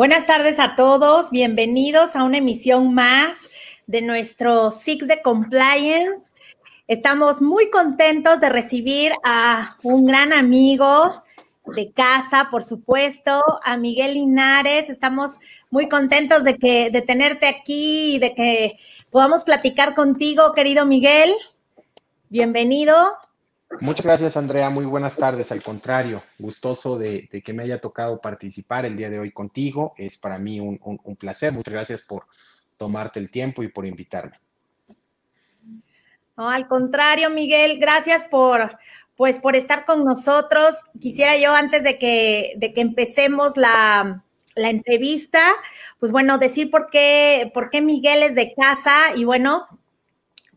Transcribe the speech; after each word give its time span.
Buenas 0.00 0.24
tardes 0.24 0.58
a 0.58 0.76
todos, 0.76 1.30
bienvenidos 1.30 2.16
a 2.16 2.24
una 2.24 2.38
emisión 2.38 2.94
más 2.94 3.50
de 3.86 4.00
nuestro 4.00 4.70
Six 4.70 5.06
de 5.06 5.20
Compliance. 5.20 6.30
Estamos 6.88 7.42
muy 7.42 7.68
contentos 7.68 8.40
de 8.40 8.48
recibir 8.48 9.12
a 9.22 9.76
un 9.82 10.06
gran 10.06 10.32
amigo 10.32 11.22
de 11.66 11.92
casa, 11.92 12.48
por 12.50 12.62
supuesto, 12.62 13.42
a 13.62 13.76
Miguel 13.76 14.14
Linares. 14.14 14.88
Estamos 14.88 15.38
muy 15.68 15.86
contentos 15.86 16.44
de 16.44 16.56
que 16.56 16.88
de 16.88 17.02
tenerte 17.02 17.46
aquí 17.46 18.14
y 18.14 18.18
de 18.20 18.34
que 18.34 18.78
podamos 19.10 19.44
platicar 19.44 19.94
contigo, 19.94 20.54
querido 20.54 20.86
Miguel. 20.86 21.30
Bienvenido. 22.30 22.96
Muchas 23.78 24.04
gracias, 24.04 24.36
Andrea. 24.36 24.68
Muy 24.68 24.84
buenas 24.84 25.16
tardes. 25.16 25.52
Al 25.52 25.62
contrario, 25.62 26.22
gustoso 26.38 26.98
de, 26.98 27.28
que 27.28 27.52
me 27.52 27.62
haya 27.62 27.80
tocado 27.80 28.20
participar 28.20 28.84
el 28.84 28.96
día 28.96 29.10
de 29.10 29.20
hoy 29.20 29.30
contigo. 29.30 29.94
Es 29.96 30.18
para 30.18 30.38
mí 30.38 30.58
un, 30.58 31.16
placer. 31.16 31.52
Muchas 31.52 31.72
gracias 31.72 32.02
por 32.02 32.26
tomarte 32.76 33.20
el 33.20 33.30
tiempo 33.30 33.62
y 33.62 33.68
por 33.68 33.86
invitarme. 33.86 34.38
Al 36.36 36.66
contrario, 36.66 37.30
Miguel, 37.30 37.78
gracias 37.78 38.24
por, 38.24 38.78
pues, 39.16 39.38
por 39.38 39.54
estar 39.54 39.86
con 39.86 40.04
nosotros. 40.04 40.74
Quisiera 41.00 41.36
yo, 41.36 41.54
antes 41.54 41.84
de 41.84 41.98
que, 41.98 42.54
de 42.56 42.72
que 42.72 42.80
empecemos 42.80 43.56
la, 43.56 44.24
la 44.56 44.70
entrevista, 44.70 45.42
pues 46.00 46.10
bueno, 46.10 46.38
decir 46.38 46.70
por 46.70 46.90
qué, 46.90 47.50
por 47.54 47.70
qué 47.70 47.82
Miguel 47.82 48.22
es 48.22 48.34
de 48.34 48.52
casa 48.54 49.14
y 49.14 49.24
bueno, 49.24 49.66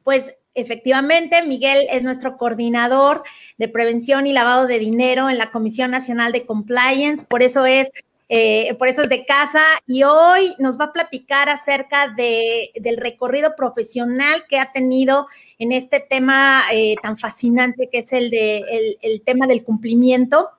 pues 0.03 0.35
Efectivamente, 0.55 1.41
Miguel 1.43 1.87
es 1.89 2.03
nuestro 2.03 2.37
coordinador 2.37 3.23
de 3.57 3.67
prevención 3.69 4.27
y 4.27 4.33
lavado 4.33 4.67
de 4.67 4.77
dinero 4.77 5.29
en 5.29 5.39
la 5.39 5.51
Comisión 5.51 5.89
Nacional 5.89 6.31
de 6.31 6.45
Compliance, 6.45 7.25
por 7.27 7.41
eso 7.41 7.65
es, 7.65 7.89
eh, 8.29 8.75
por 8.77 8.87
eso 8.87 9.01
es 9.01 9.09
de 9.09 9.25
casa 9.25 9.63
y 9.87 10.03
hoy 10.03 10.53
nos 10.59 10.79
va 10.79 10.85
a 10.85 10.93
platicar 10.93 11.49
acerca 11.49 12.07
de, 12.15 12.71
del 12.75 12.97
recorrido 12.97 13.55
profesional 13.55 14.43
que 14.47 14.59
ha 14.59 14.71
tenido 14.71 15.27
en 15.57 15.71
este 15.71 15.99
tema 15.99 16.61
eh, 16.71 16.95
tan 17.01 17.17
fascinante 17.17 17.89
que 17.91 17.99
es 17.99 18.13
el, 18.13 18.29
de, 18.29 18.97
el, 19.01 19.21
tema 19.23 19.47
del 19.47 19.63
cumplimiento. 19.63 20.51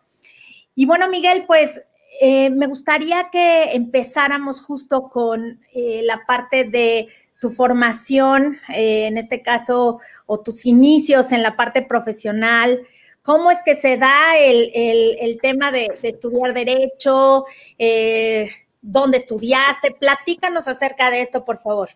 Y 0.74 0.86
bueno, 0.86 1.08
Miguel, 1.08 1.44
pues 1.46 1.80
eh, 2.20 2.50
me 2.50 2.66
gustaría 2.66 3.28
que 3.30 3.74
empezáramos 3.74 4.60
justo 4.60 5.08
con 5.08 5.60
la 5.72 6.20
parte 6.26 6.64
de 6.64 7.08
tu 7.44 7.50
formación, 7.50 8.58
eh, 8.74 9.04
en 9.04 9.18
este 9.18 9.42
caso, 9.42 10.00
o 10.24 10.40
tus 10.40 10.64
inicios 10.64 11.30
en 11.30 11.42
la 11.42 11.58
parte 11.58 11.82
profesional, 11.82 12.86
¿cómo 13.20 13.50
es 13.50 13.58
que 13.62 13.74
se 13.74 13.98
da 13.98 14.38
el, 14.38 15.38
tema 15.42 15.70
de, 15.70 15.88
estudiar 16.02 16.54
derecho? 16.54 17.44
Eh, 17.78 18.48
¿Dónde 18.80 19.18
estudiaste? 19.18 19.90
Platícanos 19.90 20.68
acerca 20.68 21.10
de 21.10 21.20
esto, 21.20 21.44
por 21.44 21.58
favor. 21.58 21.90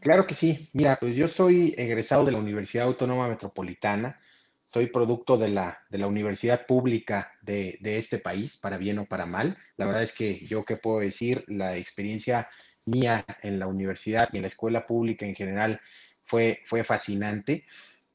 Claro 0.00 0.26
que 0.26 0.34
sí. 0.34 0.68
Mira, 0.72 0.96
pues 0.98 1.14
yo 1.14 1.28
soy 1.28 1.76
egresado 1.78 2.24
de 2.24 2.32
la 2.32 2.38
Universidad 2.38 2.86
Autónoma 2.86 3.28
Metropolitana. 3.28 4.18
Soy 4.66 4.88
producto 4.88 5.38
de 5.38 5.50
la, 5.50 5.78
de 5.90 5.98
la 5.98 6.08
universidad 6.08 6.66
pública 6.66 7.34
de, 7.40 7.78
de, 7.82 7.98
este 7.98 8.18
país, 8.18 8.56
para 8.56 8.78
bien 8.78 8.98
o 8.98 9.06
para 9.06 9.26
mal. 9.26 9.56
La 9.76 9.86
verdad 9.86 10.02
es 10.02 10.10
que 10.10 10.44
yo, 10.44 10.64
¿qué 10.64 10.76
puedo 10.76 10.98
decir? 10.98 11.44
La 11.46 11.76
experiencia 11.76 12.48
mía 12.84 13.24
en 13.42 13.58
la 13.58 13.66
universidad 13.66 14.28
y 14.32 14.36
en 14.36 14.42
la 14.42 14.48
escuela 14.48 14.86
pública 14.86 15.26
en 15.26 15.34
general 15.34 15.80
fue, 16.24 16.60
fue 16.66 16.84
fascinante. 16.84 17.64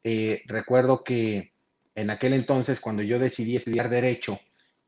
Eh, 0.03 0.43
recuerdo 0.45 1.03
que 1.03 1.53
en 1.95 2.09
aquel 2.09 2.33
entonces, 2.33 2.79
cuando 2.79 3.01
yo 3.01 3.19
decidí 3.19 3.55
estudiar 3.55 3.89
derecho, 3.89 4.39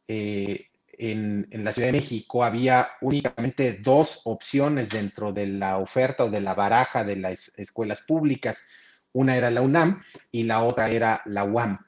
eh, 0.07 0.69
en, 0.99 1.47
la 1.51 1.71
Ciudad 1.71 1.87
de 1.87 1.99
México 1.99 2.43
había 2.43 2.89
únicamente 3.01 3.73
dos 3.81 4.21
opciones 4.25 4.89
dentro 4.89 5.31
de 5.31 5.47
la 5.47 5.77
oferta 5.77 6.25
o 6.25 6.29
de 6.29 6.41
la 6.41 6.53
baraja 6.53 7.03
de 7.03 7.15
las 7.15 7.51
escuelas 7.57 8.01
públicas. 8.01 8.65
Una 9.13 9.35
era 9.35 9.49
la 9.49 9.61
UNAM 9.61 10.03
y 10.31 10.43
la 10.43 10.61
otra 10.61 10.89
era 10.89 11.21
la 11.25 11.45
UAM. 11.45 11.79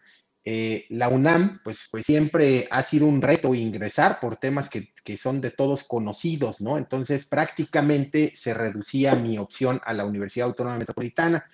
Eh, 0.43 0.85
la 0.89 1.07
UNAM, 1.09 1.61
pues, 1.63 1.87
pues 1.91 2.05
siempre 2.05 2.67
ha 2.71 2.81
sido 2.81 3.05
un 3.05 3.21
reto 3.21 3.53
ingresar 3.53 4.19
por 4.19 4.37
temas 4.37 4.69
que, 4.69 4.91
son 5.17 5.41
de 5.41 5.51
todos 5.51 5.83
conocidos, 5.83 6.61
¿no? 6.61 6.77
Entonces, 6.77 7.25
prácticamente 7.25 8.31
se 8.33 8.53
reducía 8.53 9.13
mi 9.15 9.37
opción 9.37 9.81
a 9.85 9.93
la 9.93 10.05
Universidad 10.05 10.47
Autónoma 10.47 10.77
Metropolitana. 10.77 11.45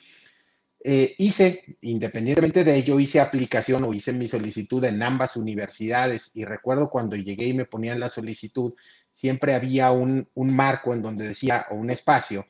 Eh, 0.84 1.16
hice, 1.18 1.78
independientemente 1.82 2.64
de 2.64 2.76
ello, 2.76 3.00
hice 3.00 3.20
aplicación 3.20 3.84
o 3.84 3.94
hice 3.94 4.14
mi 4.14 4.28
solicitud 4.28 4.84
en 4.86 5.02
ambas 5.02 5.36
universidades 5.36 6.32
y 6.36 6.46
recuerdo 6.46 6.90
cuando 6.90 7.16
llegué 7.16 7.48
y 7.48 7.54
me 7.54 7.66
ponían 7.66 8.00
la 8.00 8.10
solicitud, 8.10 8.74
siempre 9.12 9.56
había 9.56 9.92
un, 9.92 10.30
un 10.36 10.56
marco 10.56 10.94
en 10.94 11.02
donde 11.02 11.28
decía, 11.28 11.66
o 11.72 11.76
un 11.76 11.90
espacio, 11.90 12.46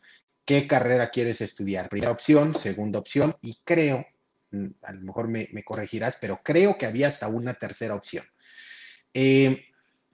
¿qué 0.46 0.68
carrera 0.68 1.10
quieres 1.10 1.42
estudiar? 1.42 1.90
Primera 1.90 2.12
opción, 2.12 2.54
segunda 2.54 3.00
opción 3.00 3.36
y 3.42 3.60
creo 3.64 4.06
a 4.82 4.94
lo 4.94 5.02
mejor 5.02 5.28
me, 5.28 5.48
corregirás, 5.64 6.18
pero 6.20 6.42
creo 6.44 6.78
que 6.78 6.86
había 6.86 7.08
hasta 7.08 7.28
una 7.28 7.54
tercera 7.56 7.96
opción. 7.96 8.26
Eh, 9.14 9.66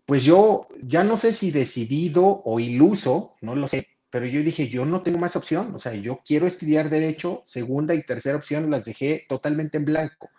pues 0.06 0.24
yo 0.24 0.68
ya 0.82 1.04
no 1.04 1.18
sé 1.18 1.34
si 1.34 1.52
decidido 1.52 2.42
o 2.44 2.60
iluso, 2.60 3.34
no 3.42 3.56
lo 3.56 3.68
sé, 3.68 3.88
pero 4.10 4.26
yo 4.26 4.42
dije, 4.44 4.68
yo 4.68 4.86
no 4.86 5.02
tengo 5.02 5.18
más 5.18 5.36
opción, 5.36 5.74
o 5.74 5.80
sea, 5.80 5.94
yo 5.94 6.22
quiero 6.26 6.46
estudiar 6.46 6.90
derecho, 6.90 7.42
segunda 7.46 7.96
y 7.96 8.04
tercera 8.04 8.38
opción 8.38 8.70
las 8.70 8.86
dejé 8.86 9.26
totalmente 9.28 9.78
en 9.78 9.86
blanco. 9.86 10.30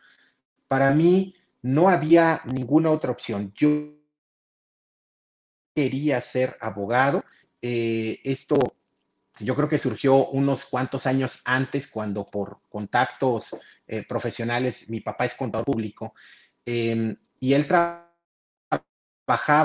Para 0.68 0.92
mí 0.92 1.34
no 1.62 1.88
había 1.88 2.42
ninguna 2.44 2.90
otra 2.90 3.10
opción. 3.10 3.52
Yo 3.56 3.94
quería 5.74 6.20
ser 6.20 6.56
abogado. 6.60 7.24
Eh, 7.62 8.20
esto 8.24 8.76
yo 9.40 9.54
creo 9.56 9.68
que 9.68 9.78
surgió 9.78 10.28
unos 10.28 10.64
cuantos 10.64 11.06
años 11.06 11.40
antes, 11.44 11.88
cuando 11.88 12.24
por 12.24 12.58
contactos 12.68 13.56
eh, 13.86 14.04
profesionales, 14.08 14.88
mi 14.88 15.00
papá 15.00 15.24
es 15.24 15.34
contador 15.34 15.64
público, 15.64 16.14
em, 16.64 17.16
y 17.40 17.52
él 17.52 17.66
trabajaba 17.66 18.04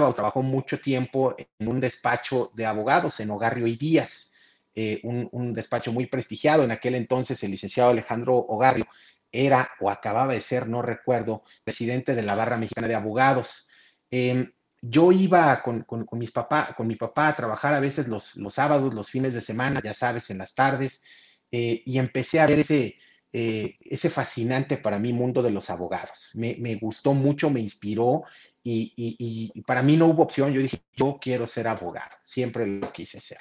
o 0.07 0.13
trabajó 0.13 0.41
mucho 0.41 0.79
tiempo 0.79 1.35
en 1.37 1.67
un 1.67 1.79
despacho 1.79 2.51
de 2.55 2.65
abogados 2.65 3.19
en 3.19 3.29
Ogarrio 3.31 3.67
y 3.67 3.75
Díaz, 3.75 4.31
eh, 4.75 5.01
un, 5.03 5.53
despacho 5.53 5.91
muy 5.91 6.05
prestigiado. 6.05 6.63
En 6.63 6.71
aquel 6.71 6.95
entonces, 6.95 7.43
el 7.43 7.51
licenciado 7.51 7.89
Alejandro 7.91 8.35
Ogarrio 8.37 8.87
era 9.31 9.71
o 9.79 9.89
acababa 9.89 10.33
de 10.33 10.39
ser, 10.39 10.67
no 10.67 10.81
recuerdo, 10.81 11.43
presidente 11.63 12.15
de 12.15 12.23
la 12.23 12.35
Barra 12.35 12.57
Mexicana 12.57 12.87
de 12.87 12.95
Abogados. 12.95 13.67
Em, 14.09 14.51
yo 14.81 15.11
iba 15.11 15.61
con, 15.61 15.85
mis 16.13 16.31
papá, 16.31 16.73
con 16.75 16.87
mi 16.87 16.95
papá 16.95 17.29
a 17.29 17.35
trabajar 17.35 17.73
a 17.73 17.79
veces 17.79 18.07
los, 18.07 18.35
sábados, 18.49 18.93
los 18.93 19.09
fines 19.09 19.33
de 19.33 19.41
semana, 19.41 19.81
ya 19.83 19.93
sabes, 19.93 20.29
en 20.29 20.37
las 20.37 20.53
tardes, 20.53 21.03
eh, 21.51 21.81
y 21.85 21.97
empecé 21.97 22.39
a 22.39 22.45
ver 22.45 22.59
ese, 22.59 22.97
eh, 23.31 23.77
ese 23.81 24.09
fascinante 24.09 24.77
para 24.77 24.97
mí 24.97 25.13
mundo 25.13 25.43
de 25.43 25.51
los 25.51 25.69
abogados. 25.69 26.31
Me, 26.33 26.75
gustó 26.81 27.13
mucho, 27.13 27.51
me 27.51 27.59
inspiró 27.59 28.23
y, 28.63 29.51
para 29.67 29.83
mí 29.83 29.97
no 29.97 30.07
hubo 30.07 30.23
opción. 30.23 30.51
Yo 30.51 30.61
dije, 30.61 30.81
yo 30.95 31.19
quiero 31.21 31.45
ser 31.45 31.67
abogado, 31.67 32.17
siempre 32.23 32.65
lo 32.65 32.91
quise 32.91 33.21
ser. 33.21 33.39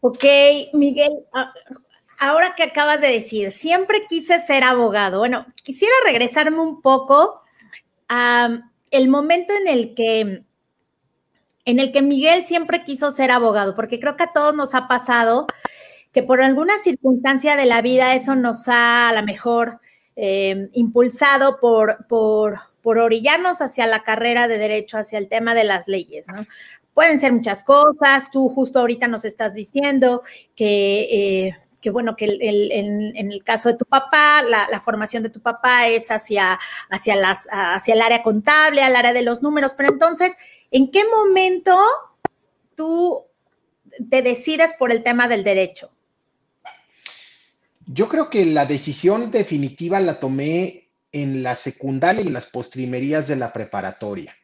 Ok, 0.00 0.24
Miguel, 0.74 1.24
ah, 1.32 1.52
ahora 2.18 2.54
que 2.56 2.62
acabas 2.62 3.00
de 3.00 3.08
decir, 3.08 3.50
siempre 3.52 4.06
quise 4.08 4.40
ser 4.40 4.64
abogado. 4.64 5.18
Bueno, 5.18 5.46
quisiera 5.62 5.94
regresarme 6.04 6.60
un 6.60 6.82
poco 6.82 7.42
a 8.08 8.70
el 8.90 9.08
momento 9.08 9.52
en 9.54 9.68
el 9.68 9.94
que 9.94 10.42
en 11.64 11.80
el 11.80 11.90
que 11.90 12.00
Miguel 12.00 12.44
siempre 12.44 12.84
quiso 12.84 13.10
ser 13.10 13.32
abogado, 13.32 13.74
porque 13.74 13.98
creo 13.98 14.16
que 14.16 14.22
a 14.22 14.32
todos 14.32 14.54
nos 14.54 14.74
ha 14.74 14.86
pasado 14.86 15.48
que 16.12 16.22
por 16.22 16.40
alguna 16.40 16.78
circunstancia 16.78 17.56
de 17.56 17.66
la 17.66 17.82
vida 17.82 18.14
eso 18.14 18.36
nos 18.36 18.68
ha 18.68 19.08
a 19.08 19.12
lo 19.12 19.22
mejor 19.24 19.80
eh, 20.14 20.70
impulsado 20.72 21.58
por, 21.60 22.06
por, 22.06 22.60
por 22.82 22.98
orillarnos 22.98 23.60
hacia 23.60 23.86
la 23.86 24.04
carrera 24.04 24.48
de 24.48 24.58
derecho, 24.58 24.96
hacia 24.96 25.18
el 25.18 25.28
tema 25.28 25.54
de 25.54 25.64
las 25.64 25.88
leyes, 25.88 26.26
¿no? 26.28 26.46
Pueden 26.94 27.20
ser 27.20 27.32
muchas 27.32 27.62
cosas, 27.62 28.30
tú 28.30 28.48
justo 28.48 28.78
ahorita 28.78 29.08
nos 29.08 29.26
estás 29.26 29.52
diciendo 29.52 30.22
que 30.54 31.00
eh, 31.48 31.56
que 31.86 31.90
bueno, 31.92 32.16
que 32.16 32.24
en, 32.40 33.30
el 33.30 33.44
caso 33.44 33.68
de 33.68 33.76
tu 33.76 33.84
papá, 33.84 34.42
la, 34.42 34.80
formación 34.80 35.22
de 35.22 35.30
tu 35.30 35.40
papá 35.40 35.86
es 35.86 36.10
hacia, 36.10 36.58
hacia, 36.90 37.14
las, 37.14 37.46
hacia 37.48 37.94
el 37.94 38.02
área 38.02 38.24
contable, 38.24 38.82
al 38.82 38.96
área 38.96 39.12
de 39.12 39.22
los 39.22 39.40
números, 39.40 39.72
pero 39.76 39.90
entonces, 39.90 40.32
¿en 40.72 40.90
qué 40.90 41.04
momento 41.04 41.78
tú 42.74 43.22
te 44.10 44.20
decides 44.22 44.74
por 44.76 44.90
el 44.90 45.04
tema 45.04 45.28
del 45.28 45.44
derecho? 45.44 45.92
Yo 47.86 48.08
creo 48.08 48.28
que 48.28 48.44
la 48.46 48.66
decisión 48.66 49.30
definitiva 49.30 50.00
la 50.00 50.18
tomé 50.18 50.88
en 51.12 51.44
la 51.44 51.54
secundaria 51.54 52.20
y 52.20 52.26
en 52.26 52.32
las 52.32 52.46
postrimerías 52.46 53.28
de 53.28 53.36
la 53.36 53.52
preparatoria. 53.52 54.34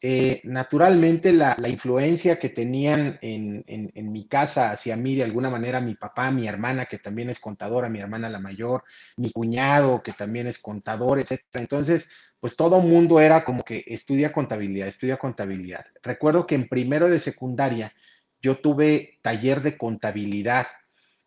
Eh, 0.00 0.40
naturalmente 0.44 1.32
la, 1.32 1.56
influencia 1.68 2.38
que 2.38 2.50
tenían 2.50 3.18
en, 3.20 3.64
mi 4.12 4.28
casa 4.28 4.70
hacia 4.70 4.96
mí, 4.96 5.16
de 5.16 5.24
alguna 5.24 5.50
manera, 5.50 5.80
mi 5.80 5.94
papá, 5.96 6.30
mi 6.30 6.46
hermana, 6.46 6.86
que 6.86 6.98
también 6.98 7.30
es 7.30 7.40
contadora, 7.40 7.88
mi 7.88 7.98
hermana 7.98 8.28
la 8.28 8.38
mayor, 8.38 8.84
mi 9.16 9.32
cuñado, 9.32 10.02
que 10.02 10.12
también 10.12 10.46
es 10.46 10.58
contador, 10.58 11.18
etcétera. 11.18 11.62
Entonces, 11.62 12.08
pues 12.38 12.54
todo 12.54 12.80
mundo 12.80 13.18
era 13.20 13.44
como 13.44 13.64
que 13.64 13.84
estudia 13.88 14.32
contabilidad, 14.32 14.86
estudia 14.86 15.16
contabilidad. 15.16 15.86
Recuerdo 16.02 16.46
que 16.46 16.54
en 16.54 16.68
primero 16.68 17.10
de 17.10 17.18
secundaria 17.18 17.92
yo 18.40 18.58
tuve 18.58 19.18
taller 19.22 19.62
de 19.62 19.76
contabilidad 19.76 20.68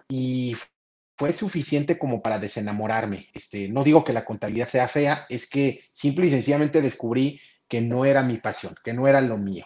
y 0.07 0.55
fue 1.17 1.33
suficiente 1.33 1.99
como 1.99 2.21
para 2.21 2.39
desenamorarme. 2.39 3.27
Este, 3.33 3.67
no 3.67 3.83
digo 3.83 4.05
que 4.05 4.13
la 4.13 4.23
contabilidad 4.23 4.69
sea 4.69 4.87
fea, 4.87 5.25
es 5.29 5.45
que 5.45 5.81
simple 5.91 6.27
y 6.27 6.31
sencillamente 6.31 6.81
descubrí 6.81 7.41
que 7.71 7.79
no 7.79 8.03
era 8.03 8.21
mi 8.21 8.35
pasión, 8.35 8.75
que 8.83 8.91
no 8.91 9.07
era 9.07 9.21
lo 9.21 9.37
mío. 9.37 9.65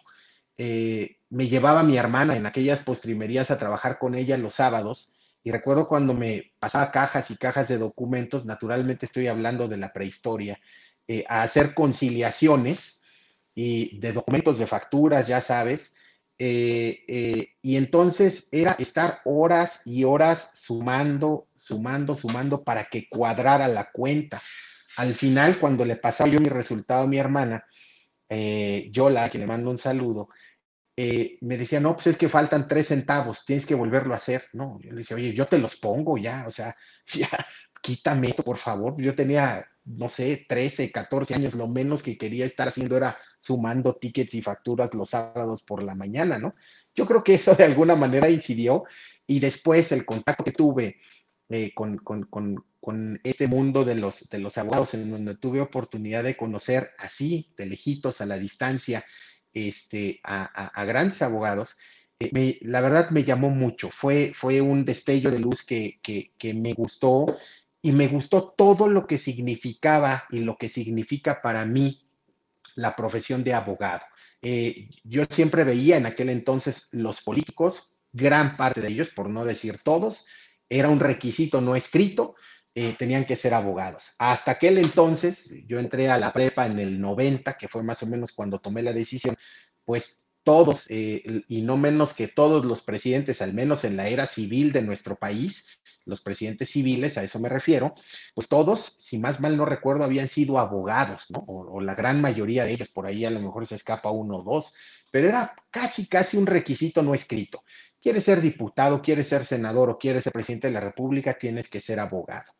Eh, 0.59 1.17
me 1.31 1.47
llevaba 1.47 1.81
mi 1.81 1.97
hermana 1.97 2.35
en 2.35 2.45
aquellas 2.45 2.81
postrimerías 2.81 3.49
a 3.49 3.57
trabajar 3.57 3.97
con 3.97 4.13
ella 4.13 4.37
los 4.37 4.53
sábados 4.53 5.11
y 5.43 5.49
recuerdo 5.49 5.87
cuando 5.87 6.13
me 6.13 6.51
pasaba 6.59 6.91
cajas 6.91 7.31
y 7.31 7.35
cajas 7.35 7.67
de 7.67 7.79
documentos, 7.79 8.45
naturalmente 8.45 9.07
estoy 9.07 9.25
hablando 9.25 9.67
de 9.67 9.77
la 9.77 9.91
prehistoria, 9.91 10.59
eh, 11.07 11.25
a 11.27 11.41
hacer 11.41 11.73
conciliaciones 11.73 13.01
y 13.55 13.97
de 13.97 14.13
documentos 14.13 14.59
de 14.59 14.67
facturas, 14.67 15.25
ya 15.25 15.41
sabes, 15.41 15.95
eh, 16.37 17.55
y 17.63 17.75
entonces 17.75 18.49
era 18.51 18.73
estar 18.77 19.21
horas 19.25 19.81
y 19.83 20.03
horas 20.03 20.51
sumando, 20.53 21.47
sumando, 21.55 22.13
sumando 22.13 22.63
para 22.63 22.85
que 22.85 23.09
cuadrara 23.09 23.67
la 23.67 23.89
cuenta. 23.91 24.43
Al 24.97 25.15
final, 25.15 25.57
cuando 25.59 25.83
le 25.85 25.95
pasaba 25.95 26.29
yo 26.29 26.39
mi 26.39 26.49
resultado 26.49 27.05
a 27.05 27.07
mi 27.07 27.17
hermana, 27.17 27.65
eh, 28.29 28.89
Yola, 28.91 29.25
a 29.25 29.29
quien 29.29 29.41
le 29.41 29.47
mando 29.47 29.69
un 29.69 29.77
saludo, 29.77 30.29
eh, 30.97 31.37
me 31.41 31.57
decía, 31.57 31.79
no, 31.81 31.93
pues 31.93 32.07
es 32.07 32.17
que 32.17 32.29
faltan 32.29 32.67
tres 32.67 32.87
centavos, 32.87 33.43
tienes 33.45 33.65
que 33.65 33.75
volverlo 33.75 34.13
a 34.13 34.17
hacer. 34.17 34.45
No, 34.53 34.79
yo 34.81 34.91
le 34.91 34.97
decía, 34.97 35.17
oye, 35.17 35.33
yo 35.33 35.47
te 35.47 35.57
los 35.57 35.75
pongo 35.75 36.17
ya, 36.17 36.45
o 36.47 36.51
sea, 36.51 36.75
ya, 37.13 37.29
quítame 37.81 38.29
esto, 38.29 38.43
por 38.43 38.57
favor. 38.57 38.95
Yo 38.97 39.13
tenía, 39.13 39.67
no 39.83 40.07
sé, 40.09 40.45
13, 40.47 40.91
14 40.91 41.35
años, 41.35 41.53
lo 41.53 41.67
menos 41.67 42.01
que 42.01 42.17
quería 42.17 42.45
estar 42.45 42.67
haciendo 42.69 42.95
era 42.95 43.17
sumando 43.39 43.95
tickets 43.95 44.33
y 44.35 44.41
facturas 44.41 44.93
los 44.93 45.09
sábados 45.09 45.63
por 45.63 45.83
la 45.83 45.95
mañana, 45.95 46.39
¿no? 46.39 46.55
Yo 46.95 47.05
creo 47.05 47.23
que 47.23 47.35
eso 47.35 47.55
de 47.55 47.65
alguna 47.65 47.95
manera 47.95 48.29
incidió 48.29 48.85
y 49.27 49.39
después 49.39 49.91
el 49.91 50.05
contacto 50.05 50.43
que 50.43 50.51
tuve 50.51 50.97
eh, 51.49 51.73
con, 51.75 51.97
con, 51.97 52.65
este 53.23 53.47
mundo 53.47 53.83
de 53.85 53.95
los, 53.95 54.29
de 54.29 54.39
los 54.39 54.57
abogados, 54.57 54.93
en 54.93 55.09
donde 55.09 55.35
tuve 55.35 55.61
oportunidad 55.61 56.23
de 56.23 56.37
conocer 56.37 56.91
así, 56.97 57.53
de 57.57 57.65
lejitos, 57.65 58.21
a 58.21 58.25
la 58.25 58.37
distancia, 58.37 59.05
este, 59.53 60.19
a, 60.23 60.83
grandes 60.85 61.21
abogados, 61.21 61.77
eh, 62.19 62.59
la 62.61 62.81
verdad 62.81 63.09
me 63.09 63.23
llamó 63.23 63.49
mucho. 63.49 63.89
Fue, 63.89 64.33
fue 64.35 64.61
un 64.61 64.85
destello 64.85 65.31
de 65.31 65.39
luz 65.39 65.63
que, 65.63 65.99
que, 66.01 66.53
me 66.53 66.73
gustó 66.73 67.37
y 67.81 67.91
me 67.91 68.07
gustó 68.07 68.53
todo 68.57 68.87
lo 68.87 69.07
que 69.07 69.17
significaba 69.17 70.25
y 70.29 70.39
lo 70.39 70.57
que 70.57 70.69
significa 70.69 71.41
para 71.41 71.65
mí 71.65 72.07
la 72.75 72.95
profesión 72.95 73.43
de 73.43 73.53
abogado. 73.53 74.05
Eh, 74.41 74.89
yo 75.03 75.23
siempre 75.29 75.63
veía 75.63 75.97
en 75.97 76.05
aquel 76.05 76.29
entonces 76.29 76.89
los 76.91 77.21
políticos, 77.21 77.89
gran 78.11 78.57
parte 78.57 78.81
de 78.81 78.89
ellos, 78.89 79.09
por 79.09 79.29
no 79.29 79.43
decir 79.43 79.79
todos, 79.83 80.25
era 80.69 80.89
un 80.89 80.99
requisito 80.99 81.61
no 81.61 81.75
escrito, 81.75 82.35
eh, 82.75 82.93
tenían 82.97 83.25
que 83.25 83.37
ser 83.37 83.53
abogados. 83.53 84.11
Hasta 84.17 84.51
aquel 84.51 84.77
entonces, 84.77 85.55
yo 85.65 85.79
entré 85.79 86.09
a 86.09 86.17
la 86.17 86.33
prepa 86.33 86.65
en 86.65 86.77
el 86.77 86.99
90, 86.99 87.57
que 87.57 87.69
fue 87.69 87.83
más 87.83 88.03
o 88.03 88.05
menos 88.05 88.33
cuando 88.33 88.59
tomé 88.59 88.81
la 88.83 88.91
decisión, 88.91 89.37
pues 89.85 90.25
todos, 90.43 90.85
eh, 90.89 91.43
y 91.47 91.61
no 91.61 91.77
menos 91.77 92.13
que 92.13 92.27
todos 92.27 92.65
los 92.65 92.83
presidentes, 92.83 93.41
al 93.41 93.53
menos 93.53 93.85
en 93.85 93.95
la 93.95 94.09
era 94.09 94.25
civil 94.25 94.73
de 94.73 94.81
nuestro 94.81 95.15
país, 95.15 95.79
los 96.03 96.21
presidentes 96.21 96.69
civiles, 96.69 97.17
a 97.17 97.23
eso 97.23 97.39
me 97.39 97.49
refiero, 97.49 97.95
pues 98.35 98.47
todos, 98.47 98.97
si 98.99 99.17
más 99.17 99.39
mal 99.39 99.57
no 99.57 99.65
recuerdo, 99.65 100.03
habían 100.03 100.27
sido 100.27 100.59
abogados, 100.59 101.25
¿no? 101.29 101.39
O, 101.47 101.77
o, 101.77 101.81
la 101.81 101.95
gran 101.95 102.21
mayoría 102.21 102.65
de 102.65 102.73
ellos, 102.73 102.89
por 102.89 103.07
ahí 103.07 103.25
a 103.25 103.31
lo 103.31 103.39
mejor 103.39 103.65
se 103.65 103.75
escapa 103.75 104.11
uno 104.11 104.37
o 104.37 104.43
dos, 104.43 104.73
pero 105.11 105.29
era 105.29 105.55
casi, 105.71 106.07
casi 106.07 106.37
un 106.37 106.45
requisito 106.45 107.01
no 107.01 107.15
escrito 107.15 107.63
quieres 108.05 108.23
ser 108.23 108.39
diputado, 108.39 109.01
quieres 109.01 109.27
ser 109.27 109.45
senador 109.45 109.89
o 109.89 109.97
quieres 109.97 110.25
ser 110.25 110.31
presidente 110.31 110.67
de 110.67 110.73
la 110.73 110.79
República, 110.79 111.39
tienes 111.39 111.67
que 111.67 111.81
ser 111.81 111.99
abogado. 111.99 112.54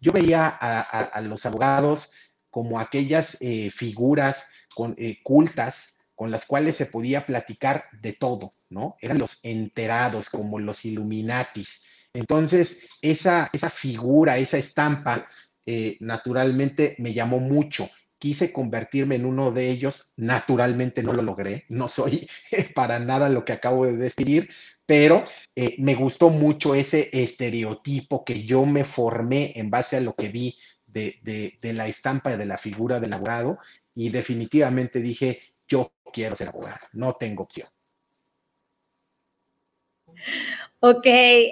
Yo 0.00 0.12
veía 0.12 0.48
a, 0.48 1.20
los 1.20 1.44
abogados 1.46 2.10
como 2.50 2.80
aquellas 2.80 3.36
eh, 3.40 3.70
figuras 3.70 4.46
eh, 4.96 5.18
cultas 5.22 5.96
con 6.14 6.30
las 6.30 6.46
cuales 6.46 6.76
se 6.76 6.86
podía 6.86 7.24
platicar 7.26 7.84
de 8.00 8.12
todo, 8.12 8.52
¿no? 8.68 8.96
Eran 9.00 9.18
los 9.18 9.38
enterados, 9.42 10.28
como 10.28 10.58
los 10.58 10.84
Illuminatis. 10.84 11.82
Entonces, 12.12 12.78
esa, 13.00 13.48
esa 13.52 13.70
figura, 13.70 14.38
esa 14.38 14.58
estampa, 14.58 15.26
eh, 15.64 15.96
naturalmente 16.00 16.96
me 16.98 17.12
llamó 17.12 17.38
mucho 17.38 17.88
quise 18.20 18.52
convertirme 18.52 19.16
en 19.16 19.24
uno 19.24 19.50
de 19.50 19.70
ellos, 19.70 20.12
naturalmente 20.14 21.02
no 21.02 21.12
lo 21.14 21.22
logré, 21.22 21.64
no 21.68 21.88
soy 21.88 22.28
para 22.74 23.00
nada 23.00 23.28
lo 23.28 23.44
que 23.44 23.54
acabo 23.54 23.86
de 23.86 23.96
describir, 23.96 24.50
pero 24.86 25.24
eh, 25.56 25.74
me 25.78 25.94
gustó 25.94 26.28
mucho 26.28 26.74
ese 26.74 27.08
estereotipo 27.12 28.24
que 28.24 28.44
yo 28.44 28.66
me 28.66 28.84
formé 28.84 29.52
en 29.56 29.70
base 29.70 29.96
a 29.96 30.00
lo 30.00 30.14
que 30.14 30.28
vi 30.28 30.56
de, 30.86 31.58
la 31.62 31.88
estampa 31.88 32.36
de 32.36 32.44
la 32.44 32.58
figura 32.58 33.00
del 33.00 33.14
abogado 33.14 33.58
y 33.94 34.10
definitivamente 34.10 35.00
dije, 35.00 35.40
yo 35.66 35.92
quiero 36.12 36.36
ser 36.36 36.48
abogado, 36.48 36.86
no 36.92 37.14
tengo 37.14 37.44
opción. 37.44 37.68
Ok, 40.82 41.06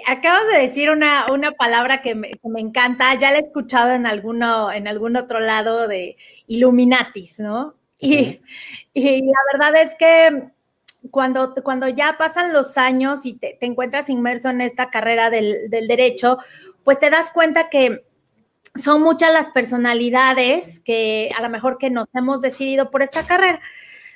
acabas 0.07 0.47
de 0.51 0.59
decir 0.59 0.89
una, 0.89 1.25
palabra 1.57 2.01
que 2.01 2.15
me, 2.15 2.31
encanta, 2.57 3.13
ya 3.13 3.31
la 3.31 3.37
he 3.37 3.41
escuchado 3.41 3.91
en, 3.91 4.07
alguno, 4.07 4.71
en 4.71 4.87
algún 4.87 5.15
otro 5.15 5.39
lado 5.39 5.87
de 5.87 6.17
Illuminatis, 6.47 7.39
¿no? 7.39 7.75
Y, 7.99 8.41
la 8.95 9.39
verdad 9.53 9.81
es 9.83 9.93
que 9.95 10.49
cuando, 11.11 11.53
cuando 11.63 11.87
ya 11.87 12.17
pasan 12.17 12.53
los 12.53 12.77
años 12.77 13.25
y 13.25 13.37
te, 13.37 13.57
encuentras 13.61 14.09
inmerso 14.09 14.49
en 14.49 14.61
esta 14.61 14.89
carrera 14.89 15.29
del, 15.29 15.69
del, 15.69 15.87
derecho, 15.87 16.39
pues 16.83 16.99
te 16.99 17.11
das 17.11 17.29
cuenta 17.31 17.69
que 17.69 18.03
son 18.75 19.03
muchas 19.03 19.31
las 19.31 19.49
personalidades 19.49 20.79
que 20.79 21.31
a 21.37 21.41
lo 21.41 21.49
mejor 21.49 21.77
que 21.77 21.89
nos 21.91 22.07
hemos 22.15 22.41
decidido 22.41 22.89
por 22.89 23.03
esta 23.03 23.27
carrera. 23.27 23.61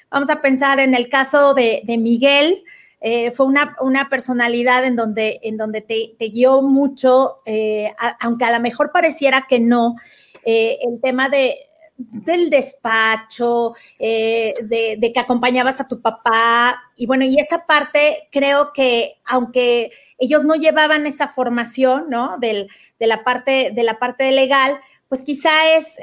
Vamos 0.10 0.30
a 0.30 0.42
pensar 0.42 0.80
en 0.80 0.96
el 0.96 1.10
caso 1.10 1.54
de, 1.54 1.82
de 1.86 1.98
Miguel, 1.98 2.64
eh, 3.06 3.32
fue 3.32 3.48
una, 3.48 4.08
personalidad 4.10 4.86
en 4.86 4.96
donde, 4.96 5.42
en 5.44 5.58
donde 5.58 5.82
te, 5.82 6.16
guió 6.30 6.62
mucho, 6.62 7.42
eh, 7.46 7.94
aunque 8.22 8.46
a 8.46 8.52
lo 8.54 8.62
mejor 8.62 8.94
pareciera 8.94 9.46
que 9.46 9.60
no, 9.60 9.98
eh, 10.46 10.78
el 10.82 11.02
tema 11.02 11.28
de, 11.28 11.58
del 11.98 12.50
despacho, 12.50 13.74
de, 14.00 15.12
que 15.14 15.20
acompañabas 15.20 15.82
a 15.82 15.88
tu 15.90 16.02
papá, 16.02 16.82
y 16.96 17.06
bueno, 17.06 17.26
y 17.26 17.38
esa 17.38 17.66
parte 17.66 18.30
creo 18.32 18.72
que 18.72 19.16
aunque 19.26 19.92
ellos 20.18 20.46
no 20.46 20.56
llevaban 20.56 21.06
esa 21.06 21.28
formación, 21.28 22.06
¿no? 22.08 22.38
de, 22.38 22.70
la 23.00 23.26
parte, 23.26 23.74
de 23.76 23.84
la 23.84 24.00
parte 24.00 24.32
legal, 24.32 24.80
pues 25.10 25.24
quizá 25.24 25.76
es 25.76 25.98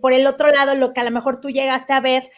por 0.00 0.12
el 0.12 0.26
otro 0.26 0.50
lado 0.50 0.74
lo 0.74 0.92
que 0.94 1.00
a 1.00 1.04
lo 1.04 1.12
mejor 1.12 1.40
tú 1.40 1.50
llegaste 1.50 1.92
a 1.92 2.00
ver 2.00 2.28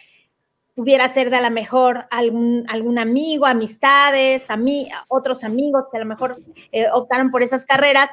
pudiera 0.74 1.08
ser 1.08 1.30
de 1.30 1.36
a 1.36 1.42
lo 1.42 1.50
mejor 1.50 2.06
algún, 2.10 2.64
algún 2.68 2.98
amigo, 2.98 3.46
amistades, 3.46 4.50
a 4.50 4.56
mí, 4.56 4.88
otros 5.08 5.44
amigos 5.44 5.84
que 5.90 5.98
a 5.98 6.00
lo 6.00 6.06
mejor 6.06 6.40
eh, 6.72 6.86
optaron 6.92 7.30
por 7.30 7.42
esas 7.42 7.66
carreras. 7.66 8.10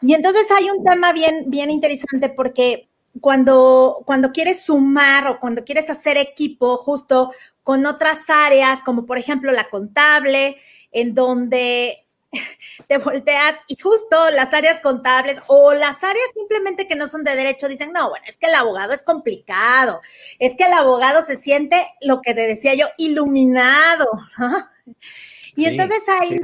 Y 0.00 0.14
entonces 0.14 0.50
hay 0.50 0.70
un 0.70 0.84
tema 0.84 1.12
bien, 1.12 1.50
bien 1.50 1.70
interesante 1.70 2.28
porque 2.28 2.88
cuando, 3.20 4.02
cuando 4.06 4.32
quieres 4.32 4.62
sumar 4.62 5.28
o 5.28 5.40
cuando 5.40 5.64
quieres 5.64 5.90
hacer 5.90 6.16
equipo 6.16 6.76
justo 6.78 7.32
con 7.62 7.86
otras 7.86 8.28
áreas, 8.28 8.82
como 8.82 9.06
por 9.06 9.18
ejemplo 9.18 9.52
la 9.52 9.68
contable, 9.68 10.56
en 10.90 11.14
donde 11.14 12.03
te 12.88 12.98
volteas 12.98 13.54
y 13.68 13.76
justo 13.80 14.30
las 14.30 14.52
áreas 14.52 14.80
contables 14.80 15.40
o 15.46 15.74
las 15.74 16.02
áreas 16.02 16.26
simplemente 16.34 16.86
que 16.86 16.96
no 16.96 17.06
son 17.06 17.24
de 17.24 17.36
derecho 17.36 17.68
dicen, 17.68 17.92
no, 17.92 18.10
bueno, 18.10 18.24
es 18.28 18.36
que 18.36 18.46
el 18.46 18.54
abogado 18.54 18.92
es 18.92 19.02
complicado, 19.02 20.00
es 20.38 20.54
que 20.56 20.64
el 20.64 20.72
abogado 20.72 21.22
se 21.22 21.36
siente, 21.36 21.84
lo 22.00 22.20
que 22.20 22.34
te 22.34 22.46
decía 22.46 22.74
yo, 22.74 22.86
iluminado. 22.98 24.06
y 25.56 25.66
entonces 25.66 26.02
ahí 26.08 26.34
Es, 26.34 26.40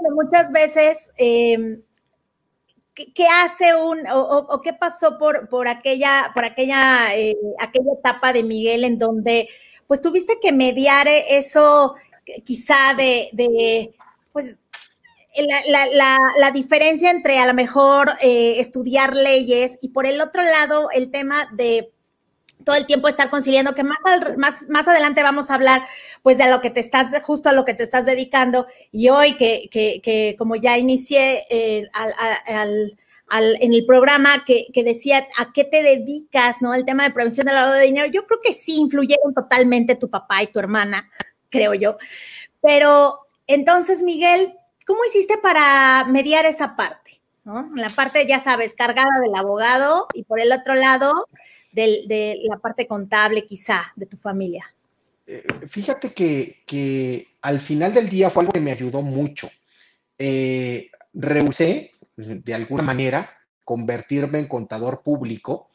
donde 0.00 0.14
muchas 0.14 0.52
veces... 0.52 1.12
Em, 1.16 1.82
¿qué, 3.14 3.26
hace 3.26 3.76
un, 3.76 4.04
o, 4.10 4.60
qué 4.62 4.72
pasó 4.72 5.18
por, 5.18 5.48
por 5.48 5.68
aquella, 5.68 6.30
por 6.34 6.44
aquella, 6.44 7.16
eh, 7.16 7.36
aquella 7.60 7.92
etapa 7.98 8.32
de 8.32 8.42
Miguel 8.42 8.84
en 8.84 8.98
donde, 8.98 9.48
pues 9.86 10.02
tuviste 10.02 10.38
que 10.40 10.52
mediar 10.52 11.06
eso, 11.08 11.94
quizá 12.44 12.94
de, 12.96 13.28
de 13.32 13.94
pues, 14.32 14.56
la, 15.66 16.50
diferencia 16.52 17.10
entre 17.10 17.38
a 17.38 17.46
lo 17.46 17.54
mejor 17.54 18.10
eh, 18.20 18.54
estudiar 18.58 19.14
leyes 19.14 19.78
y 19.82 19.90
por 19.90 20.06
el 20.06 20.20
otro 20.20 20.42
lado 20.42 20.88
el 20.90 21.10
tema 21.10 21.48
de 21.52 21.92
todo 22.64 22.76
el 22.76 22.86
tiempo 22.86 23.08
estar 23.08 23.30
conciliando, 23.30 23.74
que 23.74 23.84
más, 23.84 23.98
más, 24.36 24.64
más 24.68 24.88
adelante 24.88 25.22
vamos 25.22 25.50
a 25.50 25.54
hablar 25.54 25.82
pues 26.22 26.36
de 26.36 26.50
lo 26.50 26.60
que 26.60 26.70
te 26.70 26.80
estás, 26.80 27.10
justo 27.22 27.48
a 27.48 27.52
lo 27.52 27.64
que 27.64 27.72
te 27.72 27.84
estás 27.84 28.04
dedicando. 28.04 28.66
Y 28.92 29.08
hoy 29.08 29.36
que, 29.36 29.68
que, 29.70 30.00
que 30.02 30.36
como 30.38 30.56
ya 30.56 30.76
inicié 30.76 31.46
eh, 31.48 31.88
al, 31.94 32.94
al, 33.28 33.56
en 33.62 33.72
el 33.72 33.86
programa 33.86 34.44
que, 34.44 34.66
que, 34.74 34.84
decía 34.84 35.26
a 35.38 35.52
qué 35.52 35.64
te 35.64 35.82
dedicas, 35.82 36.60
¿no? 36.60 36.74
El 36.74 36.84
tema 36.84 37.04
de 37.04 37.10
prevención 37.10 37.46
del 37.46 37.54
lavado 37.54 37.74
de 37.74 37.86
dinero, 37.86 38.08
yo 38.12 38.26
creo 38.26 38.40
que 38.42 38.52
sí 38.52 38.76
influyeron 38.76 39.32
totalmente 39.32 39.94
tu 39.94 40.10
papá 40.10 40.42
y 40.42 40.48
tu 40.48 40.58
hermana, 40.58 41.10
creo 41.48 41.72
yo. 41.74 41.96
Pero 42.60 43.20
entonces, 43.46 44.02
Miguel, 44.02 44.52
¿cómo 44.88 45.04
hiciste 45.04 45.38
para 45.38 46.04
mediar 46.06 46.46
esa 46.46 46.74
parte? 46.74 47.20
¿no? 47.44 47.70
La 47.76 47.90
parte, 47.90 48.26
ya 48.26 48.40
sabes, 48.40 48.74
cargada 48.74 49.20
del 49.22 49.36
abogado 49.36 50.08
y 50.14 50.24
por 50.24 50.40
el 50.40 50.50
otro 50.50 50.74
lado, 50.74 51.28
de 51.72 52.40
la 52.42 52.58
parte 52.58 52.86
contable 52.86 53.46
quizá 53.46 53.92
de 53.94 54.06
tu 54.06 54.16
familia? 54.16 54.64
Eh, 55.26 55.44
fíjate 55.66 56.14
que, 56.14 57.28
al 57.42 57.60
final 57.60 57.92
del 57.92 58.08
día 58.08 58.30
fue 58.30 58.42
algo 58.42 58.52
que 58.52 58.60
me 58.60 58.72
ayudó 58.72 59.02
mucho. 59.02 59.50
Eh, 60.18 60.90
rehusé, 61.12 61.92
de 62.16 62.54
alguna 62.54 62.82
manera, 62.82 63.30
convertirme 63.62 64.38
en 64.38 64.48
contador 64.48 65.02
público 65.02 65.68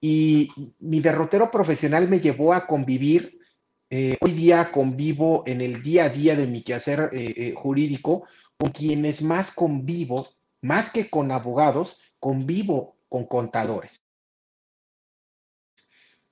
y 0.00 0.50
mi 0.80 1.00
derrotero 1.00 1.50
profesional 1.50 2.08
me 2.08 2.20
llevó 2.20 2.52
a 2.52 2.66
convivir. 2.66 3.40
Eh, 3.88 4.16
hoy 4.20 4.32
día 4.32 4.70
convivo 4.70 5.42
en 5.46 5.62
el 5.62 5.82
día 5.82 6.04
a 6.04 6.08
día 6.10 6.36
de 6.36 6.46
mi 6.46 6.62
quehacer 6.62 7.10
jurídico 7.56 8.24
con 8.60 8.72
quienes 8.72 9.22
más 9.22 9.50
convivo, 9.52 10.28
más 10.60 10.90
que 10.90 11.08
con 11.08 11.32
abogados, 11.32 11.98
convivo 12.18 12.98
con 13.08 13.24
contadores. 13.24 14.02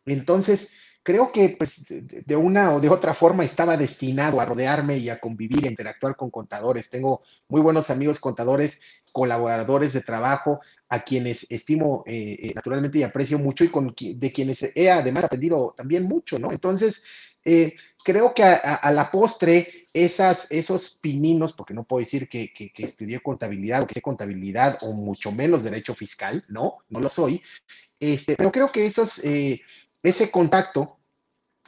Entonces, 0.05 0.69
creo 1.03 1.33
que 1.33 1.57
pues, 1.59 1.87
de 1.89 2.37
una 2.37 2.75
o 2.75 2.81
de 2.81 2.91
otra 2.91 3.15
forma 3.15 3.45
estaba 3.45 3.79
destinado 3.79 4.43
a 4.43 4.45
rodearme 4.45 4.99
y 4.99 5.09
a 5.09 5.19
convivir, 5.19 5.65
a 5.65 5.71
interactuar 5.71 6.17
con 6.17 6.31
contadores. 6.31 6.91
Tengo 6.91 7.23
muy 7.49 7.63
buenos 7.63 7.89
amigos 7.89 8.21
contadores, 8.21 8.79
colaboradores 9.11 9.95
de 9.95 10.03
trabajo, 10.03 10.61
a 10.91 11.01
quienes 11.01 11.47
estimo 11.51 12.05
eh, 12.07 12.37
eh, 12.41 12.53
naturalmente 12.55 12.99
y 12.99 13.05
aprecio 13.05 13.39
mucho 13.39 13.65
y 13.65 13.69
con, 13.69 13.95
de 13.99 14.33
quienes 14.33 14.71
he 14.75 14.91
además 14.91 15.25
aprendido 15.25 15.75
también 15.75 16.05
mucho, 16.05 16.39
¿no? 16.39 16.53
Entonces, 16.53 17.03
eh, 17.43 17.75
creo 18.09 18.33
que 18.33 18.43
a, 18.43 18.91
la 18.91 19.11
postre, 19.11 19.87
esos 19.93 20.99
pininos, 21.03 21.53
porque 21.53 21.75
no 21.75 21.85
puedo 21.85 22.01
decir 22.01 22.27
que, 22.27 22.53
estudié 22.79 23.21
contabilidad 23.21 23.83
o 23.83 23.87
que 23.87 23.93
sé 23.93 24.01
contabilidad 24.01 24.79
o 24.81 24.95
mucho 24.95 25.31
menos 25.31 25.63
derecho 25.63 25.95
fiscal, 25.95 26.43
no, 26.49 26.79
no 26.89 27.01
lo 27.01 27.11
soy, 27.11 27.43
este, 28.01 28.35
pero 28.35 28.51
creo 28.51 28.73
que 28.73 28.87
esos 28.87 29.21
ese 30.03 30.31
contacto 30.31 30.99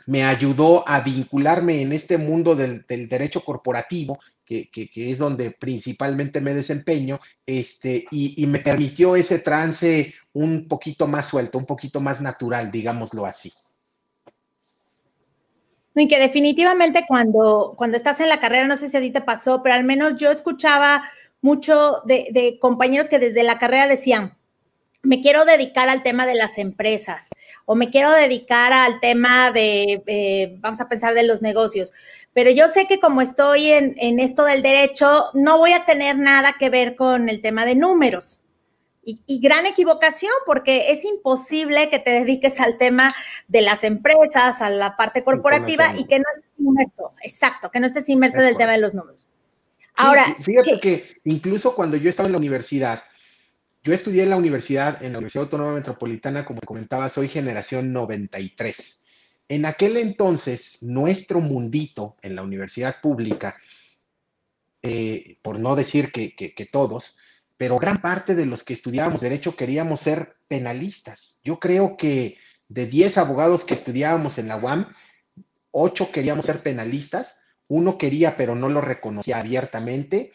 me 0.07 0.25
ayudó 0.25 0.89
a 0.89 1.01
vincularme 1.01 1.83
en 1.83 1.93
este 1.93 2.17
mundo 2.17 2.57
del, 2.57 2.87
derecho 2.89 3.45
corporativo, 3.45 4.19
que, 4.47 4.71
es 4.95 5.19
donde 5.19 5.51
principalmente 5.51 6.41
me 6.41 6.55
desempeño, 6.55 7.21
este, 7.45 8.07
y, 8.11 8.47
me 8.47 8.61
permitió 8.61 9.15
ese 9.15 9.41
trance 9.41 10.15
un 10.33 10.67
poquito 10.67 11.07
más 11.07 11.29
suelto, 11.29 11.59
un 11.59 11.67
poquito 11.67 12.01
más 12.01 12.23
natural, 12.23 12.71
digámoslo 12.71 13.27
así. 13.27 13.53
Y 16.01 16.09
que 16.09 16.19
definitivamente 16.19 17.05
cuando, 17.07 17.75
cuando 17.77 17.97
estás 17.97 18.21
en 18.21 18.29
la 18.29 18.41
carrera, 18.41 18.67
no 18.67 18.77
sé 18.77 18.89
si 18.89 18.97
a 18.97 19.01
ti 19.01 19.11
te 19.11 19.21
pasó, 19.21 19.63
pero 19.63 19.75
al 19.75 19.85
menos 19.85 20.17
yo 20.17 20.31
escuchaba 20.31 21.05
mucho 21.43 22.03
de 22.05 22.59
compañeros 22.61 23.09
que 23.09 23.19
desde 23.19 23.43
la 23.43 23.59
carrera 23.59 23.87
decían, 23.87 24.37
me 25.03 25.21
quiero 25.21 25.45
dedicar 25.45 25.89
al 25.89 26.03
tema 26.03 26.27
de 26.27 26.35
las 26.35 26.59
empresas 26.59 27.31
o 27.65 27.75
me 27.75 27.91
quiero 27.91 28.13
dedicar 28.13 28.73
al 28.73 29.01
tema 29.01 29.51
de, 29.51 30.03
eh, 30.07 30.57
vamos 30.59 30.81
a 30.81 30.89
pensar, 30.89 31.15
de 31.15 31.23
los 31.23 31.41
negocios. 31.43 31.93
Pero 32.33 32.51
yo 32.51 32.69
sé 32.69 32.87
que 32.87 33.01
como 33.01 33.23
estoy 33.23 33.69
en, 33.69 34.21
esto 34.21 34.45
del 34.45 34.63
derecho, 34.63 35.31
no 35.35 35.59
voy 35.59 35.73
a 35.73 35.85
tener 35.85 36.19
nada 36.19 36.55
que 36.59 36.71
ver 36.71 36.97
con 36.97 37.29
el 37.29 37.41
tema 37.41 37.65
de 37.65 37.75
números. 37.75 38.40
Y, 39.27 39.41
gran 39.41 39.67
equivocación, 39.67 40.33
porque 40.47 40.91
es 40.91 41.05
imposible 41.05 41.91
que 41.91 41.99
te 41.99 42.11
dediques 42.11 42.61
al 42.61 42.79
tema 42.79 43.15
de 43.49 43.63
las 43.63 43.85
empresas, 43.85 44.63
a 44.63 44.71
la 44.71 44.97
parte 44.97 45.25
corporativa 45.25 45.95
y 45.97 46.07
que 46.07 46.19
no 46.19 46.25
estés 46.35 46.53
inmerso. 46.59 47.13
Exacto, 47.23 47.71
que 47.71 47.81
no 47.81 47.87
estés 47.87 48.09
inmerso 48.09 48.41
en 48.41 48.49
el 48.49 48.57
tema 48.57 48.73
de 48.73 48.79
los 48.79 48.95
números. 48.95 49.27
Ahora. 49.97 50.37
fíjate 50.41 50.81
que 50.81 51.17
incluso 51.25 51.75
cuando 51.75 51.97
yo 51.97 52.09
estaba 52.09 52.27
en 52.27 52.33
la 52.33 52.39
universidad, 52.39 53.03
yo 53.83 53.95
estudié 53.95 54.25
en 54.25 54.31
la 54.31 54.37
universidad, 54.37 55.03
en 55.03 55.13
la 55.13 55.19
Universidad 55.19 55.45
Autónoma 55.45 55.73
Metropolitana, 55.73 56.45
como 56.45 56.61
comentaba, 56.61 57.09
soy 57.09 57.29
generación 57.29 57.93
93. 57.93 59.03
En 59.49 59.65
aquel 59.65 59.97
entonces, 59.97 60.79
nuestro 60.83 61.41
mundito 61.41 62.17
en 62.23 62.37
la 62.37 62.43
universidad 62.43 63.01
pública, 63.01 63.57
eh, 64.83 65.39
por 65.43 65.59
no 65.59 65.77
decir 65.77 66.13
que, 66.13 66.69
todos, 66.71 67.19
pero 67.61 67.79
gran 67.79 68.01
parte 68.01 68.35
de 68.35 68.47
los 68.47 68.65
que 68.65 68.73
estudiábamos 68.73 69.21
derecho 69.21 69.55
queríamos 69.55 70.01
ser 70.01 70.39
penalistas. 70.49 71.39
Yo 71.45 71.61
creo 71.61 71.99
que 71.99 72.39
de 72.69 72.87
10 72.87 73.19
abogados 73.19 73.67
que 73.67 73.75
estudiábamos 73.75 74.39
en 74.39 74.49
la 74.49 74.57
UAM, 74.57 74.87
8 75.71 76.11
queríamos 76.11 76.47
ser 76.47 76.63
penalistas, 76.63 77.39
uno 77.69 77.99
quería 77.99 78.39
pero 78.39 78.55
no 78.55 78.71
lo 78.71 78.81
reconocía 78.81 79.41
abiertamente, 79.41 80.33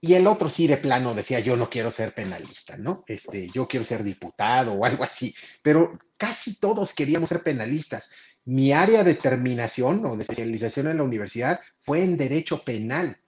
y 0.00 0.14
el 0.14 0.28
otro 0.28 0.48
sí 0.48 0.68
de 0.68 0.76
plano 0.76 1.16
decía, 1.16 1.40
yo 1.40 1.56
no 1.56 1.68
quiero 1.68 1.90
ser 1.90 2.14
penalista, 2.14 2.76
¿no? 2.76 3.02
Este, 3.08 3.50
yo 3.52 3.66
quiero 3.66 3.82
ser 3.82 4.04
diputado 4.04 4.74
o 4.74 4.84
algo 4.84 5.02
así, 5.02 5.34
pero 5.62 5.98
casi 6.16 6.54
todos 6.54 6.94
queríamos 6.94 7.28
ser 7.28 7.42
penalistas. 7.42 8.12
Mi 8.44 8.72
área 8.72 9.02
de 9.02 9.16
terminación 9.16 10.06
o 10.06 10.14
de 10.14 10.22
especialización 10.22 10.86
en 10.86 10.98
la 10.98 11.02
universidad 11.02 11.58
fue 11.80 12.04
en 12.04 12.16
derecho 12.16 12.62
penal. 12.62 13.18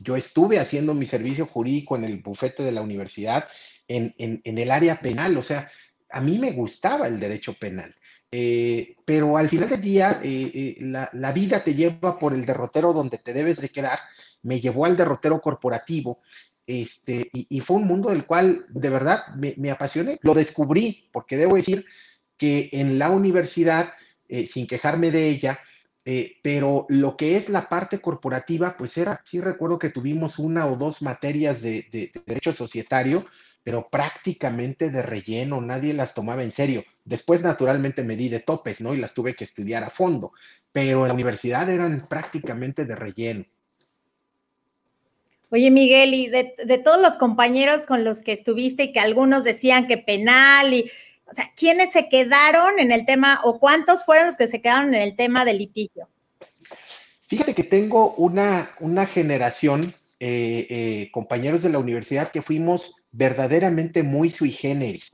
Yo 0.00 0.16
estuve 0.16 0.58
haciendo 0.58 0.94
mi 0.94 1.06
servicio 1.06 1.46
jurídico 1.46 1.96
en 1.96 2.04
el 2.04 2.18
bufete 2.18 2.62
de 2.62 2.72
la 2.72 2.82
universidad 2.82 3.46
en, 3.88 4.42
el 4.44 4.70
área 4.70 5.00
penal, 5.00 5.36
o 5.36 5.42
sea, 5.42 5.70
a 6.10 6.20
mí 6.20 6.38
me 6.38 6.52
gustaba 6.52 7.06
el 7.06 7.20
derecho 7.20 7.54
penal, 7.54 7.94
eh, 8.30 8.96
pero 9.04 9.36
al 9.36 9.48
final 9.48 9.68
del 9.68 9.80
día 9.80 10.20
eh, 10.22 10.50
eh, 10.54 10.76
la, 10.80 11.08
la, 11.12 11.32
vida 11.32 11.62
te 11.62 11.74
lleva 11.74 12.18
por 12.18 12.32
el 12.32 12.44
derrotero 12.44 12.92
donde 12.92 13.18
te 13.18 13.32
debes 13.32 13.60
de 13.60 13.68
quedar 13.68 14.00
me 14.42 14.60
llevó 14.60 14.84
al 14.84 14.96
derrotero 14.96 15.40
corporativo, 15.40 16.20
este, 16.66 17.30
y, 17.32 17.60
fue 17.60 17.76
un 17.76 17.86
mundo 17.86 18.10
del 18.10 18.26
cual 18.26 18.66
de 18.68 18.90
verdad 18.90 19.26
me, 19.36 19.70
apasioné. 19.70 20.18
Lo 20.22 20.34
descubrí, 20.34 21.08
porque 21.12 21.36
debo 21.36 21.56
decir 21.56 21.84
que 22.36 22.68
en 22.72 22.98
la 22.98 23.10
universidad, 23.10 23.92
sin 24.46 24.66
quejarme 24.66 25.10
de 25.10 25.28
ella, 25.28 25.60
eh, 26.08 26.36
pero 26.40 26.86
lo 26.88 27.16
que 27.16 27.36
es 27.36 27.48
la 27.48 27.68
parte 27.68 27.98
corporativa, 27.98 28.76
pues 28.78 28.96
era, 28.96 29.20
sí 29.24 29.40
recuerdo 29.40 29.80
que 29.80 29.90
tuvimos 29.90 30.38
una 30.38 30.66
o 30.66 30.76
dos 30.76 31.02
materias 31.02 31.60
de, 31.60 31.84
de, 31.90 32.12
derecho 32.24 32.52
societario, 32.52 33.26
pero 33.64 33.88
prácticamente 33.90 34.92
de 34.92 35.02
relleno, 35.02 35.60
nadie 35.60 35.92
las 35.92 36.14
tomaba 36.14 36.44
en 36.44 36.52
serio. 36.52 36.84
Después, 37.04 37.42
naturalmente, 37.42 38.04
me 38.04 38.14
di 38.14 38.28
de 38.28 38.38
topes, 38.38 38.80
¿no? 38.80 38.94
Y 38.94 38.98
las 38.98 39.14
tuve 39.14 39.34
que 39.34 39.42
estudiar 39.42 39.82
a 39.82 39.90
fondo, 39.90 40.30
pero 40.70 41.02
en 41.02 41.08
la 41.08 41.14
universidad 41.14 41.68
eran 41.68 42.06
prácticamente 42.08 42.84
de 42.84 42.94
relleno. 42.94 43.44
Oye, 45.50 45.70
Miguel, 45.70 46.12
y 46.12 46.28
de, 46.28 46.80
todos 46.84 47.00
los 47.00 47.14
compañeros 47.16 47.84
con 47.84 48.04
los 48.04 48.22
que 48.22 48.32
estuviste 48.32 48.84
y 48.84 48.92
que 48.92 49.00
algunos 49.00 49.42
decían 49.42 49.86
que 49.86 49.96
penal 49.96 50.74
y, 50.74 50.90
o 51.28 51.34
sea, 51.34 51.52
¿quiénes 51.56 51.92
se 51.92 52.08
quedaron 52.08 52.78
en 52.78 52.92
el 52.92 53.04
tema 53.04 53.40
o 53.44 53.58
cuántos 53.58 54.04
fueron 54.04 54.26
los 54.26 54.36
que 54.36 54.48
se 54.48 54.60
quedaron 54.60 54.94
en 54.94 55.02
el 55.02 55.16
tema 55.16 55.44
del 55.44 55.58
litigio? 55.58 56.08
Fíjate 57.22 57.54
que 57.54 57.64
tengo 57.64 58.14
una, 58.14 58.70
una 58.78 59.06
generación, 59.06 59.94
eh, 60.20 60.66
eh, 60.70 61.10
compañeros 61.12 61.62
de 61.62 61.70
la 61.70 61.78
universidad, 61.78 62.30
que 62.30 62.42
fuimos 62.42 62.94
verdaderamente 63.10 64.04
muy 64.04 64.30
sui 64.30 64.52
generis. 64.52 65.12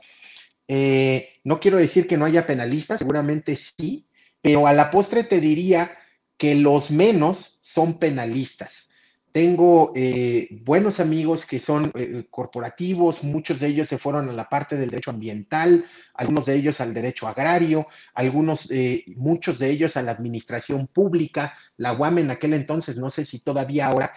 Eh, 0.68 1.40
no 1.44 1.60
quiero 1.60 1.78
decir 1.78 2.06
que 2.06 2.18
no 2.18 2.26
haya 2.26 2.46
penalistas, 2.46 2.98
seguramente 2.98 3.56
sí, 3.56 4.06
pero 4.42 4.66
a 4.66 4.74
la 4.74 4.90
postre 4.90 5.24
te 5.24 5.40
diría 5.40 5.90
que 6.36 6.54
los 6.54 6.90
menos 6.90 7.58
son 7.62 7.98
penalistas. 7.98 8.90
Tengo 9.32 9.92
eh, 9.96 10.46
buenos 10.62 11.00
amigos 11.00 11.46
que 11.46 11.58
son 11.58 11.90
eh, 11.94 12.26
corporativos, 12.28 13.24
muchos 13.24 13.60
de 13.60 13.68
ellos 13.68 13.88
se 13.88 13.96
fueron 13.96 14.28
a 14.28 14.32
la 14.34 14.46
parte 14.46 14.76
del 14.76 14.90
derecho 14.90 15.10
ambiental, 15.10 15.86
algunos 16.12 16.44
de 16.44 16.54
ellos 16.54 16.82
al 16.82 16.92
derecho 16.92 17.26
agrario, 17.26 17.86
algunos, 18.12 18.70
eh, 18.70 19.04
muchos 19.16 19.58
de 19.58 19.70
ellos 19.70 19.96
a 19.96 20.02
la 20.02 20.12
administración 20.12 20.86
pública. 20.86 21.54
La 21.78 21.94
UAM 21.94 22.18
en 22.18 22.30
aquel 22.30 22.52
entonces, 22.52 22.98
no 22.98 23.10
sé 23.10 23.24
si 23.24 23.38
todavía 23.38 23.86
ahora, 23.86 24.12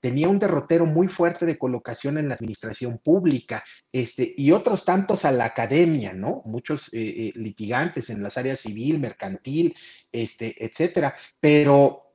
tenía 0.00 0.28
un 0.28 0.40
derrotero 0.40 0.84
muy 0.84 1.06
fuerte 1.06 1.46
de 1.46 1.58
colocación 1.58 2.18
en 2.18 2.28
la 2.28 2.34
administración 2.34 2.98
pública, 2.98 3.62
este, 3.92 4.34
y 4.36 4.50
otros 4.50 4.84
tantos 4.84 5.24
a 5.24 5.30
la 5.30 5.44
academia, 5.44 6.12
¿no? 6.12 6.42
Muchos 6.44 6.90
litigantes 6.92 8.10
en 8.10 8.22
las 8.22 8.36
áreas 8.36 8.60
civil, 8.60 8.98
mercantil, 8.98 9.76
este, 10.10 10.64
etcétera. 10.64 11.14
Pero 11.40 12.05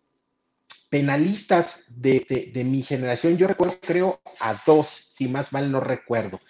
penalistas 0.91 1.85
de, 1.87 2.51
mi 2.65 2.83
generación, 2.83 3.37
yo 3.37 3.47
recuerdo, 3.47 3.79
creo, 3.79 4.21
a 4.41 4.61
dos, 4.65 5.07
si 5.09 5.29
más 5.29 5.53
mal 5.53 5.71
no 5.71 5.79
recuerdo. 5.79 6.41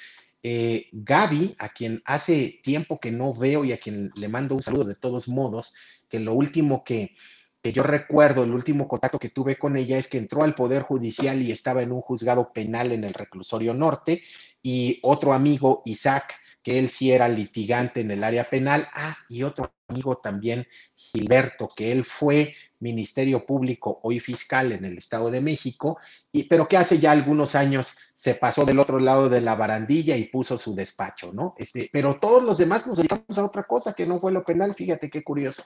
eh, 0.42 0.90
Gaby, 0.92 1.56
a 1.60 1.70
quien 1.70 2.02
hace 2.04 2.60
tiempo 2.64 3.00
que 3.00 3.12
no 3.12 3.36
veo 3.36 3.64
y 3.64 3.72
a 3.72 3.78
quien 3.78 4.10
le 4.16 4.28
mando 4.28 4.56
un 4.56 4.64
saludo 4.64 4.86
de 4.86 4.96
todos 4.96 5.28
modos, 5.28 5.76
que 6.10 6.20
lo 6.20 6.34
último 6.34 6.84
que, 6.84 7.16
que 7.62 7.72
yo 7.72 7.84
recuerdo, 7.84 8.44
el 8.44 8.52
último 8.52 8.88
contacto 8.88 9.20
que 9.20 9.30
tuve 9.30 9.58
con 9.58 9.78
ella 9.78 10.00
es 10.00 10.08
que 10.08 10.18
entró 10.18 10.44
al 10.44 10.56
Poder 10.56 10.82
Judicial 10.82 11.40
y 11.44 11.52
estaba 11.52 11.84
en 11.84 11.92
un 11.92 12.02
juzgado 12.02 12.52
penal 12.52 12.92
en 12.92 13.04
el 13.04 13.14
reclusorio 13.14 13.76
norte 13.76 14.24
y 14.64 14.98
otro 15.04 15.34
amigo, 15.34 15.84
Isaac, 15.86 16.34
que 16.64 16.80
él 16.80 16.90
sí 16.90 17.12
era 17.12 17.30
litigante 17.30 18.02
en 18.02 18.10
el 18.10 18.24
área 18.24 18.50
penal. 18.50 18.88
Ah, 18.92 19.16
y 19.30 19.44
otro 19.44 19.72
amigo 19.88 20.18
también, 20.18 20.66
Gilberto, 20.96 21.70
que 21.76 21.92
él 21.92 22.04
fue 22.04 22.56
Ministerio 22.82 23.46
Público, 23.46 24.00
hoy 24.04 24.20
fiscal 24.20 24.72
en 24.72 24.84
el 24.84 24.98
Estado 24.98 25.32
de 25.32 25.40
México, 25.40 25.98
y, 26.32 26.44
pero 26.44 26.68
que 26.68 26.78
hace 26.78 27.00
ya 27.00 27.12
algunos 27.12 27.56
años 27.56 27.96
se 28.14 28.36
pasó 28.36 28.66
del 28.66 28.80
otro 28.80 29.00
lado 29.00 29.30
de 29.30 29.42
la 29.42 29.56
barandilla 29.56 30.18
y 30.18 30.26
puso 30.26 30.58
su 30.58 30.76
despacho, 30.76 31.32
¿no? 31.32 31.56
Este, 31.58 31.90
pero 31.92 32.20
todos 32.20 32.44
los 32.44 32.58
demás 32.58 32.86
nos 32.86 32.98
dedicamos 32.98 33.38
a 33.38 33.46
otra 33.46 33.64
cosa 33.64 33.94
que 33.94 34.06
no 34.06 34.20
fue 34.20 34.32
lo 34.32 34.44
penal, 34.44 34.76
fíjate 34.76 35.10
qué 35.10 35.24
curioso. 35.24 35.64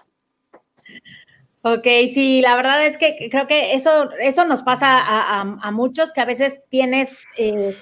Ok, 1.68 1.88
sí, 2.14 2.44
la 2.44 2.56
verdad 2.56 2.86
es 2.86 2.96
que 3.00 3.28
creo 3.32 3.48
que 3.48 3.74
eso, 3.74 4.12
eso 4.22 4.46
nos 4.46 4.62
pasa 4.62 5.02
a, 5.02 5.72
muchos, 5.72 6.14
que 6.14 6.22
a 6.22 6.26
veces 6.26 6.62
tienes, 6.70 7.18
eh, 7.38 7.76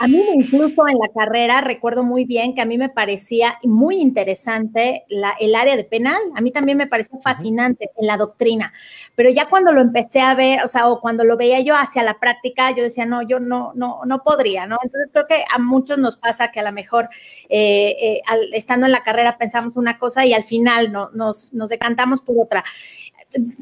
a 0.00 0.08
mí 0.08 0.20
incluso 0.34 0.88
en 0.88 0.98
la 0.98 1.06
carrera 1.14 1.60
recuerdo 1.60 2.02
muy 2.02 2.24
bien 2.24 2.56
que 2.56 2.62
a 2.62 2.64
mí 2.64 2.78
me 2.78 2.88
parecía 2.88 3.56
muy 3.62 4.00
interesante 4.00 5.04
la, 5.08 5.34
el 5.38 5.54
área 5.54 5.76
de 5.76 5.84
penal, 5.84 6.18
a 6.34 6.40
mí 6.40 6.50
también 6.50 6.78
me 6.78 6.88
parecía 6.88 7.16
fascinante 7.22 7.92
en 7.96 8.08
la 8.08 8.16
doctrina, 8.16 8.72
pero 9.14 9.30
ya 9.30 9.48
cuando 9.48 9.70
lo 9.72 9.82
empecé 9.82 10.20
a 10.20 10.34
ver, 10.34 10.64
o 10.64 10.68
sea, 10.68 10.88
o 10.88 11.00
cuando 11.00 11.22
lo 11.22 11.36
veía 11.36 11.60
yo 11.60 11.76
hacia 11.76 12.02
la 12.02 12.18
práctica, 12.18 12.72
yo 12.72 12.82
decía, 12.82 13.06
no, 13.06 13.22
yo 13.22 13.38
no, 13.38 13.70
no, 13.76 14.00
no 14.04 14.24
podría, 14.24 14.66
¿no? 14.66 14.78
Entonces 14.82 15.10
creo 15.12 15.28
que 15.28 15.44
a 15.48 15.60
muchos 15.60 15.98
nos 15.98 16.16
pasa 16.16 16.50
que 16.50 16.58
a 16.58 16.64
lo 16.64 16.72
mejor 16.72 17.08
eh, 17.48 17.94
eh, 18.00 18.22
estando 18.52 18.86
en 18.86 18.92
la 18.92 19.04
carrera 19.04 19.38
pensamos 19.38 19.76
una 19.76 19.96
cosa 19.96 20.26
y 20.26 20.34
al 20.34 20.42
final 20.42 20.90
no, 20.90 21.10
nos, 21.10 21.54
nos 21.54 21.70
decantamos 21.70 22.20
por 22.20 22.34
otra 22.36 22.64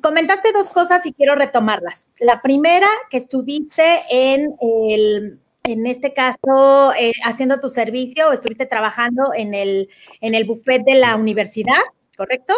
comentaste 0.00 0.52
dos 0.52 0.70
cosas 0.70 1.04
y 1.06 1.12
quiero 1.12 1.34
retomarlas. 1.34 2.08
La 2.18 2.40
primera, 2.42 2.88
que 3.10 3.16
estuviste 3.16 4.02
en 4.10 4.54
el, 4.60 5.38
en 5.64 5.86
este 5.86 6.12
caso, 6.12 6.92
eh, 6.98 7.12
haciendo 7.24 7.60
tu 7.60 7.68
servicio 7.68 8.28
o 8.28 8.32
estuviste 8.32 8.66
trabajando 8.66 9.32
en 9.36 9.54
el, 9.54 9.88
en 10.20 10.34
el 10.34 10.44
buffet 10.44 10.84
de 10.84 10.94
la 10.94 11.16
universidad, 11.16 11.80
¿correcto? 12.16 12.54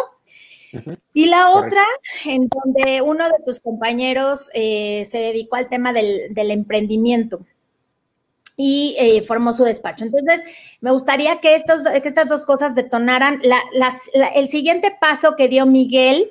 Y 1.13 1.25
la 1.25 1.49
otra, 1.49 1.81
en 2.25 2.47
donde 2.47 3.01
uno 3.01 3.25
de 3.25 3.43
tus 3.43 3.59
compañeros 3.59 4.51
eh, 4.53 5.03
se 5.09 5.17
dedicó 5.17 5.55
al 5.55 5.67
tema 5.67 5.93
del, 5.93 6.31
emprendimiento 6.35 7.43
y 8.55 8.95
eh, 8.99 9.23
formó 9.23 9.51
su 9.53 9.63
despacho. 9.63 10.05
Entonces, 10.05 10.43
me 10.79 10.91
gustaría 10.91 11.39
que, 11.39 11.55
estos, 11.55 11.85
que 11.85 12.07
estas 12.07 12.29
dos 12.29 12.45
cosas 12.45 12.75
detonaran 12.75 13.41
el 14.35 14.49
siguiente 14.49 14.95
paso 15.01 15.35
que 15.35 15.47
dio 15.47 15.65
Miguel 15.65 16.29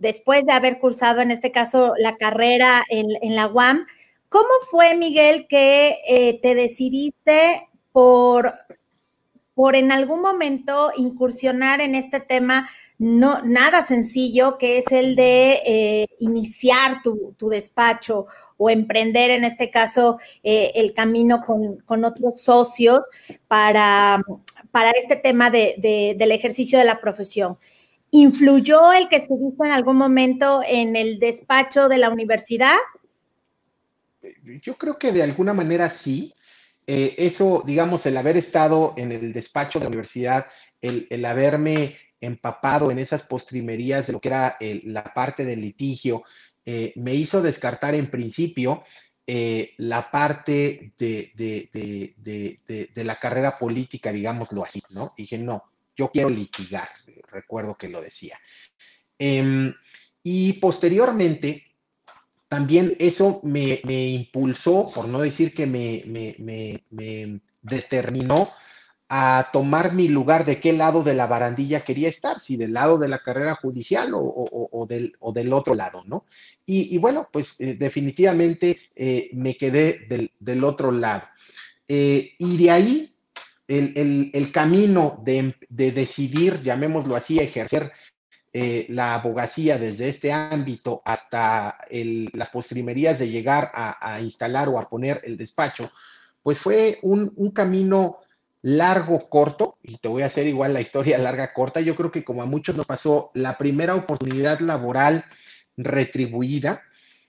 después 0.00 0.44
de 0.44 0.52
haber 0.52 0.80
cursado, 0.80 1.20
en 1.20 1.30
este 1.30 1.52
caso, 1.52 1.94
la 1.98 2.16
carrera 2.16 2.82
en, 2.88 3.36
la 3.36 3.46
UAM, 3.46 3.86
¿cómo 4.28 4.48
fue, 4.70 4.96
Miguel, 4.96 5.46
que 5.48 5.98
eh, 6.08 6.40
te 6.42 6.54
decidiste 6.56 7.68
por, 7.92 8.54
por 9.54 9.76
en 9.76 9.92
algún 9.92 10.22
momento 10.22 10.90
incursionar 10.96 11.80
en 11.80 11.94
este 11.94 12.18
tema 12.18 12.68
no, 12.98 13.42
nada 13.42 13.80
sencillo, 13.80 14.58
que 14.58 14.78
es 14.78 14.92
el 14.92 15.16
de 15.16 15.60
eh, 15.64 16.06
iniciar 16.18 17.00
tu, 17.02 17.48
despacho 17.48 18.26
o 18.58 18.68
emprender, 18.68 19.30
en 19.30 19.44
este 19.44 19.70
caso, 19.70 20.18
eh, 20.42 20.72
el 20.74 20.92
camino 20.92 21.42
con, 21.46 22.04
otros 22.04 22.42
socios 22.42 23.00
para, 23.48 24.22
para 24.70 24.90
este 24.90 25.16
tema 25.16 25.50
del 25.50 26.32
ejercicio 26.32 26.78
de 26.78 26.84
la 26.84 27.00
profesión. 27.00 27.56
¿Influyó 28.12 28.92
el 28.92 29.08
que 29.08 29.16
estuviste 29.16 29.64
en 29.64 29.72
algún 29.72 29.96
momento 29.96 30.62
en 30.66 30.96
el 30.96 31.18
despacho 31.18 31.88
de 31.88 31.98
la 31.98 32.10
universidad? 32.10 32.76
Yo 34.62 34.76
creo 34.76 34.98
que 34.98 35.12
de 35.12 35.22
alguna 35.22 35.54
manera 35.54 35.88
sí. 35.90 36.34
Eh, 36.86 37.14
eso, 37.18 37.62
digamos, 37.64 38.04
el 38.06 38.16
haber 38.16 38.36
estado 38.36 38.94
en 38.96 39.12
el 39.12 39.32
despacho 39.32 39.78
de 39.78 39.84
la 39.84 39.90
universidad, 39.90 40.46
el, 40.80 41.24
haberme 41.24 41.96
empapado 42.20 42.90
en 42.90 42.98
esas 42.98 43.22
postrimerías 43.22 44.08
de 44.08 44.12
lo 44.12 44.20
que 44.20 44.28
era 44.28 44.56
la 44.60 45.04
parte 45.04 45.44
del 45.44 45.60
litigio, 45.60 46.24
eh, 46.66 46.92
me 46.96 47.14
hizo 47.14 47.42
descartar 47.42 47.94
en 47.94 48.10
principio 48.10 48.82
eh, 49.26 49.74
la 49.76 50.10
parte 50.10 50.92
de, 50.98 51.32
de, 51.36 53.04
la 53.04 53.20
carrera 53.20 53.56
política, 53.56 54.12
digámoslo 54.12 54.64
así, 54.64 54.82
¿no? 54.90 55.14
dije, 55.16 55.38
no, 55.38 55.70
yo 56.00 56.10
quiero 56.10 56.30
litigar, 56.30 56.88
recuerdo 57.30 57.76
que 57.76 57.88
lo 57.88 58.00
decía. 58.00 58.38
Em, 59.18 59.74
y 60.22 60.54
posteriormente, 60.54 61.76
también 62.48 62.96
eso 62.98 63.40
me, 63.44 63.80
impulsó, 63.84 64.90
por 64.94 65.06
no 65.06 65.20
decir 65.20 65.52
que 65.52 65.66
me, 65.66 66.82
determinó 67.60 68.50
a 69.10 69.50
tomar 69.52 69.92
mi 69.92 70.08
lugar 70.08 70.46
de 70.46 70.58
qué 70.58 70.72
lado 70.72 71.02
de 71.02 71.12
la 71.12 71.26
barandilla 71.26 71.84
quería 71.84 72.08
estar, 72.08 72.40
si 72.40 72.56
del 72.56 72.72
lado 72.72 72.96
de 72.96 73.08
la 73.08 73.18
carrera 73.18 73.56
judicial 73.56 74.12
o, 74.14 74.86
del, 74.88 75.16
del, 75.34 75.52
otro 75.52 75.74
lado, 75.74 76.02
¿no? 76.06 76.24
Y, 76.64 76.96
bueno, 76.96 77.28
pues 77.30 77.60
eh, 77.60 77.74
definitivamente 77.74 78.78
eh, 78.96 79.28
me 79.34 79.54
quedé 79.56 80.30
del, 80.38 80.64
otro 80.64 80.92
lado. 80.92 81.24
Eh, 81.86 82.36
y 82.38 82.56
de 82.56 82.70
ahí 82.70 83.19
el, 83.70 84.52
camino 84.52 85.22
de, 85.24 85.54
decidir, 85.68 86.60
llamémoslo 86.62 87.14
así, 87.14 87.38
ejercer 87.38 87.92
eh, 88.52 88.86
la 88.88 89.14
abogacía 89.14 89.78
desde 89.78 90.08
este 90.08 90.32
ámbito 90.32 91.02
hasta 91.04 91.78
las 91.90 92.48
postrimerías 92.48 93.20
de 93.20 93.28
llegar 93.28 93.70
a, 93.72 94.20
instalar 94.20 94.68
o 94.68 94.78
a 94.78 94.88
poner 94.88 95.20
el 95.24 95.36
despacho, 95.36 95.92
pues 96.42 96.58
fue 96.58 96.98
un, 97.02 97.52
camino 97.52 98.18
largo, 98.62 99.28
corto, 99.28 99.78
y 99.82 99.98
te 99.98 100.08
voy 100.08 100.22
a 100.22 100.26
hacer 100.26 100.46
igual 100.46 100.74
la 100.74 100.80
historia 100.80 101.18
larga, 101.18 101.52
corta. 101.52 101.80
Yo 101.80 101.94
creo 101.94 102.10
que 102.10 102.24
como 102.24 102.42
a 102.42 102.46
muchos 102.46 102.76
nos 102.76 102.86
pasó, 102.86 103.30
la 103.34 103.56
primera 103.56 103.94
oportunidad 103.94 104.58
laboral 104.60 105.24
retribuida 105.76 106.82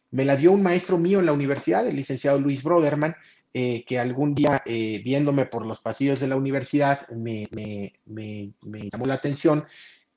me 0.10 0.25
la 0.25 0.36
dio 0.36 0.51
un 0.51 0.63
maestro 0.63 0.97
mío 0.97 1.19
en 1.19 1.27
la 1.27 1.34
universidad, 1.34 1.88
el 1.88 1.95
licenciado 1.95 2.39
Luis 2.39 2.63
Broderman, 2.63 3.15
eh, 3.53 3.83
que 3.85 3.99
algún 3.99 4.33
día, 4.33 4.61
eh, 4.65 5.01
viéndome 5.03 5.45
por 5.45 5.65
los 5.65 5.81
pasillos 5.81 6.21
de 6.21 6.27
la 6.27 6.37
universidad, 6.37 7.07
me, 7.09 7.49
llamó 8.91 9.05
la 9.05 9.15
atención. 9.15 9.65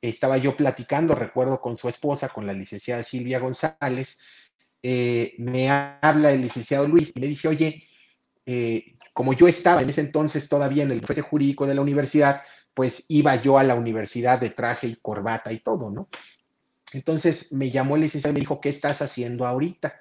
Estaba 0.00 0.38
yo 0.38 0.56
platicando, 0.56 1.16
recuerdo, 1.16 1.60
con 1.60 1.76
su 1.76 1.88
esposa, 1.88 2.28
con 2.28 2.46
la 2.46 2.52
licenciada 2.52 3.02
Silvia 3.02 3.40
González. 3.40 4.20
Eh, 4.82 5.34
me 5.38 5.68
habla 5.68 6.30
el 6.30 6.42
licenciado 6.42 6.86
Luis 6.86 7.12
y 7.16 7.20
me 7.20 7.26
dice, 7.26 7.48
oye, 7.48 7.88
como 9.12 9.32
yo 9.32 9.48
estaba 9.48 9.82
en 9.82 9.88
ese 9.88 10.02
entonces 10.02 10.48
todavía 10.48 10.84
en 10.84 10.92
el 10.92 11.00
bufete 11.00 11.22
jurídico 11.22 11.66
de 11.66 11.74
la 11.74 11.80
universidad, 11.80 12.42
pues 12.72 13.04
iba 13.08 13.34
yo 13.36 13.58
a 13.58 13.64
la 13.64 13.74
universidad 13.74 14.38
de 14.38 14.50
traje 14.50 14.86
y 14.86 14.96
corbata 14.96 15.52
y 15.52 15.58
todo, 15.58 15.90
¿no? 15.90 16.08
Entonces 16.92 17.50
me 17.52 17.70
llamó 17.70 17.96
el 17.96 18.02
licenciado 18.02 18.32
y 18.32 18.34
me 18.34 18.40
dijo, 18.40 18.60
¿qué 18.60 18.68
estás 18.68 19.02
haciendo 19.02 19.46
ahorita? 19.46 20.00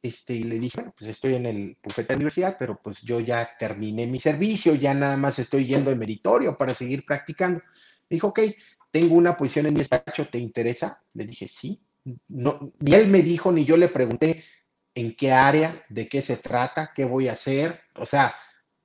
Este, 0.00 0.34
y 0.34 0.44
le 0.44 0.58
dije, 0.58 0.76
bueno, 0.76 0.94
pues 0.96 1.10
estoy 1.10 1.34
en 1.34 1.46
el 1.46 1.76
bufete 1.82 2.12
de 2.12 2.16
universidad, 2.16 2.56
pero 2.58 2.80
pues 2.82 3.02
yo 3.02 3.18
ya 3.20 3.56
terminé 3.58 4.06
mi 4.06 4.20
servicio, 4.20 4.74
ya 4.74 4.94
nada 4.94 5.16
más 5.16 5.38
estoy 5.38 5.66
yendo 5.66 5.90
de 5.90 5.96
meritorio 5.96 6.56
para 6.56 6.74
seguir 6.74 7.04
practicando. 7.04 7.60
Me 8.08 8.14
dijo, 8.14 8.28
ok, 8.28 8.40
tengo 8.90 9.16
una 9.16 9.36
posición 9.36 9.66
en 9.66 9.74
mi 9.74 9.80
despacho, 9.80 10.28
¿te 10.28 10.38
interesa? 10.38 11.02
Le 11.14 11.26
dije, 11.26 11.48
sí. 11.48 11.80
No, 12.28 12.72
ni 12.78 12.94
él 12.94 13.08
me 13.08 13.22
dijo, 13.22 13.52
ni 13.52 13.64
yo 13.64 13.76
le 13.76 13.88
pregunté 13.88 14.44
en 14.94 15.14
qué 15.14 15.32
área, 15.32 15.84
de 15.88 16.08
qué 16.08 16.22
se 16.22 16.36
trata, 16.36 16.92
qué 16.94 17.04
voy 17.04 17.28
a 17.28 17.32
hacer. 17.32 17.82
O 17.96 18.06
sea, 18.06 18.34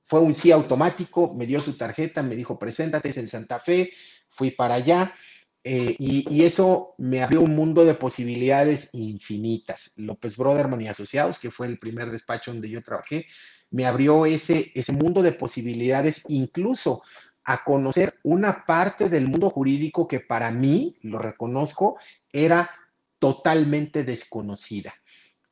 fue 0.06 0.20
un 0.20 0.34
sí 0.34 0.52
automático, 0.52 1.34
me 1.34 1.46
dio 1.46 1.62
su 1.62 1.78
tarjeta, 1.78 2.22
me 2.22 2.36
dijo, 2.36 2.60
preséntate, 2.60 3.10
es 3.10 3.18
en 3.18 3.28
Santa 3.28 3.60
Fe, 3.60 3.92
fui 4.30 4.52
para 4.52 4.76
allá. 4.76 5.14
Eh, 5.64 5.96
y, 5.98 6.44
eso 6.44 6.94
me 6.98 7.24
abrió 7.24 7.42
un 7.42 7.56
mundo 7.56 7.86
de 7.86 7.94
posibilidades 7.94 8.90
infinitas. 8.94 9.94
López 9.96 10.36
Broderman 10.36 10.82
y 10.82 10.90
Asociados, 10.90 11.40
que 11.40 11.52
fue 11.52 11.68
el 11.68 11.80
primer 11.80 12.12
despacho 12.12 12.52
donde 12.52 12.70
yo 12.70 12.82
trabajé, 12.82 13.28
me 13.72 13.86
abrió 13.86 14.26
ese, 14.26 14.72
ese 14.76 14.92
mundo 14.92 15.22
de 15.22 15.32
posibilidades, 15.32 16.24
incluso 16.28 17.04
a 17.46 17.64
conocer 17.64 18.20
una 18.24 18.66
parte 18.66 19.10
del 19.10 19.28
mundo 19.28 19.50
jurídico 19.50 20.08
que 20.08 20.20
para 20.20 20.52
mí, 20.52 20.98
lo 21.02 21.20
reconozco, 21.20 21.98
era 22.32 22.70
totalmente 23.20 24.04
desconocida. 24.04 24.94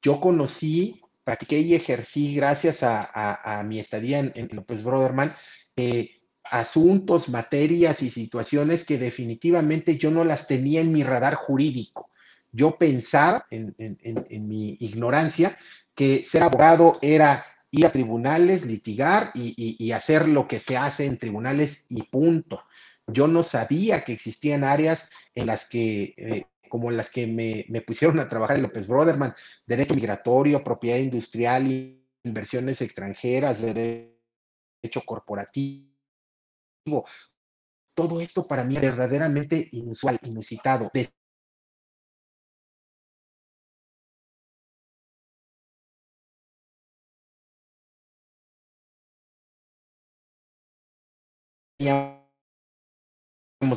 Yo 0.01 0.19
conocí, 0.19 1.01
practiqué 1.23 1.59
y 1.59 1.75
ejercí, 1.75 2.35
gracias 2.35 2.79
a, 2.81 3.63
mi 3.65 3.79
estadía 3.79 4.19
en, 4.19 4.49
López 4.51 4.83
Broderman, 4.83 5.33
eh, 5.75 6.20
asuntos, 6.43 7.29
materias 7.29 8.01
y 8.01 8.11
situaciones 8.11 8.83
que 8.83 8.97
definitivamente 8.97 9.97
yo 9.97 10.11
no 10.11 10.23
las 10.23 10.47
tenía 10.47 10.81
en 10.81 10.91
mi 10.91 11.03
radar 11.03 11.35
jurídico. 11.35 12.09
Yo 12.51 12.77
pensaba, 12.77 13.45
en, 13.49 14.47
mi 14.47 14.75
ignorancia, 14.79 15.57
que 15.95 16.23
ser 16.23 16.43
abogado 16.43 16.99
era 17.01 17.45
ir 17.69 17.85
a 17.85 17.91
tribunales, 17.91 18.65
litigar 18.65 19.31
y, 19.33 19.91
hacer 19.91 20.27
lo 20.27 20.47
que 20.47 20.59
se 20.59 20.75
hace 20.75 21.05
en 21.05 21.17
tribunales 21.17 21.85
y 21.87 22.03
punto. 22.03 22.63
Yo 23.07 23.27
no 23.27 23.43
sabía 23.43 24.03
que 24.03 24.11
existían 24.11 24.63
áreas 24.63 25.09
en 25.33 25.47
las 25.47 25.65
que, 25.65 26.13
eh, 26.17 26.45
como 26.69 26.91
las 26.91 27.09
que 27.09 27.27
me, 27.27 27.65
me, 27.69 27.81
pusieron 27.81 28.19
a 28.19 28.27
trabajar 28.27 28.57
en 28.57 28.63
López 28.63 28.87
Broderman, 28.87 29.33
derecho 29.65 29.95
migratorio, 29.95 30.63
propiedad 30.63 30.97
industrial, 30.97 31.97
inversiones 32.23 32.81
extranjeras, 32.81 33.61
derecho 33.61 35.01
corporativo. 35.05 35.90
Todo 37.95 38.21
esto 38.21 38.47
para 38.47 38.63
mí 38.63 38.75
es 38.75 38.81
verdaderamente 38.81 39.69
inusual, 39.71 40.19
inusitado. 40.23 40.89
teníamos 51.81 52.21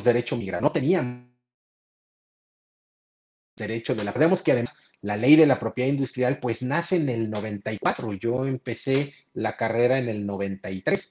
derecho 0.05 0.35
a 0.35 0.39
migrar, 0.39 0.63
no 0.63 0.73
teníamos 0.73 1.27
derecho 3.57 3.95
de 3.95 4.05
la... 4.05 4.11
Recordemos 4.11 4.43
que 4.43 4.53
además 4.53 4.77
la 5.01 5.17
ley 5.17 5.37
de 5.37 5.47
la 5.47 5.59
propiedad 5.59 5.91
industrial 5.91 6.39
pues 6.39 6.63
nace 6.63 6.97
en 6.97 7.09
el 7.09 7.31
94, 7.31 8.13
yo 8.15 8.47
empecé 8.47 9.15
la 9.33 9.57
carrera 9.57 9.99
en 9.99 10.09
el 10.09 10.27
93. 10.27 11.11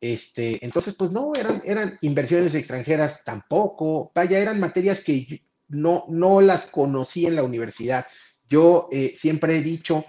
Este, 0.00 0.64
entonces, 0.64 0.94
pues 0.94 1.10
no, 1.10 1.32
eran, 1.34 1.60
eran 1.64 1.98
inversiones 2.02 2.54
extranjeras 2.54 3.24
tampoco, 3.24 4.12
vaya, 4.14 4.38
eran 4.38 4.60
materias 4.60 5.00
que 5.00 5.42
no, 5.68 6.04
no 6.08 6.40
las 6.40 6.66
conocí 6.66 7.26
en 7.26 7.36
la 7.36 7.42
universidad. 7.42 8.06
Yo 8.48 8.88
eh, 8.92 9.12
siempre 9.16 9.56
he 9.56 9.62
dicho 9.62 10.04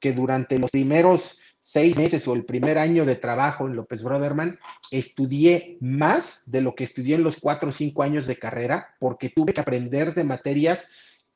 que 0.00 0.12
durante 0.12 0.58
los 0.58 0.70
primeros 0.70 1.38
seis 1.60 1.96
meses 1.96 2.26
o 2.28 2.34
el 2.34 2.44
primer 2.44 2.76
año 2.76 3.04
de 3.04 3.16
trabajo 3.16 3.66
en 3.66 3.76
López 3.76 4.02
Broderman, 4.02 4.58
estudié 4.90 5.78
más 5.80 6.42
de 6.44 6.60
lo 6.60 6.74
que 6.74 6.84
estudié 6.84 7.14
en 7.14 7.22
los 7.22 7.36
cuatro 7.36 7.70
o 7.70 7.72
cinco 7.72 8.02
años 8.02 8.26
de 8.26 8.38
carrera, 8.38 8.94
porque 9.00 9.30
tuve 9.30 9.54
que 9.54 9.60
aprender 9.60 10.12
de 10.12 10.24
materias 10.24 10.86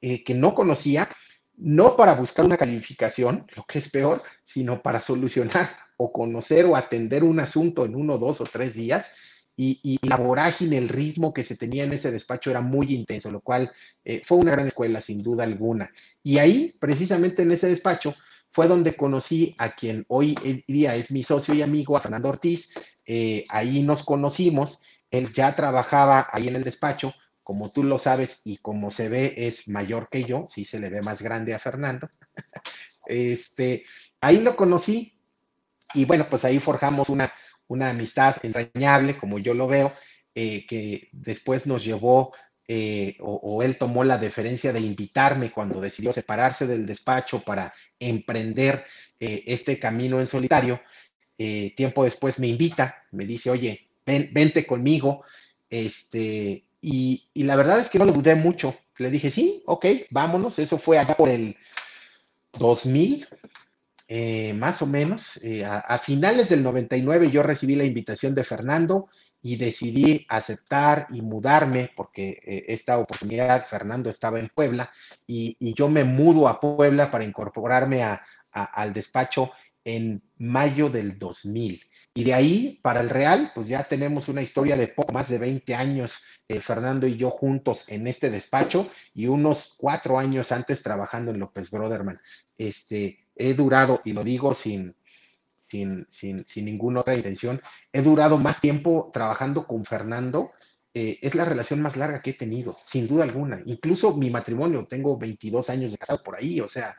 eh, 0.03 0.25
que 0.25 0.35
no 0.35 0.55
conocía, 0.55 1.09
no 1.57 1.97
para 1.97 2.15
buscar 2.15 2.45
una 2.45 2.57
calificación, 2.57 3.47
lo 3.57 3.65
que 3.65 3.79
es 3.79 3.89
peor, 3.89 4.23
sino 4.45 4.83
para 4.83 5.01
solucionar 5.01 5.71
o 5.97 6.13
conocer 6.13 6.67
o 6.67 6.77
atender 6.77 7.25
un 7.25 7.41
asunto 7.41 7.85
en 7.85 7.95
uno, 7.95 8.19
dos 8.19 8.41
o 8.41 8.45
tres 8.45 8.75
días. 8.75 9.11
Y, 9.59 9.99
la 10.03 10.17
vorágine, 10.17 10.77
el 10.77 10.91
ritmo 10.91 11.33
que 11.33 11.43
se 11.43 11.57
tenía 11.57 11.85
en 11.85 11.93
ese 11.95 12.11
despacho 12.11 12.51
era 12.51 12.61
muy 12.61 12.95
intenso, 12.95 13.31
lo 13.31 13.41
cual 13.41 13.73
eh, 14.05 14.21
fue 14.23 14.37
una 14.37 14.53
gran 14.53 14.67
escuela, 14.67 15.01
sin 15.01 15.23
duda 15.23 15.45
alguna. 15.45 15.91
Y 16.23 16.37
ahí, 16.37 16.75
precisamente 16.79 17.41
en 17.41 17.53
ese 17.53 17.69
despacho, 17.69 18.15
fue 18.51 18.69
donde 18.69 18.97
conocí 18.97 19.55
a 19.57 19.75
quien 19.75 20.05
hoy 20.09 20.35
día 20.69 20.95
es 20.95 21.11
mi 21.11 21.23
socio 21.23 21.55
y 21.55 21.63
amigo, 21.63 21.97
a 21.97 22.01
Fernando 22.01 22.29
Ortiz. 22.29 22.75
Eh, 23.07 23.47
ahí 23.49 23.83
nos 23.83 24.03
conocimos. 24.03 24.79
Él 25.11 25.33
ya 25.33 25.55
trabajaba 25.55 26.29
ahí 26.33 26.49
en 26.49 26.57
el 26.57 26.65
despacho. 26.65 27.15
Como 27.47 27.71
tú 27.71 27.85
lo 27.85 27.97
sabes 27.97 28.41
y 28.43 28.57
como 28.57 28.91
se 28.91 29.09
ve, 29.09 29.33
es 29.37 29.69
mayor 29.69 30.09
que 30.11 30.25
yo. 30.25 30.47
Sí 30.49 30.65
se 30.65 30.81
le 30.81 30.91
ve 30.91 31.01
más 31.01 31.23
grande 31.23 31.55
a 31.55 31.61
Fernando. 31.61 32.11
este, 33.07 33.85
ahí 34.21 34.41
lo 34.41 34.57
conocí. 34.57 35.17
Y 35.95 36.07
bueno, 36.07 36.27
pues 36.29 36.45
ahí 36.45 36.59
forjamos 36.59 37.09
una, 37.09 37.33
una 37.69 37.91
amistad 37.91 38.35
entrañable, 38.43 39.17
como 39.17 39.39
yo 39.39 39.55
lo 39.55 39.69
veo, 39.69 39.93
eh, 40.35 40.67
que 40.67 41.09
después 41.13 41.69
nos 41.69 41.85
llevó 41.85 42.33
eh, 42.67 43.17
o, 43.21 43.63
él 43.63 43.79
tomó 43.79 44.03
la 44.03 44.19
deferencia 44.19 44.73
de 44.73 44.81
invitarme 44.81 45.53
cuando 45.53 45.81
decidió 45.81 46.13
separarse 46.13 46.67
del 46.67 46.85
despacho 46.85 47.45
para 47.45 47.73
emprender 48.01 48.85
eh, 49.21 49.45
este 49.47 49.79
camino 49.79 50.19
en 50.19 50.27
solitario. 50.27 50.81
Tiempo 51.37 52.03
después 52.03 52.41
me 52.41 52.49
invita, 52.49 53.05
me 53.13 53.25
dice, 53.25 53.51
oye, 53.51 53.89
ven, 54.05 54.31
vente 54.33 54.67
conmigo. 54.67 55.23
Este, 55.71 56.66
y, 56.89 57.43
la 57.43 57.57
verdad 57.57 57.81
es 57.81 57.91
que 57.91 57.99
no 57.99 58.05
lo 58.05 58.13
dudé 58.13 58.37
mucho. 58.37 58.77
Le 58.99 59.11
dije, 59.11 59.31
sí, 59.31 59.63
ok, 59.67 59.87
vámonos. 60.11 60.59
Eso 60.59 60.79
fue 60.79 60.99
allá 60.99 61.17
por 61.17 61.29
el 61.29 61.57
2000, 62.59 63.27
más 64.55 64.83
o 64.83 64.87
menos. 64.87 65.41
A, 65.67 65.79
a, 65.79 65.99
finales 65.99 66.49
del 66.49 66.63
99 66.63 67.31
yo 67.31 67.43
recibí 67.43 67.75
la 67.75 67.85
invitación 67.85 68.37
de 68.37 68.45
Fernando 68.45 69.09
y 69.47 69.57
decidí 69.57 70.27
aceptar 70.29 71.07
y 71.11 71.23
mudarme 71.23 71.91
porque 71.95 72.41
eh, 72.45 72.65
esta 72.67 72.99
oportunidad, 72.99 73.65
Fernando 73.65 74.11
estaba 74.11 74.41
en 74.41 74.49
Puebla 74.49 74.91
y, 75.27 75.57
yo 75.75 75.89
me 75.89 76.03
mudo 76.03 76.49
a 76.49 76.59
Puebla 76.59 77.11
para 77.11 77.25
incorporarme 77.25 78.03
al 78.53 78.93
despacho 78.93 79.53
en 79.87 80.21
mayo 80.37 80.91
del 80.91 81.17
2000. 81.19 81.81
Y 82.13 82.25
de 82.25 82.35
ahí 82.35 82.81
para 82.83 83.01
el 83.01 83.09
Real, 83.09 83.53
pues 83.55 83.69
ya 83.69 83.85
tenemos 83.85 84.29
una 84.29 84.43
historia 84.43 84.77
de 84.77 84.89
poco 84.89 85.13
más 85.13 85.29
de 85.29 85.39
20 85.39 85.75
años, 85.75 86.21
eh, 86.49 86.61
Fernando 86.61 87.07
y 87.07 87.17
yo 87.17 87.31
juntos 87.31 87.85
en 87.87 88.07
este 88.07 88.29
despacho 88.29 88.91
y 89.15 89.29
unos 89.29 89.77
cuatro 89.79 90.19
años 90.19 90.51
antes 90.51 90.83
trabajando 90.83 91.31
en 91.31 91.39
López 91.39 91.71
Broderman. 91.71 92.21
Este, 92.59 93.27
he 93.37 93.55
durado, 93.55 94.03
y 94.05 94.13
lo 94.13 94.25
digo 94.25 94.55
sin, 94.55 94.97
sin, 95.69 96.07
sin, 96.11 96.45
sin 96.49 96.65
ninguna 96.65 97.01
otra 97.01 97.15
intención. 97.15 97.63
He 97.93 98.03
durado 98.03 98.39
más 98.39 98.61
tiempo 98.61 99.11
trabajando 99.13 99.69
con 99.69 99.85
Fernando. 99.85 100.51
Eh, 100.95 101.19
es 101.23 101.37
la 101.37 101.45
relación 101.45 101.81
más 101.81 101.97
larga 101.97 102.23
que 102.23 102.31
he 102.31 102.35
tenido, 102.35 102.77
sin 102.85 103.07
duda 103.07 103.23
alguna. 103.23 103.63
Incluso 103.67 104.17
mi 104.17 104.31
matrimonio, 104.31 104.87
tengo 104.89 105.17
22 105.17 105.71
años 105.71 105.93
de 105.93 105.99
casado 105.99 106.23
por 106.25 106.35
ahí, 106.35 106.61
o 106.61 106.67
sea, 106.67 106.97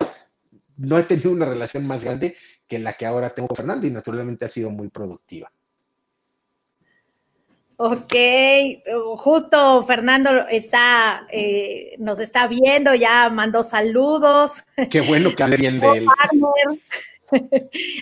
no 0.78 0.98
he 0.98 1.04
tenido 1.04 1.32
una 1.32 1.46
relación 1.46 1.86
más 1.86 2.04
grande 2.04 2.36
que 2.68 2.80
la 2.80 2.94
que 2.94 3.06
ahora 3.06 3.30
tengo 3.32 3.50
con 3.50 3.58
Fernando 3.58 3.88
y 3.88 3.92
naturalmente 3.92 4.46
ha 4.46 4.50
sido 4.50 4.70
muy 4.70 4.90
productiva. 4.90 5.52
Ok, 7.80 8.14
justo 9.18 9.86
Fernando 9.86 10.48
está, 10.50 11.28
eh, 11.30 11.96
nos 12.00 12.20
está 12.20 12.48
viendo, 12.48 12.96
ya 12.96 13.30
mandó 13.30 13.62
saludos. 13.62 14.64
Qué 14.90 15.02
bueno 15.02 15.36
que 15.36 15.44
hable 15.44 15.58
bien 15.58 15.80
de 15.80 15.88
él. 15.90 16.08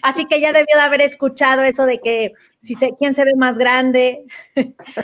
Así 0.01 0.25
que 0.25 0.39
ya 0.39 0.53
debió 0.53 0.75
de 0.75 0.81
haber 0.81 1.01
escuchado 1.01 1.63
eso 1.63 1.85
de 1.85 1.99
que 1.99 2.33
si 2.61 2.75
se, 2.75 2.91
quién 2.97 3.13
se 3.13 3.25
ve 3.25 3.33
más 3.35 3.57
grande. 3.57 4.23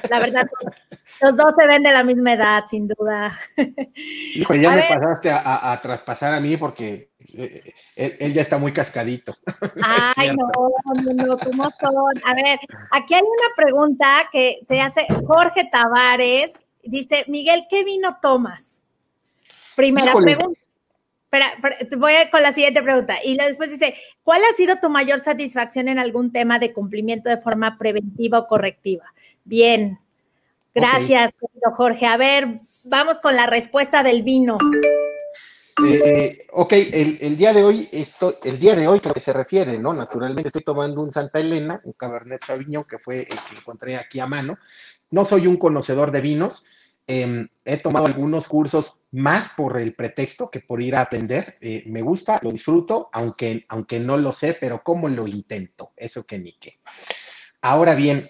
La 0.10 0.20
verdad, 0.20 0.48
los 1.22 1.36
dos 1.36 1.54
se 1.60 1.68
ven 1.68 1.84
de 1.84 1.92
la 1.92 2.04
misma 2.04 2.34
edad, 2.34 2.64
sin 2.66 2.88
duda. 2.88 3.38
Hijo, 4.36 4.56
ya 4.56 4.72
me 4.72 4.84
pasaste 4.84 5.30
a, 5.32 5.80
traspasar 5.82 6.34
a 6.34 6.40
mí 6.40 6.58
porque 6.58 7.11
eh, 7.34 7.74
él, 7.96 8.34
ya 8.34 8.42
está 8.42 8.58
muy 8.58 8.74
cascadito. 8.74 9.36
Ay, 10.18 10.36
no, 10.36 10.50
no, 11.02 11.26
no, 11.26 11.38
¿cómo 11.38 11.64
son? 11.80 12.22
A 12.26 12.34
ver, 12.34 12.60
aquí 12.92 13.14
hay 13.14 13.22
una 13.22 13.56
pregunta 13.56 14.30
que 14.32 14.60
te 14.68 14.82
hace 14.82 15.06
Jorge 15.26 15.70
Tavares. 15.72 16.66
Dice, 16.84 17.26
Miguel, 17.28 17.66
¿qué 17.70 17.84
vino 17.84 18.18
tomas? 18.22 18.82
Primera 19.76 20.14
pregunta. 20.14 20.60
Voy 21.98 22.14
con 22.30 22.42
la 22.42 22.52
siguiente 22.52 22.84
pregunta. 22.84 23.16
Y 23.24 23.38
después 23.38 23.72
dice, 23.72 23.96
¿cuál 24.24 24.42
ha 24.44 24.56
sido 24.56 24.78
tu 24.82 24.90
mayor 24.90 25.22
satisfacción 25.22 25.88
en 25.88 26.00
algún 26.00 26.32
tema 26.32 26.60
de 26.60 26.74
cumplimiento 26.74 27.30
de 27.30 27.38
forma 27.38 27.78
preventiva 27.78 28.40
o 28.40 28.48
correctiva? 28.48 29.06
Bien, 29.46 30.00
gracias, 30.76 31.32
Jorge. 31.78 32.06
A 32.06 32.18
ver, 32.18 32.60
vamos 32.84 33.20
con 33.22 33.36
la 33.36 33.48
respuesta 33.48 34.04
del 34.04 34.24
vino. 34.24 34.58
Eh, 35.86 36.48
ok, 36.52 36.74
el, 36.74 37.38
día 37.38 37.54
de 37.54 37.64
hoy, 37.64 37.90
esto, 37.92 38.40
el 38.44 38.60
día 38.60 38.76
de 38.76 38.88
hoy, 38.88 39.00
que 39.00 39.20
se 39.20 39.34
refiere, 39.34 39.78
¿no? 39.80 39.94
Naturalmente 39.94 40.50
estoy 40.50 40.64
tomando 40.64 41.02
un 41.02 41.12
Santa 41.12 41.40
Elena, 41.40 41.82
un 41.84 41.94
Cabernet 41.94 42.44
Sauvignon, 42.46 42.84
que 42.84 43.00
fue 43.00 43.22
el 43.22 43.28
que 43.28 43.56
encontré 43.58 43.96
aquí 43.96 44.20
a 44.20 44.28
mano. 44.28 44.58
No 45.10 45.26
soy 45.26 45.48
un 45.48 45.58
conocedor 45.58 46.12
de 46.12 46.22
vinos, 46.22 46.66
Em, 47.08 47.50
he 47.66 47.76
tomado 47.78 48.06
algunos 48.06 48.48
cursos 48.48 49.02
más 49.12 49.50
por 49.50 49.78
el 49.78 49.96
pretexto 49.96 50.50
que 50.50 50.62
por 50.62 50.82
ir 50.82 50.96
a 50.96 51.02
aprender. 51.02 51.58
Eh, 51.60 51.84
me 51.88 52.02
gusta, 52.02 52.40
lo 52.42 52.52
disfruto, 52.52 53.10
aunque, 53.12 53.66
aunque 53.68 54.00
no 54.00 54.16
lo 54.18 54.32
sé, 54.32 54.58
pero 54.60 54.82
¿cómo 54.84 55.10
lo 55.10 55.28
intento? 55.28 55.92
Eso 55.98 56.26
que 56.26 56.40
ni 56.40 56.54
qué. 56.54 56.80
Ahora 57.62 57.96
bien, 57.96 58.30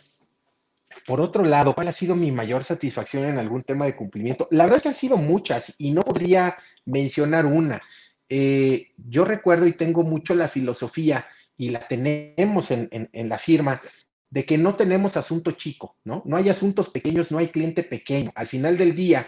por 1.05 1.21
otro 1.21 1.43
lado, 1.43 1.73
¿cuál 1.73 1.87
ha 1.87 1.91
sido 1.91 2.15
mi 2.15 2.31
mayor 2.31 2.63
satisfacción 2.63 3.25
en 3.25 3.37
algún 3.37 3.63
tema 3.63 3.85
de 3.85 3.95
cumplimiento? 3.95 4.47
La 4.51 4.63
verdad 4.63 4.77
es 4.77 4.83
que 4.83 4.89
han 4.89 4.95
sido 4.95 5.17
muchas 5.17 5.73
y 5.77 5.91
no 5.91 6.01
podría 6.03 6.55
mencionar 6.85 7.45
una. 7.45 7.81
Eh, 8.29 8.91
yo 8.97 9.25
recuerdo 9.25 9.67
y 9.67 9.73
tengo 9.73 10.03
mucho 10.03 10.35
la 10.35 10.47
filosofía 10.47 11.25
y 11.57 11.69
la 11.69 11.87
tenemos 11.87 12.71
en, 12.71 12.89
en 12.91 13.29
la 13.29 13.37
firma 13.37 13.81
de 14.31 14.45
que 14.45 14.57
no 14.57 14.75
tenemos 14.75 15.17
asunto 15.17 15.51
chico, 15.51 15.97
¿no? 16.05 16.23
No 16.25 16.37
hay 16.37 16.49
asuntos 16.49 16.89
pequeños, 16.89 17.31
no 17.31 17.37
hay 17.37 17.49
cliente 17.49 17.83
pequeño. 17.83 18.31
Al 18.33 18.47
final 18.47 18.77
del 18.77 18.95
día, 18.95 19.27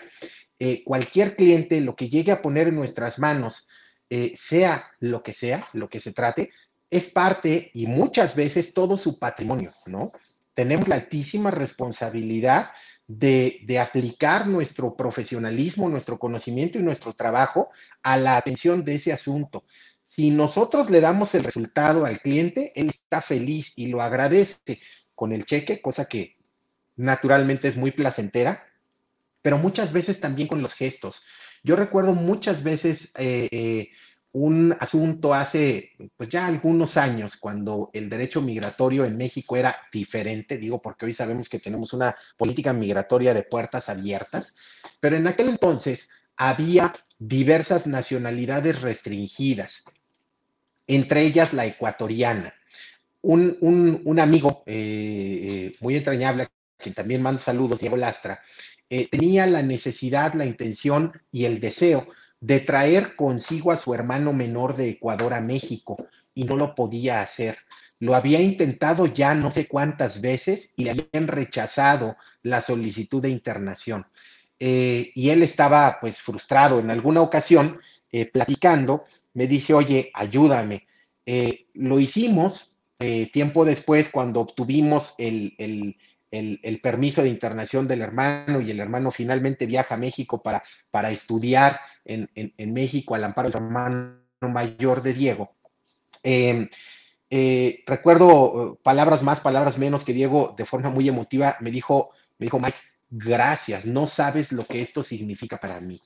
eh, 0.59 0.81
cualquier 0.85 1.35
cliente, 1.35 1.81
lo 1.81 1.95
que 1.95 2.09
llegue 2.09 2.31
a 2.31 2.41
poner 2.41 2.69
en 2.69 2.75
nuestras 2.75 3.19
manos, 3.19 3.67
eh, 4.09 4.33
sea 4.37 4.85
lo 4.99 5.21
que 5.21 5.33
sea, 5.33 5.65
lo 5.73 5.89
que 5.89 5.99
se 5.99 6.13
trate, 6.13 6.51
es 6.89 7.09
parte 7.09 7.69
y 7.73 7.85
muchas 7.85 8.33
veces 8.33 8.73
todo 8.73 8.95
su 8.95 9.19
patrimonio, 9.19 9.73
¿no? 9.87 10.13
Tenemos 10.53 10.87
la 10.87 10.95
altísima 10.95 11.51
responsabilidad 11.51 12.71
de, 13.07 13.59
de, 13.65 13.79
aplicar 13.79 14.47
nuestro 14.47 14.95
profesionalismo, 14.95 15.89
nuestro 15.89 16.17
conocimiento 16.17 16.79
y 16.79 16.83
nuestro 16.83 17.13
trabajo 17.13 17.69
a 18.01 18.17
la 18.17 18.37
atención 18.37 18.85
de 18.85 18.95
ese 18.95 19.11
asunto. 19.11 19.65
Si 20.03 20.29
nosotros 20.29 20.89
le 20.89 21.01
damos 21.01 21.33
el 21.35 21.43
resultado 21.43 22.05
al 22.05 22.19
cliente, 22.19 22.71
él 22.75 22.89
está 22.89 23.21
feliz 23.21 23.73
y 23.75 23.87
lo 23.87 24.01
agradece 24.01 24.79
con 25.15 25.31
el 25.33 25.45
cheque, 25.45 25.81
cosa 25.81 26.05
que 26.05 26.37
naturalmente 26.95 27.67
es 27.67 27.77
muy 27.77 27.91
placentera, 27.91 28.65
pero 29.41 29.57
muchas 29.57 29.91
veces 29.91 30.19
también 30.19 30.47
con 30.47 30.61
los 30.61 30.73
gestos. 30.73 31.23
Yo 31.63 31.75
recuerdo 31.75 32.13
muchas 32.13 32.63
veces 32.63 33.11
eh, 33.17 33.47
eh, 33.51 33.89
un 34.33 34.75
asunto 34.79 35.33
hace 35.33 35.91
pues 36.17 36.27
ya 36.27 36.47
algunos 36.47 36.97
años, 36.97 37.37
cuando 37.37 37.91
el 37.93 38.09
derecho 38.09 38.41
migratorio 38.41 39.05
en 39.05 39.15
México 39.15 39.55
era 39.55 39.77
diferente, 39.91 40.57
digo 40.57 40.81
porque 40.81 41.05
hoy 41.05 41.13
sabemos 41.13 41.47
que 41.47 41.59
tenemos 41.59 41.93
una 41.93 42.15
política 42.35 42.73
migratoria 42.73 43.33
de 43.33 43.43
puertas 43.43 43.89
abiertas, 43.89 44.55
pero 44.99 45.15
en 45.15 45.27
aquel 45.27 45.49
entonces 45.49 46.09
había 46.35 46.93
diversas 47.19 47.85
nacionalidades 47.85 48.81
restringidas, 48.81 49.83
entre 50.87 51.21
ellas 51.21 51.53
la 51.53 51.67
ecuatoriana. 51.67 52.55
Un, 53.21 54.19
amigo 54.19 54.63
eh, 54.65 55.75
muy 55.79 55.95
entrañable, 55.95 56.43
a 56.43 56.51
quien 56.77 56.95
también 56.95 57.21
mando 57.21 57.39
saludos, 57.39 57.79
Diego 57.79 57.95
Lastra, 57.97 58.41
eh, 58.89 59.07
tenía 59.09 59.45
la 59.45 59.61
necesidad, 59.61 60.33
la 60.33 60.45
intención 60.45 61.13
y 61.31 61.45
el 61.45 61.59
deseo 61.59 62.07
de 62.43 62.59
traer 62.59 63.15
consigo 63.15 63.71
a 63.71 63.77
su 63.77 63.93
hermano 63.93 64.33
menor 64.33 64.75
de 64.75 64.89
Ecuador 64.89 65.33
a 65.33 65.39
México 65.39 65.95
y 66.35 66.43
no 66.43 66.57
lo 66.57 66.75
podía 66.75 67.21
hacer. 67.21 67.57
Lo 67.99 68.15
había 68.15 68.41
intentado 68.41 69.05
ya 69.05 69.33
no 69.33 69.49
sé 69.49 69.65
cuántas 69.65 70.19
veces 70.19 70.73
y 70.75 70.83
le 70.83 70.89
habían 70.91 71.29
rechazado 71.29 72.17
la 72.41 72.59
solicitud 72.59 73.21
de 73.21 73.29
internación. 73.29 74.05
Eh, 74.59 75.13
y 75.15 75.29
él 75.29 75.41
estaba 75.41 75.99
pues 76.01 76.19
frustrado. 76.21 76.79
En 76.79 76.91
alguna 76.91 77.21
ocasión, 77.21 77.79
eh, 78.11 78.25
platicando, 78.29 79.05
me 79.33 79.47
dice, 79.47 79.73
oye, 79.73 80.11
ayúdame. 80.13 80.85
lo 81.75 81.97
hicimos 81.97 82.75
tiempo 83.31 83.63
después 83.63 84.09
cuando 84.09 84.41
obtuvimos 84.41 85.15
el, 85.17 85.95
permiso 86.81 87.21
de 87.21 87.29
internación 87.29 87.87
del 87.87 88.01
hermano 88.01 88.59
y 88.59 88.71
el 88.71 88.79
hermano 88.79 89.11
finalmente 89.11 89.65
viaja 89.65 89.95
a 89.95 89.97
México 89.97 90.41
para, 90.41 90.63
para 90.89 91.11
estudiar 91.11 91.79
en, 92.05 92.73
México 92.73 93.15
al 93.15 93.23
amparo 93.23 93.49
de 93.49 93.51
su 93.53 93.57
hermano 93.57 94.17
mayor 94.41 95.01
de 95.01 95.13
Diego. 95.13 95.55
Em, 96.23 96.69
eh, 97.29 97.83
recuerdo 97.87 98.73
eh, 98.73 98.79
palabras 98.83 99.23
más, 99.23 99.39
palabras 99.39 99.77
menos 99.77 100.03
que 100.03 100.13
Diego 100.13 100.53
de 100.57 100.65
forma 100.65 100.89
muy 100.89 101.07
emotiva 101.07 101.55
me 101.61 101.71
dijo, 101.71 102.11
me 102.37 102.45
dijo 102.45 102.59
Mike, 102.59 102.77
gracias, 103.09 103.85
no 103.85 104.07
sabes 104.07 104.51
lo 104.51 104.65
que 104.65 104.81
esto 104.81 105.03
significa 105.03 105.57
para 105.57 105.79
mí. 105.79 106.01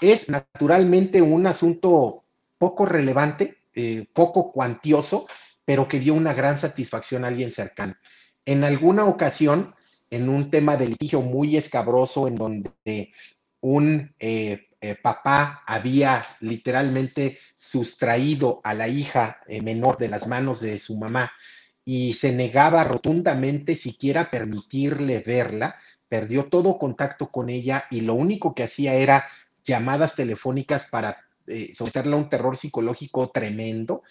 Es 0.00 0.28
naturalmente 0.28 1.22
un 1.22 1.46
asunto 1.46 2.24
poco 2.58 2.86
relevante, 2.86 3.58
eh, 3.74 4.06
poco 4.12 4.52
cuantioso, 4.52 5.26
pero 5.64 5.88
que 5.88 5.98
dio 5.98 6.14
una 6.14 6.32
gran 6.32 6.56
satisfacción 6.56 7.24
a 7.24 7.28
alguien 7.28 7.50
cercano. 7.50 7.94
En 8.46 8.62
alguna 8.62 9.04
ocasión, 9.04 9.74
en 10.08 10.28
un 10.28 10.50
tema 10.50 10.76
de 10.76 10.86
litigio 10.86 11.20
muy 11.20 11.56
escabroso, 11.56 12.28
en 12.28 12.36
donde 12.36 13.12
un 13.60 14.14
eh, 14.20 14.68
eh, 14.80 14.94
papá 15.02 15.64
había 15.66 16.24
literalmente 16.38 17.40
sustraído 17.56 18.60
a 18.62 18.72
la 18.72 18.86
hija 18.86 19.40
eh, 19.48 19.60
menor 19.60 19.98
de 19.98 20.08
las 20.08 20.28
manos 20.28 20.60
de 20.60 20.78
su 20.78 20.96
mamá 20.96 21.32
y 21.84 22.14
se 22.14 22.32
negaba 22.32 22.84
rotundamente 22.84 23.74
siquiera 23.74 24.30
permitirle 24.30 25.18
verla, 25.26 25.74
perdió 26.08 26.44
todo 26.44 26.78
contacto 26.78 27.32
con 27.32 27.48
ella 27.48 27.84
y 27.90 28.02
lo 28.02 28.14
único 28.14 28.54
que 28.54 28.62
hacía 28.62 28.94
era 28.94 29.26
llamadas 29.64 30.14
telefónicas 30.14 30.86
para 30.86 31.24
someterla 31.74 32.16
a 32.16 32.18
un 32.18 32.28
terror 32.28 32.56
psicológico 32.56 33.30
tremendo, 33.30 34.02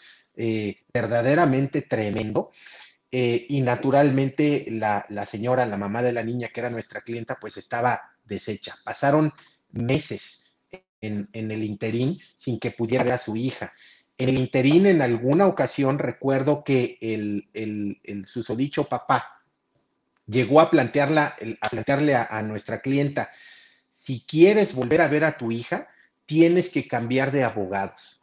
verdaderamente 0.94 1.82
tremendo. 1.82 2.52
Eh, 3.18 3.46
y 3.48 3.62
naturalmente 3.62 4.66
la, 4.68 5.26
señora, 5.26 5.66
la 5.66 5.78
mamá 5.78 6.04
de 6.04 6.12
la 6.12 6.22
niña 6.22 6.50
que 6.50 6.60
era 6.60 6.70
nuestra 6.70 7.00
clienta, 7.00 7.38
pues 7.40 7.56
estaba 7.56 8.12
deshecha. 8.26 8.76
Pasaron 8.84 9.32
meses 9.72 10.44
en, 11.00 11.30
el 11.32 11.64
interín 11.64 12.20
sin 12.36 12.60
que 12.60 12.72
pudiera 12.72 13.06
ver 13.06 13.14
a 13.14 13.18
su 13.18 13.38
hija. 13.38 13.72
En 14.18 14.28
el 14.28 14.38
interín, 14.38 14.86
en 14.86 15.02
alguna 15.02 15.48
ocasión, 15.48 15.98
recuerdo 15.98 16.66
que 16.66 16.98
el, 17.00 17.48
el, 17.54 18.26
susodicho 18.26 18.84
papá 18.90 19.42
llegó 20.28 20.60
a, 20.60 20.70
plantearla, 20.70 21.38
a 21.62 21.70
plantearle 21.70 22.16
a 22.16 22.42
nuestra 22.42 22.82
clienta, 22.82 23.30
si 23.94 24.26
quieres 24.26 24.74
volver 24.74 25.02
a 25.02 25.08
ver 25.08 25.24
a 25.24 25.38
tu 25.38 25.54
hija, 25.54 25.88
tienes 26.26 26.68
que 26.68 26.86
cambiar 26.86 27.32
de 27.32 27.46
abogados 27.46 28.15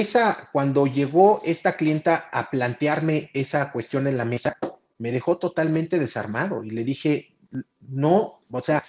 esa, 0.00 0.48
cuando 0.52 0.86
llegó 0.86 1.40
esta 1.44 1.76
clienta 1.76 2.28
a 2.32 2.50
plantearme 2.50 3.30
esa 3.32 3.70
cuestión 3.70 4.06
en 4.06 4.16
la 4.16 4.24
mesa, 4.24 4.56
me 4.98 5.12
dejó 5.12 5.38
totalmente 5.38 5.98
desarmado 5.98 6.64
y 6.64 6.70
le 6.70 6.84
dije, 6.84 7.36
no, 7.80 8.42
o 8.50 8.60
sea, 8.60 8.84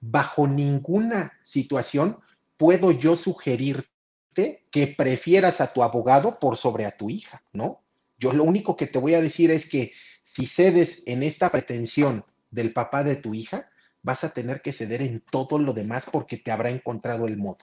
bajo 0.00 0.46
ninguna 0.46 1.32
situación 1.42 2.20
puedo 2.56 2.90
yo 2.90 3.16
sugerirte 3.16 4.66
que 4.70 4.86
prefieras 4.86 5.60
a 5.60 5.72
tu 5.72 5.82
abogado 5.82 6.38
por 6.38 6.56
sobre 6.56 6.86
a 6.86 6.96
tu 6.96 7.10
hija, 7.10 7.42
¿no? 7.52 7.82
Yo 8.18 8.32
lo 8.32 8.44
único 8.44 8.76
que 8.76 8.86
te 8.86 8.98
voy 8.98 9.14
a 9.14 9.20
decir 9.20 9.50
es 9.50 9.68
que 9.68 9.92
si 10.24 10.46
cedes 10.46 11.02
en 11.06 11.22
esta 11.22 11.50
pretensión 11.50 12.24
del 12.50 12.72
papá 12.72 13.04
de 13.04 13.16
tu 13.16 13.34
hija, 13.34 13.68
vas 14.02 14.24
a 14.24 14.30
tener 14.30 14.62
que 14.62 14.72
ceder 14.72 15.02
en 15.02 15.20
todo 15.20 15.58
lo 15.58 15.72
demás 15.74 16.06
porque 16.10 16.36
te 16.38 16.50
habrá 16.50 16.70
encontrado 16.70 17.26
el 17.26 17.36
modo. 17.36 17.58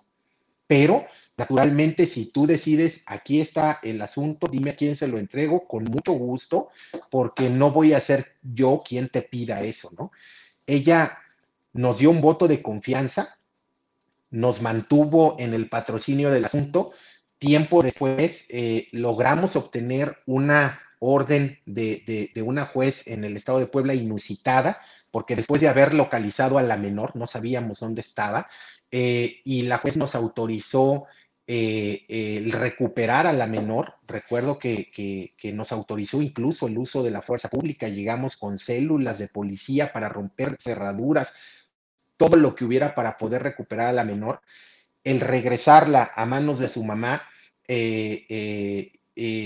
Pero, 0.67 1.05
naturalmente, 1.37 2.07
si 2.07 2.27
tú 2.27 2.47
decides, 2.47 3.03
aquí 3.05 3.41
está 3.41 3.79
el 3.83 4.01
asunto, 4.01 4.47
dime 4.49 4.71
a 4.71 4.75
quién 4.75 4.95
se 4.95 5.07
lo 5.07 5.17
entrego, 5.17 5.67
con 5.67 5.83
mucho 5.85 6.13
gusto, 6.13 6.69
porque 7.09 7.49
no 7.49 7.71
voy 7.71 7.93
a 7.93 7.99
ser 7.99 8.33
yo 8.41 8.81
quien 8.87 9.09
te 9.09 9.21
pida 9.21 9.61
eso, 9.61 9.89
¿no? 9.97 10.11
Ella 10.65 11.17
nos 11.73 11.97
dio 11.97 12.11
un 12.11 12.21
voto 12.21 12.47
de 12.47 12.61
confianza, 12.61 13.37
nos 14.29 14.61
mantuvo 14.61 15.35
en 15.39 15.53
el 15.53 15.69
patrocinio 15.69 16.31
del 16.31 16.45
asunto. 16.45 16.91
Tiempo 17.37 17.83
después 17.83 18.45
eh, 18.49 18.87
logramos 18.91 19.55
obtener 19.55 20.17
una 20.25 20.79
orden 20.99 21.59
de, 21.65 22.31
de, 22.33 22.41
una 22.41 22.65
juez 22.65 23.05
en 23.07 23.25
el 23.25 23.35
estado 23.35 23.59
de 23.59 23.67
Puebla 23.67 23.93
inusitada, 23.93 24.79
porque 25.13 25.35
después 25.35 25.61
de 25.61 25.67
haber 25.67 25.93
localizado 25.93 26.57
a 26.57 26.63
la 26.63 26.75
menor, 26.75 27.15
no 27.15 27.27
sabíamos 27.27 27.81
dónde 27.81 28.01
estaba, 28.01 28.47
eh, 28.89 29.41
y 29.45 29.61
la 29.61 29.77
juez 29.77 29.95
nos 29.95 30.15
autorizó 30.15 31.05
eh, 31.45 32.43
recuperar 32.49 33.27
a 33.27 33.33
la 33.33 33.45
menor. 33.45 33.93
Recuerdo 34.07 34.57
que, 34.57 35.35
nos 35.53 35.71
autorizó 35.71 36.19
incluso 36.19 36.65
el 36.65 36.79
uso 36.79 37.03
de 37.03 37.11
la 37.11 37.21
fuerza 37.21 37.47
pública. 37.47 37.87
Llegamos 37.89 38.37
con 38.37 38.57
células 38.57 39.19
de 39.19 39.27
policía 39.27 39.93
para 39.93 40.09
romper 40.09 40.57
cerraduras, 40.59 41.35
todo 42.17 42.35
lo 42.35 42.55
que 42.55 42.65
hubiera 42.65 42.95
para 42.95 43.15
poder 43.15 43.43
recuperar 43.43 43.89
a 43.89 43.93
la 43.93 44.05
menor. 44.05 44.41
El 45.03 45.19
regresarla 45.19 46.09
a 46.15 46.25
manos 46.25 46.57
de 46.57 46.69
su 46.69 46.83
mamá, 46.83 47.21
eh, 47.67 48.91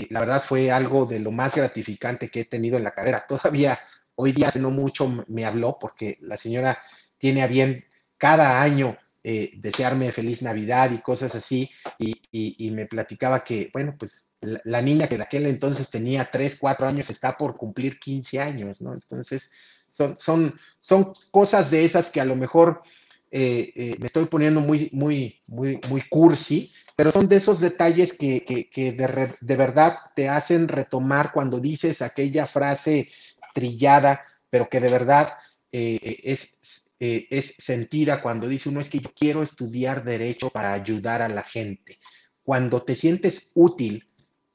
la 0.08 0.20
verdad 0.20 0.42
fue 0.42 0.70
algo 0.70 1.04
de 1.04 1.20
lo 1.20 1.30
más 1.30 1.54
gratificante 1.54 2.30
que 2.30 2.40
he 2.40 2.44
tenido 2.46 2.78
en 2.78 2.84
la 2.84 2.92
carrera. 2.92 3.26
Todavía 3.28 3.78
hoy 4.20 4.32
día, 4.32 4.48
hace 4.48 4.58
no 4.58 4.70
mucho, 4.70 5.24
me 5.28 5.44
habló 5.44 5.78
porque 5.80 6.18
la 6.20 6.36
señora 6.36 6.78
tiene 7.18 7.42
a 7.42 7.46
bien 7.46 7.84
cada 8.16 8.60
año 8.60 8.96
eh, 9.22 9.52
desearme 9.56 10.10
feliz 10.10 10.42
Navidad 10.42 10.90
y 10.90 10.98
cosas 10.98 11.34
así, 11.34 11.70
y, 11.98 12.70
me 12.70 12.86
platicaba 12.86 13.44
que, 13.44 13.70
bueno, 13.72 13.94
pues 13.98 14.32
la, 14.40 14.82
niña 14.82 15.08
que 15.08 15.14
en 15.14 15.22
aquel 15.22 15.46
entonces 15.46 15.88
tenía 15.88 16.28
3, 16.30 16.56
4 16.58 16.88
años 16.88 17.10
está 17.10 17.36
por 17.36 17.56
cumplir 17.56 17.98
15 18.00 18.40
años, 18.40 18.80
¿no? 18.80 18.92
Entonces, 18.94 19.52
son, 19.92 20.16
son, 20.18 20.58
son 20.80 21.12
cosas 21.30 21.70
de 21.70 21.84
esas 21.84 22.10
que 22.10 22.20
a 22.20 22.24
lo 22.24 22.34
mejor 22.34 22.82
eh, 23.30 23.72
eh, 23.76 23.96
me 24.00 24.06
estoy 24.06 24.24
poniendo 24.26 24.60
muy, 24.60 24.88
muy, 24.92 25.40
muy, 25.46 25.80
muy 25.88 26.02
cursi, 26.08 26.72
pero 26.96 27.12
son 27.12 27.28
de 27.28 27.36
esos 27.36 27.60
detalles 27.60 28.12
que, 28.12 28.44
que, 28.44 28.92
de, 28.92 29.32
de 29.40 29.56
verdad 29.56 29.98
te 30.16 30.28
hacen 30.28 30.66
retomar 30.66 31.30
cuando 31.32 31.60
dices 31.60 32.02
aquella 32.02 32.46
frase 32.46 33.10
trillada, 33.54 34.24
pero 34.50 34.68
que 34.68 34.80
de 34.80 34.90
verdad 34.90 35.34
es, 35.70 36.88
eh, 37.00 37.28
es 37.30 37.54
sentida 37.58 38.20
cuando 38.20 38.48
dice 38.48 38.68
uno 38.68 38.80
es 38.80 38.90
que 38.90 38.98
yo 38.98 39.10
quiero 39.14 39.42
estudiar 39.42 40.02
derecho 40.02 40.50
para 40.50 40.72
ayudar 40.72 41.22
a 41.22 41.28
la 41.28 41.42
gente. 41.42 41.98
Cuando 42.42 42.82
te 42.82 42.96
sientes 42.96 43.50
útil 43.54 44.08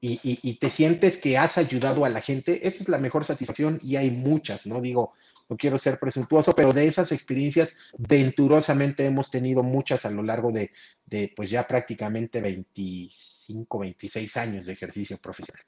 y, 0.06 0.56
te 0.56 0.70
sientes 0.70 1.18
que 1.18 1.38
has 1.38 1.58
ayudado 1.58 2.04
a 2.04 2.10
la 2.10 2.20
gente, 2.20 2.68
esa 2.68 2.84
es 2.84 2.90
la 2.90 2.98
mejor 2.98 3.24
satisfacción 3.24 3.80
y 3.82 3.96
hay 3.96 4.12
muchas, 4.12 4.66
no 4.66 4.82
digo, 4.82 5.14
no 5.48 5.56
quiero 5.56 5.78
ser 5.78 5.98
presuntuoso, 5.98 6.54
pero 6.54 6.74
de 6.74 6.86
esas 6.88 7.14
experiencias 7.14 7.78
venturosamente 7.98 9.06
hemos 9.06 9.32
tenido 9.32 9.64
muchas 9.64 10.06
a 10.06 10.10
lo 10.10 10.22
largo 10.22 10.52
de, 10.52 10.72
de 11.06 11.32
pues 11.34 11.50
ya 11.50 11.66
prácticamente 11.66 12.42
25, 12.42 13.80
26 13.80 14.38
años 14.38 14.66
de 14.66 14.74
ejercicio 14.74 15.18
profesional. 15.20 15.64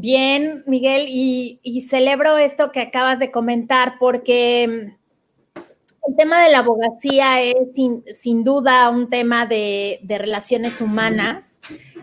Bien, 0.00 0.62
Miguel, 0.68 1.06
y, 1.08 1.80
celebro 1.80 2.38
esto 2.38 2.70
que 2.70 2.78
acabas 2.78 3.18
de 3.18 3.32
comentar 3.32 3.94
porque 3.98 4.62
El 4.62 6.16
tema 6.16 6.40
de 6.44 6.52
la 6.52 6.60
abogacía 6.60 7.42
es 7.42 7.74
sin, 7.74 8.44
duda 8.44 8.90
un 8.90 9.10
tema 9.10 9.44
de, 9.44 9.98
relaciones 10.06 10.80
humanas, 10.80 11.60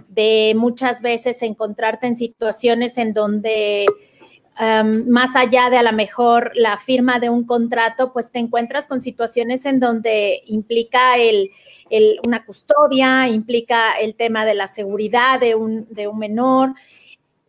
de 0.10 0.54
muchas 0.58 1.02
veces 1.02 1.42
encontrarte 1.42 2.06
en 2.08 2.18
situaciones 2.18 2.98
en 2.98 3.14
donde 3.14 3.86
más 4.60 5.38
allá 5.38 5.70
de 5.70 5.78
a 5.78 5.84
lo 5.84 5.94
mejor 5.94 6.52
la 6.54 6.78
firma 6.78 7.20
de 7.20 7.30
un 7.30 7.46
contrato, 7.46 8.12
pues 8.12 8.30
te 8.30 8.40
encuentras 8.40 8.90
con 8.90 9.00
situaciones 9.00 9.66
en 9.66 9.80
donde 9.80 10.42
implica 10.48 11.18
el, 11.18 11.50
una 12.26 12.46
custodia, 12.46 13.30
implica 13.30 13.94
el 13.94 14.16
tema 14.16 14.44
de 14.44 14.56
la 14.56 14.68
seguridad 14.68 15.40
de 15.40 15.56
un 15.56 15.88
menor 16.20 16.74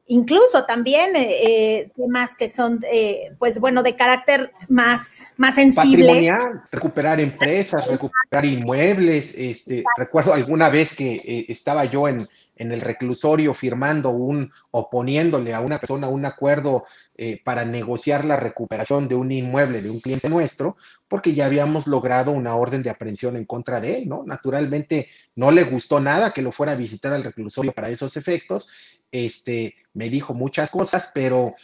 incluso 0.09 0.65
también 0.65 1.17
eh, 1.17 1.39
eh, 1.43 1.91
temas 1.97 2.37
que 2.37 2.49
son, 2.49 2.85
eh, 2.91 3.33
pues 3.39 3.59
bueno, 3.61 3.83
de 3.83 3.97
carácter 3.97 4.53
más, 4.69 5.33
más 5.37 5.55
sensible. 5.57 6.07
Patrimonial, 6.07 6.63
recuperar 6.71 7.21
empresas, 7.21 7.87
recuperar 7.89 8.45
inmuebles. 8.45 9.33
Este, 9.37 9.85
recuerdo 9.97 10.33
alguna 10.33 10.69
vez 10.69 10.95
que 10.95 11.47
estaba 11.49 11.85
yo 11.85 12.09
en, 12.09 12.29
en 12.57 12.73
el 12.73 12.81
reclusorio 12.81 13.55
firmando 13.55 14.11
un 14.11 14.51
o 14.71 14.91
poniéndole 14.91 15.55
a 15.55 15.61
una 15.61 15.79
persona 15.79 16.09
un 16.09 16.25
acuerdo 16.25 16.85
eh, 17.17 17.41
para 17.45 17.65
negociar 17.65 18.25
la 18.25 18.37
recuperación 18.37 19.09
de 19.09 19.15
un 19.15 19.31
inmueble 19.31 19.83
de 19.83 19.91
un 19.91 20.01
cliente 20.01 20.29
nuestro, 20.29 20.77
porque 21.07 21.35
ya 21.35 21.47
habíamos 21.47 21.87
logrado 21.87 22.33
una 22.33 22.57
orden 22.57 22.83
de 22.83 22.91
aprehensión 22.91 23.37
en 23.37 23.45
contra 23.45 23.81
de 23.81 23.99
él, 23.99 24.09
¿no? 24.09 24.25
Naturalmente 24.25 25.09
no 25.35 25.51
le 25.51 25.65
gustó 25.65 26.01
nada 26.01 26.33
que 26.33 26.43
lo 26.43 26.53
fuera 26.53 26.73
a 26.73 26.77
visitar 26.77 27.13
al 27.13 27.25
reclusorio 27.25 27.73
para 27.73 27.91
esos 27.91 28.17
efectos, 28.17 28.69
este, 29.13 29.77
me 29.93 30.09
dijo 30.09 30.35
muchas 30.35 30.71
cosas, 30.71 31.11
pero, 31.15 31.55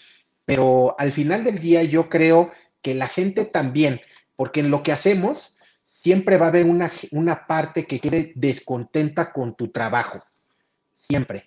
pero 0.44 0.94
al 0.98 1.12
final 1.12 1.44
del 1.44 1.59
día 1.59 1.83
yo 1.83 2.09
creo 2.09 2.50
que 2.83 2.94
la 2.94 3.09
gente 3.09 3.44
también, 3.44 4.00
porque 4.37 4.61
en 4.61 4.70
lo 4.70 4.83
que 4.83 4.92
hacemos 4.92 5.59
siempre 5.87 6.37
va 6.37 6.46
a 6.46 6.48
haber 6.48 6.66
una, 6.66 6.92
una 7.12 7.46
parte 7.46 7.87
que 7.87 8.00
quede 8.00 8.33
descontenta 8.35 9.33
con 9.33 9.55
tu 9.55 9.68
trabajo 9.68 10.20
siempre. 11.08 11.44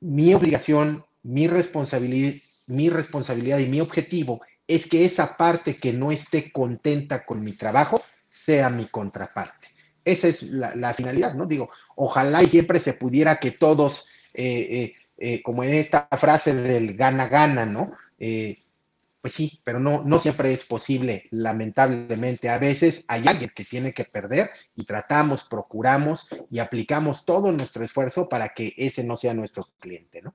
Mi 0.00 0.34
obligación, 0.34 1.04
mi 1.22 1.46
responsabilidad, 1.46 2.40
mi 2.66 2.88
responsabilidad 2.88 3.58
y 3.58 3.66
mi 3.66 3.80
objetivo 3.80 4.40
es 4.66 4.86
que 4.86 5.04
esa 5.04 5.36
parte 5.36 5.76
que 5.76 5.92
no 5.92 6.10
esté 6.10 6.50
contenta 6.50 7.24
con 7.24 7.42
mi 7.42 7.52
trabajo 7.52 8.02
sea 8.28 8.70
mi 8.70 8.86
contraparte. 8.86 9.68
Esa 10.04 10.28
es 10.28 10.42
la, 10.42 10.92
finalidad, 10.94 11.34
¿no? 11.34 11.46
Digo, 11.46 11.70
ojalá 11.96 12.42
y 12.42 12.50
siempre 12.50 12.78
se 12.78 12.94
pudiera 12.94 13.38
que 13.38 13.52
todos, 13.52 14.06
eh, 14.34 14.66
eh, 14.70 14.94
eh, 15.16 15.42
como 15.42 15.64
en 15.64 15.74
esta 15.74 16.08
frase 16.12 16.54
del 16.54 16.94
gana-gana, 16.94 17.64
¿no? 17.64 17.92
Pues 19.24 19.32
sí, 19.32 19.58
pero 19.64 19.80
no, 19.80 20.02
no 20.04 20.18
siempre 20.18 20.52
es 20.52 20.66
posible, 20.66 21.28
lamentablemente. 21.30 22.50
A 22.50 22.58
veces 22.58 23.06
hay 23.08 23.26
alguien 23.26 23.50
que 23.56 23.64
tiene 23.64 23.94
que 23.94 24.04
perder 24.04 24.50
y 24.76 24.84
tratamos, 24.84 25.44
procuramos 25.44 26.28
y 26.50 26.58
aplicamos 26.58 27.24
todo 27.24 27.50
nuestro 27.50 27.82
esfuerzo 27.82 28.28
para 28.28 28.50
que 28.50 28.74
ese 28.76 29.02
no 29.02 29.16
sea 29.16 29.32
nuestro 29.32 29.70
cliente, 29.80 30.20
¿no? 30.20 30.34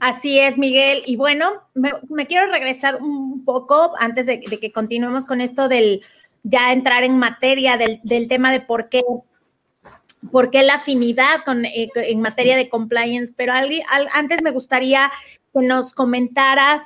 Así 0.00 0.38
es, 0.38 0.58
Miguel. 0.58 1.02
Y 1.06 1.16
bueno, 1.16 1.46
me, 1.72 2.26
quiero 2.26 2.52
regresar 2.52 2.96
un 2.96 3.46
poco 3.46 3.94
antes 3.98 4.26
de, 4.26 4.40
que 4.40 4.70
continuemos 4.70 5.24
con 5.24 5.40
esto 5.40 5.68
del 5.68 6.02
ya 6.42 6.74
entrar 6.74 7.04
en 7.04 7.18
materia 7.18 7.78
del, 7.78 8.28
tema 8.28 8.52
de 8.52 8.60
por 8.60 8.90
qué, 8.90 9.02
por 10.30 10.50
qué 10.50 10.62
la 10.62 10.74
afinidad 10.74 11.42
con, 11.46 11.64
eh, 11.64 11.88
en 11.94 12.20
materia 12.20 12.54
de 12.54 12.68
compliance, 12.68 13.32
pero 13.34 13.54
antes 14.12 14.42
me 14.42 14.50
gustaría 14.50 15.10
que 15.54 15.66
nos 15.66 15.94
comentaras 15.94 16.82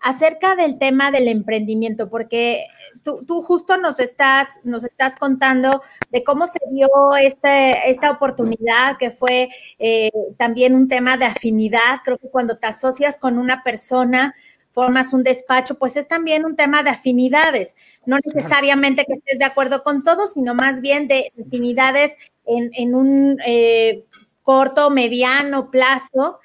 acerca 0.00 0.54
del 0.54 0.78
tema 0.78 1.10
del 1.10 1.28
emprendimiento, 1.28 2.08
porque 2.08 2.66
tú, 3.02 3.42
justo 3.42 3.76
nos 3.76 4.00
estás, 4.00 4.60
nos 4.64 4.84
estás 4.84 5.16
contando 5.16 5.82
de 6.10 6.24
cómo 6.24 6.46
se 6.46 6.58
dio 6.70 6.88
este, 7.20 7.90
esta 7.90 8.10
oportunidad, 8.10 8.96
que 8.98 9.10
fue 9.10 9.50
eh, 9.78 10.10
también 10.36 10.74
un 10.74 10.88
tema 10.88 11.16
de 11.16 11.26
afinidad. 11.26 12.00
Creo 12.04 12.18
que 12.18 12.28
cuando 12.28 12.56
te 12.56 12.66
asocias 12.66 13.18
con 13.18 13.38
una 13.38 13.62
persona, 13.62 14.34
formas 14.72 15.12
un 15.12 15.22
despacho, 15.22 15.78
pues 15.78 15.96
es 15.96 16.08
también 16.08 16.44
un 16.44 16.56
tema 16.56 16.82
de 16.82 16.90
afinidades. 16.90 17.76
No 18.06 18.18
necesariamente 18.24 19.04
que 19.04 19.14
estés 19.14 19.38
de 19.38 19.44
acuerdo 19.44 19.82
con 19.82 20.02
todo, 20.02 20.26
sino 20.26 20.54
más 20.54 20.80
bien 20.80 21.08
de 21.08 21.32
afinidades 21.44 22.16
en, 22.46 22.94
un 22.94 23.38
eh, 23.44 24.04
corto, 24.42 24.90
mediano 24.90 25.70
plazo 25.70 26.40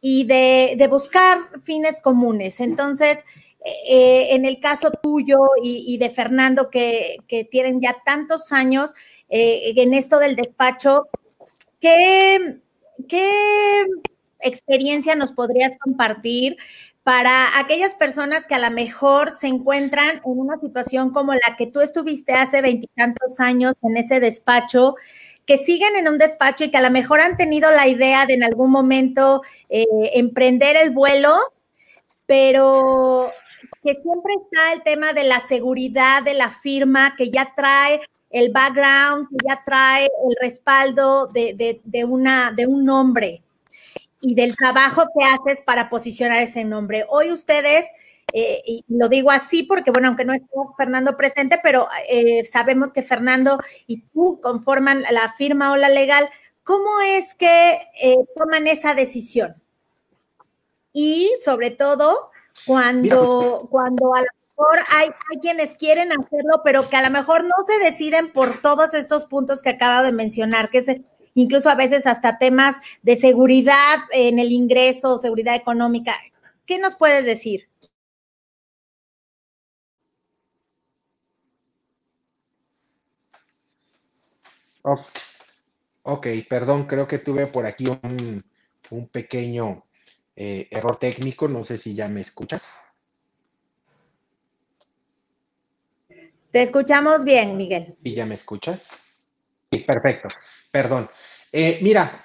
y 0.00 0.24
de, 0.24 0.86
buscar 0.88 1.38
fines 1.62 2.00
comunes. 2.00 2.60
Entonces, 2.60 3.24
eh, 3.64 4.28
en 4.30 4.46
el 4.46 4.60
caso 4.60 4.90
tuyo 5.02 5.38
y, 5.62 5.98
de 5.98 6.10
Fernando, 6.10 6.70
que, 6.70 7.18
tienen 7.50 7.80
ya 7.80 7.96
tantos 8.04 8.52
años 8.52 8.94
eh, 9.28 9.72
en 9.76 9.94
esto 9.94 10.18
del 10.18 10.36
despacho, 10.36 11.08
¿qué, 11.80 12.60
¿qué 13.08 13.86
experiencia 14.40 15.14
nos 15.14 15.32
podrías 15.32 15.76
compartir 15.78 16.56
para 17.02 17.58
aquellas 17.58 17.94
personas 17.94 18.46
que 18.46 18.54
a 18.54 18.58
lo 18.58 18.70
mejor 18.70 19.30
se 19.30 19.48
encuentran 19.48 20.16
en 20.24 20.38
una 20.38 20.58
situación 20.58 21.10
como 21.10 21.32
la 21.34 21.56
que 21.58 21.66
tú 21.66 21.80
estuviste 21.80 22.32
hace 22.32 22.62
veintitantos 22.62 23.40
años 23.40 23.74
en 23.82 23.96
ese 23.96 24.20
despacho? 24.20 24.96
Que 25.50 25.58
siguen 25.58 25.96
en 25.96 26.06
un 26.06 26.16
despacho 26.16 26.62
y 26.62 26.70
que 26.70 26.76
a 26.76 26.80
lo 26.80 26.92
mejor 26.92 27.20
han 27.20 27.36
tenido 27.36 27.72
la 27.72 27.88
idea 27.88 28.24
de 28.24 28.34
en 28.34 28.44
algún 28.44 28.70
momento 28.70 29.42
eh, 29.68 29.84
emprender 30.14 30.76
el 30.76 30.90
vuelo, 30.90 31.36
pero 32.24 33.32
que 33.82 33.94
siempre 33.94 34.34
está 34.44 34.72
el 34.72 34.84
tema 34.84 35.12
de 35.12 35.24
la 35.24 35.40
seguridad 35.40 36.22
de 36.22 36.34
la 36.34 36.50
firma, 36.50 37.16
que 37.16 37.30
ya 37.32 37.52
trae 37.56 38.00
el 38.30 38.52
background, 38.52 39.26
que 39.28 39.38
ya 39.48 39.60
trae 39.66 40.04
el 40.04 40.36
respaldo 40.40 41.26
de, 41.26 41.80
una, 42.04 42.52
de 42.52 42.68
un 42.68 42.84
nombre 42.84 43.42
y 44.20 44.36
del 44.36 44.54
trabajo 44.54 45.02
que 45.18 45.24
haces 45.24 45.62
para 45.62 45.90
posicionar 45.90 46.38
ese 46.40 46.62
nombre. 46.62 47.06
Hoy 47.08 47.32
ustedes 47.32 47.86
eh, 48.32 48.62
y 48.64 48.84
lo 48.88 49.08
digo 49.08 49.30
así 49.30 49.62
porque, 49.62 49.90
bueno, 49.90 50.08
aunque 50.08 50.24
no 50.24 50.32
esté 50.32 50.46
Fernando 50.76 51.16
presente, 51.16 51.60
pero 51.62 51.88
eh, 52.08 52.44
sabemos 52.44 52.92
que 52.92 53.02
Fernando 53.02 53.58
y 53.86 54.02
tú 54.02 54.40
conforman 54.42 55.04
la 55.10 55.32
firma 55.32 55.72
o 55.72 55.76
la 55.76 55.88
legal. 55.88 56.28
¿Cómo 56.64 57.00
es 57.00 57.34
que 57.34 57.78
eh, 58.00 58.16
toman 58.36 58.66
esa 58.66 58.94
decisión? 58.94 59.56
Y 60.92 61.32
sobre 61.44 61.70
todo, 61.70 62.30
cuando, 62.66 63.58
pues, 63.60 63.70
cuando 63.70 64.14
a 64.14 64.20
lo 64.20 64.26
mejor 64.56 64.86
hay, 64.90 65.08
hay, 65.08 65.40
quienes 65.40 65.74
quieren 65.74 66.10
hacerlo, 66.12 66.62
pero 66.64 66.88
que 66.88 66.96
a 66.96 67.02
lo 67.02 67.10
mejor 67.10 67.44
no 67.44 67.54
se 67.66 67.78
deciden 67.78 68.32
por 68.32 68.60
todos 68.60 68.94
estos 68.94 69.24
puntos 69.24 69.62
que 69.62 69.70
acabo 69.70 70.02
de 70.04 70.12
mencionar, 70.12 70.70
que 70.70 70.78
es 70.78 70.86
incluso 71.34 71.70
a 71.70 71.74
veces 71.74 72.06
hasta 72.06 72.38
temas 72.38 72.76
de 73.02 73.16
seguridad 73.16 73.98
en 74.12 74.38
el 74.38 74.52
ingreso, 74.52 75.18
seguridad 75.18 75.54
económica. 75.54 76.14
¿Qué 76.66 76.78
nos 76.78 76.96
puedes 76.96 77.24
decir? 77.24 77.69
Ok, 84.82 86.26
perdón, 86.48 86.86
creo 86.86 87.06
que 87.06 87.18
tuve 87.18 87.46
por 87.46 87.66
aquí 87.66 87.86
un, 87.86 88.44
pequeño 89.12 89.84
eh, 90.36 90.68
error 90.70 90.98
técnico. 90.98 91.48
No 91.48 91.64
sé 91.64 91.78
si 91.78 91.94
ya 91.94 92.08
me 92.08 92.20
escuchas. 92.20 92.68
Te 96.50 96.62
escuchamos 96.62 97.24
bien, 97.24 97.56
Miguel. 97.56 97.94
¿Sí 98.02 98.14
ya 98.14 98.26
me 98.26 98.34
escuchas? 98.34 98.88
Sí, 99.70 99.80
perfecto. 99.80 100.28
Perdón. 100.72 101.08
Eh, 101.52 101.78
mira, 101.82 102.24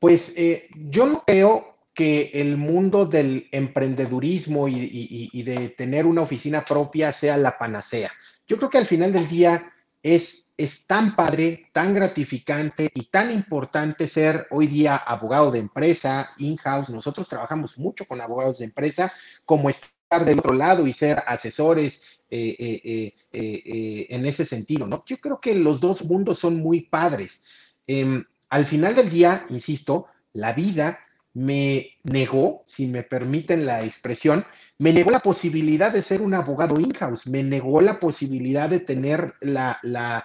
pues 0.00 0.32
eh, 0.36 0.68
yo 0.74 1.06
no 1.06 1.22
creo 1.24 1.74
que 1.94 2.32
el 2.34 2.56
mundo 2.56 3.06
del 3.06 3.48
emprendedurismo 3.52 4.66
y, 4.68 5.42
de 5.44 5.68
tener 5.70 6.06
una 6.06 6.22
oficina 6.22 6.64
propia 6.64 7.12
sea 7.12 7.36
la 7.36 7.56
panacea. 7.56 8.10
Yo 8.48 8.56
creo 8.56 8.68
que 8.68 8.78
al 8.78 8.86
final 8.86 9.12
del 9.12 9.28
día 9.28 9.72
es 10.02 10.43
es 10.56 10.86
tan 10.86 11.16
padre, 11.16 11.68
tan 11.72 11.94
gratificante 11.94 12.90
y 12.94 13.06
tan 13.06 13.30
importante 13.32 14.06
ser 14.06 14.46
hoy 14.50 14.66
día 14.68 14.96
abogado 14.96 15.50
de 15.50 15.58
empresa, 15.58 16.30
in-house. 16.38 16.90
Nosotros 16.90 17.28
trabajamos 17.28 17.76
mucho 17.78 18.04
con 18.06 18.20
abogados 18.20 18.58
de 18.58 18.66
empresa, 18.66 19.12
como 19.44 19.68
estar 19.68 20.24
del 20.24 20.38
otro 20.38 20.54
lado 20.54 20.86
y 20.86 20.92
ser 20.92 21.22
asesores 21.26 22.02
eh, 22.30 22.56
eh, 22.58 23.14
eh, 23.32 24.06
en 24.10 24.26
ese 24.26 24.44
sentido, 24.44 24.86
¿no? 24.86 25.04
Yo 25.06 25.18
creo 25.18 25.40
que 25.40 25.54
los 25.54 25.80
dos 25.80 26.04
mundos 26.04 26.38
son 26.38 26.56
muy 26.56 26.82
padres. 26.82 27.44
Em, 27.86 28.24
al 28.48 28.66
final 28.66 28.94
del 28.94 29.10
día, 29.10 29.44
insisto, 29.50 30.06
la 30.32 30.52
vida 30.52 31.00
me 31.32 31.98
negó, 32.04 32.62
si 32.64 32.86
me 32.86 33.02
permiten 33.02 33.66
la 33.66 33.84
expresión, 33.84 34.46
me 34.78 34.92
negó 34.92 35.10
la 35.10 35.18
posibilidad 35.18 35.92
de 35.92 36.02
ser 36.02 36.22
un 36.22 36.32
abogado 36.32 36.78
in-house, 36.78 37.26
me 37.26 37.42
negó 37.42 37.80
la 37.80 37.98
posibilidad 37.98 38.68
de 38.68 38.80
tener 38.80 39.34
la, 39.40 39.80
la 39.82 40.24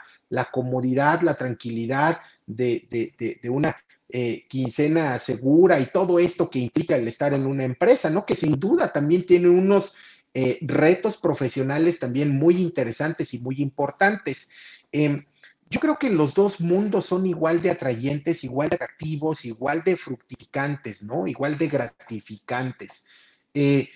comodidad, 0.51 1.21
la 1.21 1.35
tranquilidad 1.35 2.19
de, 2.45 3.39
una 3.49 3.75
eh, 4.09 4.45
quincena 4.47 5.19
segura 5.19 5.79
y 5.79 5.87
todo 5.87 6.19
esto 6.19 6.49
que 6.49 6.59
implica 6.59 6.95
el 6.95 7.07
estar 7.07 7.33
en 7.33 7.45
una 7.45 7.63
empresa, 7.63 8.09
¿no? 8.09 8.25
Que 8.25 8.35
sin 8.35 8.59
duda 8.59 8.91
también 8.91 9.25
tiene 9.25 9.49
unos 9.49 9.93
eh, 10.33 10.59
retos 10.61 11.17
profesionales 11.17 11.99
también 11.99 12.37
muy 12.37 12.61
interesantes 12.61 13.33
y 13.33 13.39
muy 13.39 13.61
importantes. 13.61 14.49
Em, 14.91 15.25
yo 15.69 15.79
creo 15.79 15.99
que 15.99 16.09
los 16.09 16.33
dos 16.33 16.59
mundos 16.59 17.05
son 17.05 17.27
igual 17.27 17.61
de 17.61 17.69
atrayentes, 17.69 18.43
igual 18.43 18.69
de 18.69 18.75
atractivos, 18.75 19.45
igual 19.45 19.83
de 19.83 19.97
fructificantes, 19.97 21.03
¿no? 21.03 21.27
Igual 21.27 21.57
de 21.57 21.67
gratificantes. 21.67 23.05
Eh, 23.53 23.89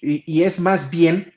y, 0.00 0.42
es 0.42 0.58
más 0.60 0.90
bien 0.90 1.32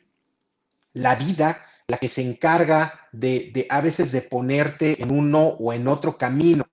la 0.94 1.16
vida 1.16 1.64
la 1.90 1.98
que 1.98 2.08
se 2.08 2.22
encarga 2.22 3.08
de, 3.12 3.52
de, 3.54 3.68
a 3.70 3.82
veces 3.82 4.12
de 4.12 4.22
ponerte 4.22 5.02
en 5.02 5.12
uno 5.12 5.48
o 5.60 5.74
en 5.74 5.88
otro 5.88 6.18
camino. 6.18 6.66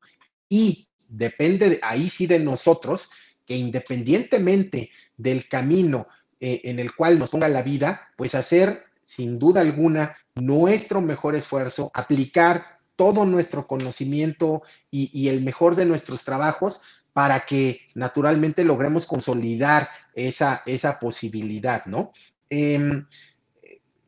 Y 0.48 0.88
depende 1.08 1.80
ahí 1.82 2.08
sí 2.08 2.26
de 2.26 2.38
nosotros, 2.38 3.10
que 3.46 3.56
independientemente 3.56 4.90
del 5.16 5.48
camino 5.48 6.06
eh, 6.38 6.60
en 6.64 6.78
el 6.78 6.94
cual 6.94 7.18
nos 7.18 7.30
ponga 7.30 7.48
la 7.48 7.62
vida, 7.62 8.08
pues 8.16 8.34
hacer 8.34 8.84
sin 9.06 9.38
duda 9.38 9.62
alguna 9.62 10.16
nuestro 10.34 11.00
mejor 11.00 11.34
esfuerzo, 11.34 11.90
aplicar 11.94 12.78
todo 12.94 13.24
nuestro 13.24 13.66
conocimiento 13.66 14.62
y, 14.90 15.28
el 15.28 15.42
mejor 15.42 15.76
de 15.76 15.86
nuestros 15.86 16.24
trabajos 16.24 16.82
para 17.12 17.46
que 17.46 17.80
naturalmente 17.94 18.64
logremos 18.64 19.06
consolidar 19.06 19.88
esa, 20.14 20.62
esa 20.66 20.98
posibilidad, 20.98 21.86
¿no? 21.86 22.12
Em, 22.50 23.06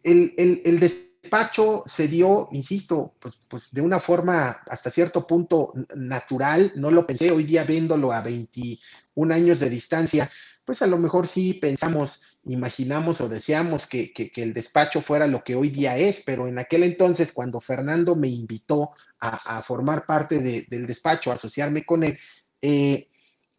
el, 0.03 0.81
despacho 0.81 1.83
se 1.87 2.09
dio, 2.09 2.49
insisto, 2.53 3.15
pues, 3.19 3.39
pues, 3.49 3.73
de 3.73 3.81
una 3.81 4.01
forma 4.01 4.63
hasta 4.67 4.91
cierto 4.91 5.27
punto 5.27 5.73
natural, 5.95 6.73
no 6.77 6.91
lo 6.91 7.07
pensé 7.07 7.31
hoy 7.31 7.45
día 7.45 7.65
viéndolo 7.65 8.13
a 8.13 8.23
21 8.23 9.35
años 9.35 9.61
de 9.61 9.71
distancia, 9.71 10.31
pues 10.65 10.83
a 10.83 10.87
lo 10.87 10.99
mejor 10.99 11.27
sí 11.27 11.55
pensamos, 11.55 12.21
imaginamos 12.45 13.21
o 13.21 13.29
deseamos 13.29 13.87
que, 13.87 14.13
el 14.37 14.53
despacho 14.53 15.01
fuera 15.01 15.27
lo 15.27 15.43
que 15.43 15.55
hoy 15.55 15.71
día 15.71 15.97
es, 15.97 16.23
pero 16.25 16.47
en 16.47 16.59
aquel 16.59 16.83
entonces, 16.83 17.33
cuando 17.33 17.61
Fernando 17.61 18.15
me 18.15 18.29
invitó 18.29 18.91
a, 19.19 19.63
formar 19.63 20.05
parte 20.07 20.67
del 20.69 20.87
despacho, 20.87 21.31
a 21.31 21.35
asociarme 21.35 21.85
con 21.85 22.05
él, 22.05 22.19
eh, 22.61 23.09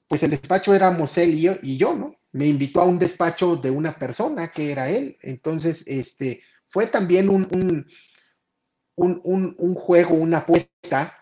pues 0.08 0.24
el 0.24 0.32
despacho 0.32 0.74
éramos 0.74 1.18
él 1.18 1.60
y 1.64 1.78
yo, 1.78 1.96
¿no? 1.96 2.19
Me 2.32 2.48
invitó 2.48 2.82
a 2.82 2.86
un 2.86 3.00
despacho 3.00 3.56
de 3.56 3.72
una 3.72 3.94
persona 3.98 4.52
que 4.52 4.72
era 4.72 4.90
él. 4.90 5.18
Entonces, 5.22 5.84
este, 5.88 6.44
fue 6.68 6.88
también 6.88 7.30
un, 7.30 7.48
un, 8.96 9.56
un, 9.58 9.76
juego, 9.76 10.16
una 10.16 10.40
apuesta 10.40 11.18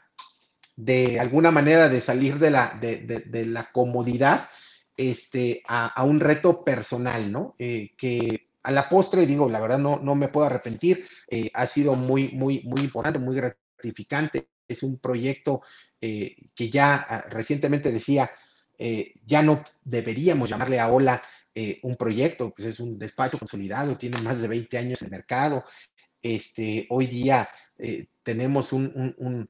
de 0.76 1.20
alguna 1.20 1.51
manera 1.51 1.89
de 1.89 2.01
salir 2.01 2.38
de 2.39 2.51
la, 2.51 2.78
de 2.80 3.45
la 3.45 3.72
comodidad 3.72 4.49
este, 4.97 5.62
a, 5.68 6.03
un 6.03 6.20
reto 6.20 6.64
personal, 6.64 7.32
¿no? 7.32 7.55
Eh, 7.60 7.91
que 7.95 8.49
a 8.64 8.72
la 8.72 8.89
postre, 8.89 9.26
digo, 9.26 9.47
la 9.47 9.60
verdad 9.60 9.78
no, 9.78 9.99
no 9.99 10.16
me 10.16 10.28
puedo 10.28 10.47
arrepentir, 10.47 11.08
eh, 11.30 11.51
ha 11.53 11.68
sido 11.68 11.95
muy, 11.95 12.30
muy, 12.30 12.62
muy 12.64 12.82
importante, 12.82 13.20
muy 13.20 13.36
gratificante. 13.36 14.49
Es 14.68 14.84
un 14.84 14.99
proyecto 14.99 15.62
eh, 16.01 16.36
que 16.53 16.70
ya 16.70 16.95
ah, 16.95 17.26
recientemente 17.30 17.91
decía, 17.91 18.30
ya 19.26 19.42
no 19.42 19.64
deberíamos 19.84 20.50
llamarle 20.50 20.80
a 20.80 20.92
Ola 20.92 21.22
un 21.82 21.96
proyecto, 21.96 22.54
pues 22.56 22.68
es 22.68 22.80
un 22.80 23.00
despacho 23.00 23.40
consolidado, 23.40 23.98
tiene 23.98 24.22
más 24.22 24.42
de 24.42 24.48
20 24.48 24.78
años 24.78 25.02
en 25.02 25.08
el 25.08 25.12
mercado. 25.12 25.64
Este, 26.22 26.86
hoy 26.90 27.08
día 27.08 27.50
tenemos 28.24 28.74
un, 28.74 29.48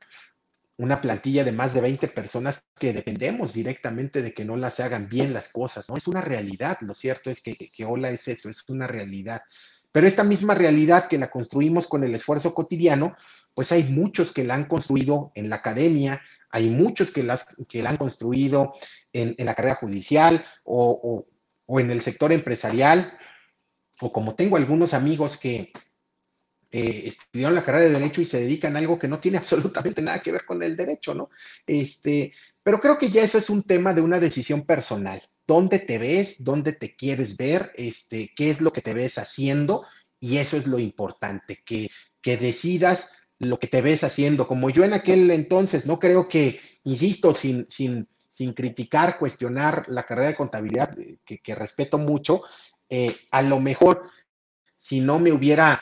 una 0.77 1.01
plantilla 1.01 1.43
de 1.43 1.51
más 1.51 1.73
de 1.73 1.81
20 1.81 2.07
personas 2.09 2.63
que 2.79 2.93
dependemos 2.93 3.53
directamente 3.53 4.21
de 4.21 4.33
que 4.33 4.45
no 4.45 4.55
las 4.55 4.79
hagan 4.79 5.09
bien 5.09 5.33
las 5.33 5.49
cosas, 5.49 5.89
¿no? 5.89 5.97
Es 5.97 6.07
una 6.07 6.21
realidad, 6.21 6.77
lo 6.81 6.93
cierto 6.93 7.31
es 7.31 7.41
que, 7.41 7.55
que 7.55 7.85
Hola 7.85 8.11
es 8.11 8.27
eso, 8.27 8.49
es 8.49 8.63
una 8.69 8.85
realidad. 8.85 9.41
Pero 9.91 10.05
esta 10.05 10.23
misma 10.23 10.53
realidad 10.53 11.07
que 11.07 11.17
la 11.17 11.31
construimos 11.31 11.87
con 11.87 12.03
el 12.03 12.13
esfuerzo 12.13 12.53
cotidiano, 12.53 13.15
pues 13.55 13.71
hay 13.71 13.85
muchos 13.85 14.31
que 14.31 14.43
la 14.43 14.53
han 14.53 14.65
construido 14.65 15.31
en 15.33 15.49
la 15.49 15.57
academia, 15.57 16.21
hay 16.51 16.69
muchos 16.69 17.09
que, 17.09 17.23
las, 17.23 17.45
que 17.67 17.81
la 17.81 17.89
han 17.89 17.97
construido 17.97 18.75
en, 19.17 19.45
la 19.45 19.55
carrera 19.55 19.75
judicial 19.75 20.45
o, 20.63 21.25
o 21.65 21.79
en 21.79 21.91
el 21.91 22.01
sector 22.01 22.31
empresarial, 22.31 23.17
o 24.01 24.11
como 24.11 24.35
tengo 24.35 24.57
algunos 24.57 24.93
amigos 24.93 25.37
que, 25.37 25.71
eh, 26.69 27.03
estudiaron 27.07 27.55
la 27.55 27.63
carrera 27.63 27.85
de 27.85 27.99
Derecho 27.99 28.19
y 28.19 28.25
se 28.25 28.41
dedican 28.41 28.75
a 28.75 28.79
algo 28.79 28.99
que 28.99 29.07
no 29.07 29.19
tiene 29.19 29.37
absolutamente 29.37 30.01
nada 30.01 30.19
que 30.19 30.31
ver 30.31 30.45
con 30.45 30.61
el 30.61 30.75
derecho, 30.75 31.13
¿no? 31.13 31.29
Este, 31.65 32.33
pero 32.61 32.79
creo 32.79 32.97
que 32.97 33.09
ya 33.09 33.23
eso 33.23 33.37
es 33.37 33.49
un 33.49 33.63
tema 33.63 33.93
de 33.93 34.01
una 34.01 34.19
decisión 34.19 34.65
personal. 34.65 35.21
¿Dónde 35.45 35.79
te 35.79 35.97
ves? 35.97 36.43
¿Dónde 36.43 36.73
te 36.73 36.95
quieres 36.95 37.37
ver? 37.37 37.71
Este, 37.75 38.33
¿Qué 38.35 38.49
es 38.49 38.59
lo 38.59 38.73
que 38.73 38.81
te 38.81 38.93
ves 38.93 39.17
haciendo? 39.17 39.85
Y 40.19 40.37
eso 40.37 40.57
es 40.57 40.67
lo 40.67 40.77
importante, 40.77 41.63
que, 41.65 41.89
que 42.21 42.35
decidas 42.35 43.11
lo 43.39 43.59
que 43.59 43.67
te 43.67 43.81
ves 43.81 44.03
haciendo. 44.03 44.47
Como 44.47 44.69
yo 44.69 44.83
en 44.83 44.93
aquel 44.93 45.31
entonces, 45.31 45.85
no 45.85 45.99
creo 45.99 46.27
que, 46.27 46.59
insisto, 46.83 47.33
sin, 47.33 47.65
sin, 47.69 48.09
sin 48.37 48.53
criticar, 48.53 49.17
cuestionar 49.17 49.85
la 49.87 50.05
carrera 50.05 50.27
de 50.27 50.35
contabilidad, 50.35 50.95
eh, 50.99 51.17
que, 51.25 51.55
respeto 51.55 51.97
mucho, 51.97 52.43
eh, 52.87 53.15
a 53.31 53.41
lo 53.41 53.59
mejor 53.59 54.11
si 54.75 54.99
no 54.99 55.17
me 55.17 55.31
hubiera 55.31 55.81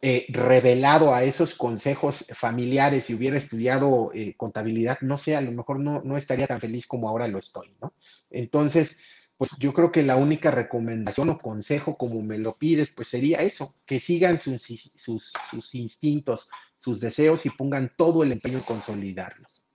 eh, 0.00 0.24
revelado 0.30 1.14
a 1.14 1.24
esos 1.24 1.52
consejos 1.54 2.24
familiares 2.32 3.10
y 3.10 3.14
hubiera 3.14 3.36
estudiado 3.36 4.10
contabilidad, 4.38 4.98
no 5.02 5.18
sé, 5.18 5.36
a 5.36 5.42
lo 5.42 5.52
mejor 5.52 5.78
no, 5.78 6.00
no 6.02 6.16
estaría 6.16 6.46
tan 6.46 6.58
feliz 6.58 6.86
como 6.86 7.06
ahora 7.06 7.28
lo 7.28 7.38
estoy, 7.38 7.76
¿no? 7.82 7.92
Entonces, 8.30 8.96
pues 9.36 9.50
yo 9.58 9.74
creo 9.74 9.92
que 9.92 10.02
la 10.02 10.16
única 10.16 10.50
recomendación 10.50 11.28
o 11.28 11.36
consejo, 11.36 11.98
como 11.98 12.22
me 12.22 12.38
lo 12.38 12.56
pides, 12.56 12.88
pues 12.88 13.08
sería 13.08 13.42
eso, 13.42 13.74
que 13.84 14.00
sigan 14.00 14.38
sus, 14.38 14.62
sus, 14.96 15.34
sus 15.50 15.74
instintos, 15.74 16.48
sus 16.78 16.98
deseos 16.98 17.44
y 17.44 17.50
pongan 17.50 17.92
todo 17.94 18.22
el 18.22 18.32
empeño 18.32 18.56
en 18.56 18.64
consolidarlos. 18.64 19.66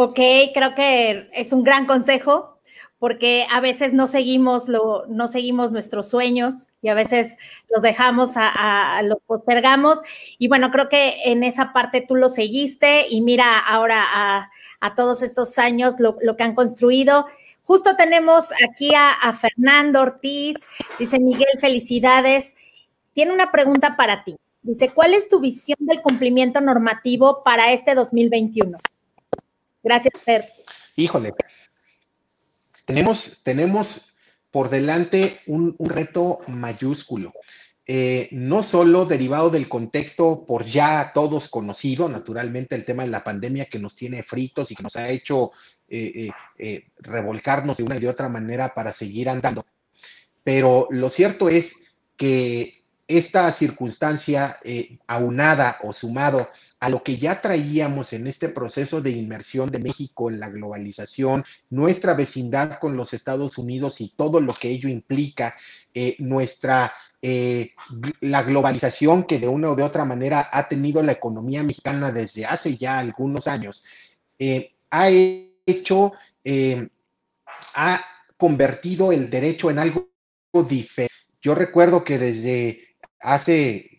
Ok, 0.00 0.20
creo 0.54 0.76
que 0.76 1.28
es 1.32 1.52
un 1.52 1.64
gran 1.64 1.84
consejo 1.86 2.60
porque 3.00 3.48
a 3.50 3.60
veces 3.60 3.94
no 3.94 4.06
seguimos, 4.06 4.68
lo, 4.68 5.04
no 5.08 5.26
seguimos 5.26 5.72
nuestros 5.72 6.08
sueños 6.08 6.68
y 6.82 6.88
a 6.88 6.94
veces 6.94 7.36
los 7.68 7.82
dejamos, 7.82 8.34
a, 8.36 9.02
los 9.02 9.18
postergamos. 9.26 9.98
Y 10.38 10.46
bueno, 10.46 10.70
creo 10.70 10.88
que 10.88 11.16
en 11.24 11.42
esa 11.42 11.72
parte 11.72 12.00
tú 12.06 12.14
lo 12.14 12.28
seguiste 12.28 13.06
y 13.10 13.22
mira 13.22 13.58
ahora 13.58 14.04
a, 14.80 14.94
todos 14.94 15.22
estos 15.22 15.58
años 15.58 15.96
lo, 15.98 16.16
que 16.36 16.44
han 16.44 16.54
construido. 16.54 17.26
Justo 17.64 17.96
tenemos 17.96 18.52
aquí 18.70 18.92
a, 18.94 19.32
Fernando 19.32 20.02
Ortiz, 20.02 20.58
dice 21.00 21.18
Miguel, 21.18 21.58
felicidades. 21.60 22.54
Tiene 23.14 23.32
una 23.32 23.50
pregunta 23.50 23.96
para 23.96 24.22
ti. 24.22 24.36
Dice, 24.62 24.90
¿cuál 24.90 25.14
es 25.14 25.28
tu 25.28 25.40
visión 25.40 25.78
del 25.80 26.02
cumplimiento 26.02 26.60
normativo 26.60 27.42
para 27.42 27.72
este 27.72 27.96
2021? 27.96 28.78
Gracias, 29.88 30.22
Fer. 30.22 30.52
Híjole, 30.96 31.32
tenemos, 32.84 33.40
tenemos 33.42 34.14
por 34.50 34.68
delante 34.68 35.40
un, 35.46 35.74
reto 35.78 36.40
mayúsculo. 36.46 37.32
Eh, 37.86 38.28
no 38.32 38.62
solo 38.62 39.06
derivado 39.06 39.48
del 39.48 39.66
contexto 39.66 40.44
por 40.44 40.66
ya 40.66 41.12
todos 41.14 41.48
conocido, 41.48 42.06
naturalmente 42.06 42.74
el 42.74 42.84
tema 42.84 43.04
de 43.04 43.08
la 43.08 43.24
pandemia 43.24 43.64
que 43.64 43.78
nos 43.78 43.96
tiene 43.96 44.22
fritos 44.22 44.70
y 44.70 44.74
que 44.74 44.82
nos 44.82 44.94
ha 44.96 45.08
hecho 45.08 45.52
eh, 45.88 46.28
eh, 46.58 46.84
revolcarnos 46.98 47.78
de 47.78 47.84
una 47.84 47.96
y 47.96 48.00
de 48.00 48.10
otra 48.10 48.28
manera 48.28 48.74
para 48.74 48.92
seguir 48.92 49.30
andando. 49.30 49.64
Pero 50.44 50.86
lo 50.90 51.08
cierto 51.08 51.48
es 51.48 51.76
que 52.18 52.84
esta 53.06 53.50
circunstancia 53.52 54.58
aunada 55.06 55.78
o 55.82 55.94
sumado 55.94 56.46
a 56.80 56.88
lo 56.88 57.02
que 57.02 57.18
ya 57.18 57.40
traíamos 57.40 58.12
en 58.12 58.26
este 58.26 58.48
proceso 58.48 59.00
de 59.00 59.10
inmersión 59.10 59.70
de 59.70 59.80
México 59.80 60.30
en 60.30 60.38
la 60.38 60.48
globalización, 60.48 61.44
nuestra 61.70 62.14
vecindad 62.14 62.78
con 62.78 62.96
los 62.96 63.12
Estados 63.14 63.58
Unidos 63.58 64.00
y 64.00 64.10
todo 64.10 64.40
lo 64.40 64.54
que 64.54 64.68
ello 64.68 64.88
implica, 64.88 65.56
eh, 65.92 66.14
nuestra 66.20 66.92
eh, 67.20 67.72
la 68.20 68.44
globalización 68.44 69.24
que 69.24 69.40
de 69.40 69.48
una 69.48 69.70
o 69.70 69.76
de 69.76 69.82
otra 69.82 70.04
manera 70.04 70.48
ha 70.52 70.68
tenido 70.68 71.02
la 71.02 71.12
economía 71.12 71.64
mexicana 71.64 72.12
desde 72.12 72.46
hace 72.46 72.76
ya 72.76 73.00
algunos 73.00 73.48
años, 73.48 73.84
eh, 74.38 74.76
ha 74.90 75.08
hecho, 75.10 76.12
ha 77.74 78.04
convertido 78.36 79.10
el 79.10 79.28
derecho 79.28 79.70
en 79.70 79.80
algo 79.80 80.08
diferente. 80.68 81.12
Yo 81.42 81.54
recuerdo 81.54 82.04
que 82.04 82.18
desde 82.18 82.96
hace 83.20 83.97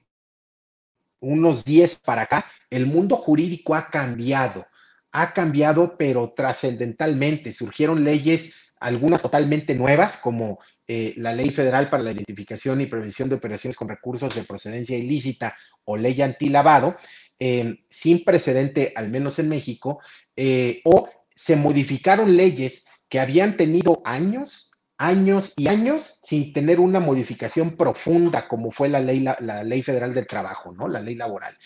unos 1.19 1.65
10 1.65 1.97
para 1.97 2.23
acá, 2.23 2.45
el 2.69 2.85
mundo 2.85 3.15
jurídico 3.15 3.75
ha 3.75 3.89
cambiado, 3.89 4.65
ha 5.11 5.33
cambiado, 5.33 5.97
pero 5.97 6.33
trascendentalmente. 6.35 7.53
Surgieron 7.53 8.03
leyes, 8.03 8.53
algunas 8.79 9.21
totalmente 9.21 9.75
nuevas, 9.75 10.17
como 10.17 10.59
eh, 10.87 11.13
la 11.17 11.33
Ley 11.33 11.51
Federal 11.51 11.89
para 11.89 12.03
la 12.03 12.11
Identificación 12.11 12.81
y 12.81 12.87
Prevención 12.87 13.29
de 13.29 13.35
Operaciones 13.35 13.75
con 13.75 13.89
Recursos 13.89 14.33
de 14.33 14.43
Procedencia 14.43 14.97
Ilícita 14.97 15.55
o 15.85 15.97
Ley 15.97 16.21
Antilavado, 16.21 16.97
eh, 17.39 17.83
sin 17.89 18.23
precedente, 18.23 18.93
al 18.95 19.09
menos 19.09 19.39
en 19.39 19.49
México, 19.49 19.99
eh, 20.35 20.81
o 20.83 21.09
se 21.33 21.55
modificaron 21.55 22.35
leyes 22.35 22.85
que 23.07 23.19
habían 23.19 23.55
tenido 23.57 24.01
años 24.03 24.68
años 24.99 25.53
y 25.55 25.69
años 25.69 26.19
sin 26.21 26.51
tener 26.53 26.79
una 26.79 26.99
modificación 26.99 27.77
profunda 27.77 28.47
como 28.47 28.69
fue 28.69 28.89
la 28.89 28.99
ley, 28.99 29.21
la, 29.21 29.63
ley 29.63 29.81
federal 29.81 30.13
del 30.13 30.27
trabajo, 30.27 30.73
¿no? 30.73 30.87
La 30.87 31.01
ley 31.01 31.15
laboral. 31.15 31.57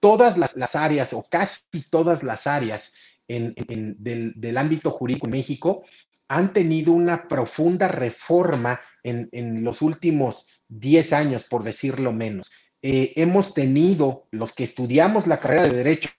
Todas 0.00 0.36
las, 0.36 0.74
áreas 0.74 1.12
o 1.12 1.22
casi 1.30 1.60
todas 1.90 2.24
las 2.24 2.46
áreas 2.48 2.92
del, 3.28 4.34
del, 4.34 4.58
ámbito 4.58 4.90
jurídico 4.90 5.26
en 5.26 5.32
México 5.32 5.84
han 6.28 6.52
tenido 6.52 6.92
una 6.92 7.28
profunda 7.28 7.88
reforma 7.88 8.80
en, 9.04 9.62
los 9.62 9.82
últimos 9.82 10.46
10 10.68 11.12
años, 11.12 11.44
por 11.44 11.62
decirlo 11.62 12.12
menos. 12.12 12.50
Eh, 12.80 13.12
hemos 13.16 13.54
tenido, 13.54 14.26
los 14.30 14.52
que 14.52 14.64
estudiamos 14.64 15.26
la 15.26 15.38
carrera 15.38 15.64
de 15.64 15.76
derecho 15.76 16.10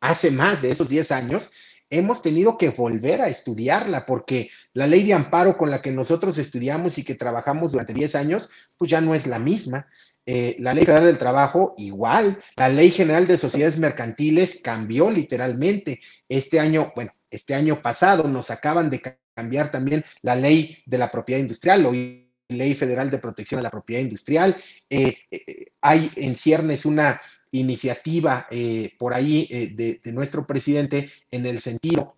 hace 0.00 0.30
más 0.30 0.62
de 0.62 0.70
esos 0.70 0.88
10 0.88 1.10
años, 1.10 1.50
hemos 1.90 2.22
tenido 2.22 2.58
que 2.58 2.70
volver 2.70 3.22
a 3.22 3.28
estudiarla 3.28 4.06
porque 4.06 4.50
la 4.74 4.86
ley 4.86 5.04
de 5.04 5.14
amparo 5.14 5.56
con 5.56 5.70
la 5.70 5.80
que 5.80 5.90
nosotros 5.90 6.38
estudiamos 6.38 6.98
y 6.98 7.04
que 7.04 7.14
trabajamos 7.14 7.72
durante 7.72 7.94
10 7.94 8.14
años, 8.14 8.50
pues 8.76 8.90
ya 8.90 9.00
no 9.00 9.14
es 9.14 9.26
la 9.26 9.38
misma. 9.38 9.86
Eh, 10.26 10.56
la 10.58 10.74
ley 10.74 10.84
federal 10.84 11.06
del 11.06 11.16
trabajo 11.16 11.74
igual, 11.78 12.38
la 12.56 12.68
ley 12.68 12.90
general 12.90 13.26
de 13.26 13.38
sociedades 13.38 13.78
mercantiles 13.78 14.60
cambió 14.62 15.10
literalmente. 15.10 16.00
Este 16.28 16.60
año, 16.60 16.92
bueno, 16.94 17.12
este 17.30 17.54
año 17.54 17.80
pasado 17.80 18.24
nos 18.24 18.50
acaban 18.50 18.90
de 18.90 19.00
cambiar 19.34 19.70
también 19.70 20.04
la 20.20 20.36
ley 20.36 20.82
de 20.84 20.98
la 20.98 21.10
propiedad 21.10 21.40
industrial, 21.40 21.86
o 21.86 21.92
ley 21.92 22.74
federal 22.74 23.10
de 23.10 23.18
protección 23.18 23.60
a 23.60 23.62
la 23.62 23.70
propiedad 23.70 24.02
industrial. 24.02 24.56
Eh, 24.90 25.16
eh, 25.30 25.66
hay 25.80 26.10
en 26.16 26.36
ciernes 26.36 26.84
una 26.84 27.20
iniciativa 27.52 28.46
eh, 28.50 28.92
por 28.98 29.14
ahí 29.14 29.46
de, 29.74 30.00
nuestro 30.12 30.46
presidente 30.46 31.10
en 31.30 31.46
el 31.46 31.60
sentido 31.60 32.14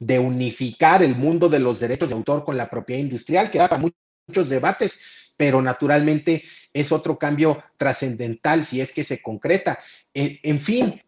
de 0.00 0.18
unificar 0.18 1.02
el 1.02 1.14
mundo 1.14 1.48
de 1.48 1.60
los 1.60 1.80
derechos 1.80 2.08
de 2.08 2.14
autor 2.14 2.44
con 2.44 2.56
la 2.56 2.68
propiedad 2.68 3.00
industrial, 3.00 3.50
que 3.50 3.58
da 3.58 3.68
para 3.68 3.82
muchos 4.26 4.48
debates, 4.48 4.98
pero 5.36 5.62
naturalmente 5.62 6.42
es 6.72 6.92
otro 6.92 7.18
cambio 7.18 7.62
trascendental 7.76 8.64
si 8.64 8.80
es 8.80 8.92
que 8.92 9.04
se 9.04 9.22
concreta. 9.22 9.78
en 10.12 10.60
fin, 10.60 11.00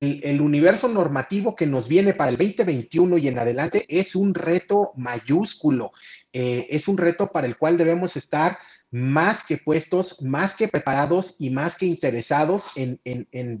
el 0.00 0.40
universo 0.40 0.88
normativo 0.88 1.54
que 1.54 1.66
nos 1.66 1.86
viene 1.86 2.14
para 2.14 2.30
el 2.30 2.38
2021 2.38 3.18
y 3.18 3.28
en 3.28 3.38
adelante 3.38 3.84
es 3.88 4.16
un 4.16 4.34
reto 4.34 4.92
mayúsculo, 4.96 5.92
eh, 6.32 6.66
es 6.70 6.88
un 6.88 6.96
reto 6.96 7.30
para 7.30 7.46
el 7.46 7.58
cual 7.58 7.76
debemos 7.76 8.16
estar 8.16 8.58
más 8.90 9.44
que 9.44 9.56
puestos, 9.56 10.20
más 10.20 10.54
que 10.54 10.68
preparados 10.68 11.36
y 11.38 11.50
más 11.50 11.76
que 11.76 11.86
interesados 11.86 12.66
en, 12.74 12.98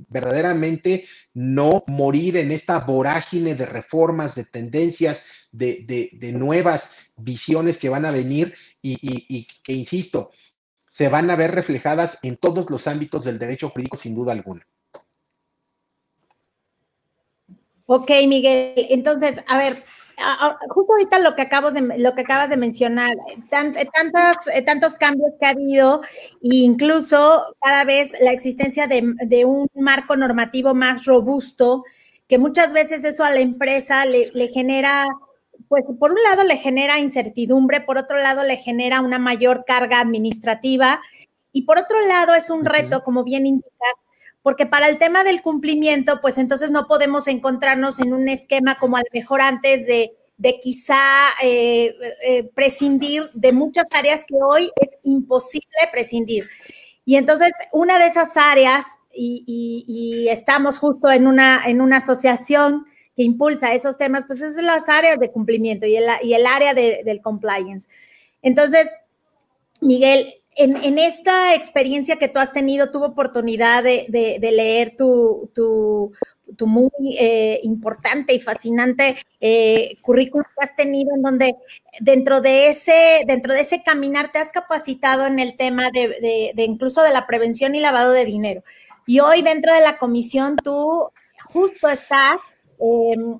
verdaderamente 0.08 1.06
no 1.34 1.84
morir 1.86 2.36
en 2.36 2.50
esta 2.50 2.80
vorágine 2.80 3.54
de 3.54 3.66
reformas, 3.66 4.34
de 4.34 4.44
tendencias, 4.44 5.22
de, 5.52 6.18
nuevas 6.34 6.90
visiones 7.16 7.78
que 7.78 7.88
van 7.88 8.04
a 8.04 8.10
venir 8.10 8.54
y 8.82 9.46
que, 9.62 9.72
insisto, 9.72 10.30
se 10.88 11.08
van 11.08 11.30
a 11.30 11.36
ver 11.36 11.54
reflejadas 11.54 12.18
en 12.22 12.36
todos 12.36 12.68
los 12.68 12.86
ámbitos 12.88 13.24
del 13.24 13.38
derecho 13.38 13.70
jurídico 13.70 13.96
sin 13.96 14.14
duda 14.14 14.32
alguna. 14.32 14.66
Ok, 17.86 18.10
Miguel. 18.28 18.86
Entonces, 18.90 19.42
a 19.48 19.58
ver, 19.58 19.82
justo 20.68 20.92
ahorita 20.92 21.18
lo 21.18 21.34
que, 21.34 21.42
acabas 21.42 21.74
de, 21.74 21.98
lo 21.98 22.14
que 22.14 22.22
acabas 22.22 22.50
de 22.50 22.56
mencionar, 22.56 23.16
eh, 23.16 24.62
tantos 24.62 24.98
cambios 24.98 25.32
que 25.38 25.46
ha 25.46 25.50
habido, 25.50 26.02
e 26.42 26.56
incluso 26.56 27.54
cada 27.60 27.84
vez 27.84 28.12
la 28.20 28.32
existencia 28.32 28.86
de, 28.86 29.44
un 29.44 29.68
marco 29.74 30.16
normativo 30.16 30.74
más 30.74 31.04
robusto, 31.04 31.84
que 32.28 32.38
muchas 32.38 32.72
veces 32.72 33.04
eso 33.04 33.24
a 33.24 33.30
la 33.30 33.40
empresa 33.40 34.04
le, 34.04 34.30
le 34.32 34.48
genera, 34.48 35.06
pues 35.68 35.84
por 35.98 36.12
un 36.12 36.22
lado 36.22 36.44
le 36.44 36.56
genera 36.56 36.98
incertidumbre, 36.98 37.80
por 37.80 37.98
otro 37.98 38.18
lado 38.18 38.44
le 38.44 38.56
genera 38.56 39.00
una 39.00 39.18
mayor 39.18 39.64
carga 39.66 40.00
administrativa 40.00 41.00
y 41.52 41.62
por 41.62 41.78
otro 41.78 42.00
lado 42.06 42.34
es 42.34 42.50
un 42.50 42.64
reto, 42.64 43.02
como 43.02 43.24
bien 43.24 43.46
indicas, 43.46 43.94
porque 44.42 44.66
para 44.66 44.88
el 44.88 44.98
tema 44.98 45.24
del 45.24 45.42
cumplimiento, 45.42 46.20
pues 46.20 46.38
entonces 46.38 46.70
no 46.70 46.86
podemos 46.86 47.28
encontrarnos 47.28 48.00
en 48.00 48.12
un 48.12 48.28
esquema 48.28 48.78
como 48.78 48.96
a 48.96 49.00
lo 49.00 49.08
mejor 49.12 49.40
antes 49.42 49.86
de, 49.86 50.12
quizá 50.62 50.96
eh, 51.42 51.92
eh, 52.26 52.44
prescindir 52.54 53.30
de 53.34 53.52
muchas 53.52 53.84
áreas 53.90 54.24
que 54.24 54.36
hoy 54.42 54.70
es 54.76 54.98
imposible 55.02 55.68
prescindir. 55.92 56.48
Y 57.04 57.16
entonces 57.16 57.52
una 57.72 57.98
de 57.98 58.06
esas 58.06 58.36
áreas, 58.36 58.86
y, 59.12 60.28
estamos 60.30 60.78
justo 60.78 61.10
en 61.10 61.26
una, 61.26 61.62
en 61.66 61.80
una 61.80 61.98
asociación 61.98 62.86
que 63.16 63.24
impulsa 63.24 63.74
esos 63.74 63.98
temas, 63.98 64.24
pues 64.26 64.40
es 64.40 64.54
las 64.56 64.88
áreas 64.88 65.18
de 65.18 65.30
cumplimiento 65.30 65.84
y 65.84 65.96
el 65.96 66.46
área 66.46 66.72
del 66.72 67.20
compliance. 67.20 67.88
Entonces, 68.42 68.94
Miguel, 69.80 70.39
en, 70.56 70.98
esta 70.98 71.54
experiencia 71.54 72.16
que 72.16 72.28
tú 72.28 72.38
has 72.38 72.52
tenido, 72.52 72.90
tuve 72.90 73.06
oportunidad 73.06 73.82
de, 73.82 74.38
leer 74.40 74.96
tu, 74.96 76.12
muy 76.66 76.90
eh, 77.18 77.60
importante 77.62 78.34
y 78.34 78.40
fascinante 78.40 79.16
eh, 79.40 79.96
currículum 80.02 80.44
que 80.44 80.64
has 80.64 80.76
tenido, 80.76 81.14
en 81.14 81.22
donde 81.22 81.54
dentro 82.00 82.40
de 82.40 82.68
ese, 82.68 83.22
dentro 83.26 83.54
de 83.54 83.60
ese 83.60 83.82
caminar 83.82 84.32
te 84.32 84.38
has 84.38 84.50
capacitado 84.50 85.26
en 85.26 85.38
el 85.38 85.56
tema 85.56 85.90
de, 85.90 86.52
incluso 86.56 87.02
de 87.02 87.12
la 87.12 87.26
prevención 87.26 87.74
y 87.74 87.80
lavado 87.80 88.12
de 88.12 88.24
dinero. 88.24 88.62
Y 89.06 89.20
hoy 89.20 89.42
dentro 89.42 89.72
de 89.72 89.80
la 89.80 89.98
comisión 89.98 90.56
tú 90.62 91.10
justo 91.52 91.88
estás 91.88 92.36
em, 92.78 93.38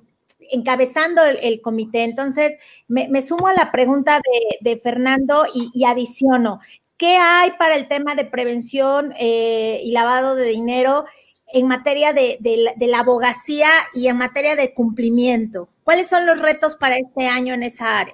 encabezando 0.51 1.21
el, 1.23 1.61
comité. 1.61 2.03
Entonces, 2.03 2.57
me, 2.87 3.21
sumo 3.21 3.47
a 3.47 3.53
la 3.53 3.71
pregunta 3.71 4.21
de, 4.61 4.79
Fernando 4.79 5.45
y, 5.53 5.69
y, 5.73 5.85
adiciono. 5.85 6.59
¿Qué 7.01 7.17
hay 7.17 7.53
para 7.57 7.75
el 7.77 7.87
tema 7.87 8.13
de 8.13 8.25
prevención 8.25 9.11
eh, 9.17 9.81
y 9.83 9.89
lavado 9.89 10.35
de 10.35 10.45
dinero 10.45 11.05
en 11.51 11.67
materia 11.67 12.13
de, 12.13 12.37
la, 12.77 12.99
abogacía 12.99 13.69
y 13.95 14.05
en 14.05 14.17
materia 14.17 14.55
de 14.55 14.75
cumplimiento? 14.75 15.67
¿Cuáles 15.83 16.07
son 16.07 16.27
los 16.27 16.37
retos 16.37 16.75
para 16.75 16.97
este 16.97 17.25
año 17.25 17.55
en 17.55 17.63
esa 17.63 17.97
área? 17.97 18.13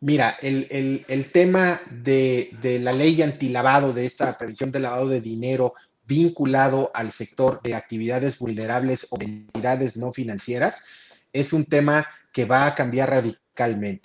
Mira, 0.00 0.36
el, 0.42 1.30
tema 1.32 1.80
de, 1.90 2.50
la 2.82 2.92
ley 2.92 3.22
antilavado, 3.22 3.94
de 3.94 4.04
esta 4.04 4.36
prevención 4.36 4.70
de 4.70 4.80
lavado 4.80 5.08
de 5.08 5.22
dinero 5.22 5.72
vinculado 6.04 6.90
al 6.92 7.10
sector 7.10 7.62
de 7.62 7.74
actividades 7.74 8.38
vulnerables 8.38 9.06
o 9.08 9.16
de 9.16 9.24
entidades 9.24 9.96
no 9.96 10.12
financieras, 10.12 10.84
es 11.32 11.54
un 11.54 11.64
tema 11.64 12.06
que 12.34 12.44
va 12.44 12.66
a 12.66 12.74
cambiar 12.74 13.08
radicalmente 13.08 13.43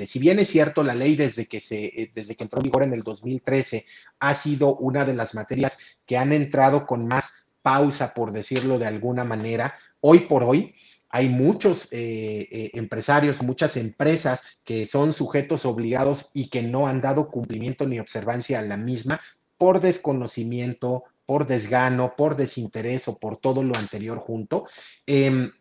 si 0.06 0.20
bien 0.20 0.39
es 0.39 0.47
cierto, 0.47 0.84
la 0.84 0.95
ley 0.95 1.16
desde 1.16 1.47
que, 1.47 1.60
se, 1.60 1.86
eh, 1.86 2.12
desde 2.14 2.36
que 2.36 2.43
entró 2.43 2.60
en 2.60 2.64
vigor 2.64 2.84
en 2.84 2.93
el 2.93 3.04
2013 3.04 3.86
ha 4.20 4.34
sido 4.34 4.76
una 4.76 5.06
de 5.06 5.14
las 5.14 5.34
materias 5.34 5.78
que 6.06 6.18
han 6.18 6.32
entrado 6.34 6.86
con 6.86 7.08
más 7.08 7.32
pausa, 7.62 8.14
por 8.14 8.32
decirlo 8.32 8.80
de 8.80 8.88
alguna 8.88 9.24
manera, 9.24 9.76
hoy 10.02 10.20
por 10.22 10.43
hoy 10.43 10.76
hay 11.10 11.28
muchos 11.28 11.88
eh, 11.91 12.47
eh, 12.52 12.72
empresarios, 12.74 13.41
muchas 13.41 13.78
empresas 13.78 14.43
que 14.64 14.86
son 14.86 15.12
sujetos 15.12 15.66
obligados 15.66 16.30
y 16.34 16.50
que 16.50 16.62
no 16.62 16.88
han 16.88 17.02
dado 17.02 17.30
cumplimiento 17.30 17.88
ni 17.88 18.00
observancia 18.00 18.60
a 18.60 18.64
la 18.64 18.78
misma 18.78 19.20
por 19.58 19.82
desconocimiento, 19.82 21.04
por 21.26 21.47
desgano, 21.47 22.14
por 22.16 22.36
desinterés 22.36 23.08
o 23.08 23.18
por 23.18 23.38
todo 23.38 23.64
lo 23.64 23.76
anterior 23.76 24.20
junto. 24.20 24.66
Em, 25.06 25.52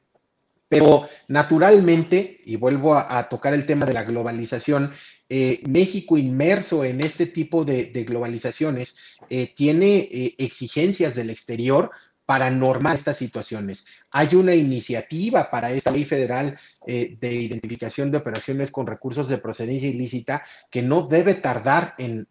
pero 0.69 1.09
naturalmente, 1.29 2.41
y 2.45 2.57
vuelvo 2.57 2.95
a, 2.95 3.29
tocar 3.29 3.55
el 3.55 3.67
tema 3.67 3.87
de 3.87 3.95
la 3.95 4.05
globalización, 4.05 4.93
eh, 5.29 5.63
México 5.67 6.17
inmerso 6.17 6.85
en 6.85 7.01
este 7.01 7.27
tipo 7.27 7.65
de, 7.65 7.91
globalizaciones 8.07 8.97
eh, 9.31 9.53
tiene 9.55 10.09
eh, 10.11 10.35
exigencias 10.39 11.15
del 11.15 11.31
exterior 11.31 11.91
para 12.29 12.51
normar 12.51 12.95
estas 12.95 13.17
situaciones. 13.17 13.87
Hay 14.11 14.35
una 14.35 14.55
iniciativa 14.55 15.51
para 15.51 15.73
esta 15.73 15.91
ley 15.91 16.05
federal 16.05 16.59
eh, 16.87 17.17
de 17.19 17.33
identificación 17.33 18.11
de 18.11 18.19
operaciones 18.19 18.71
con 18.71 18.87
recursos 18.87 19.29
de 19.29 19.39
procedencia 19.39 19.89
ilícita 19.89 20.43
que 20.71 20.83
no 20.83 21.07
debe 21.07 21.33
tardar 21.33 21.95
en, 21.97 22.29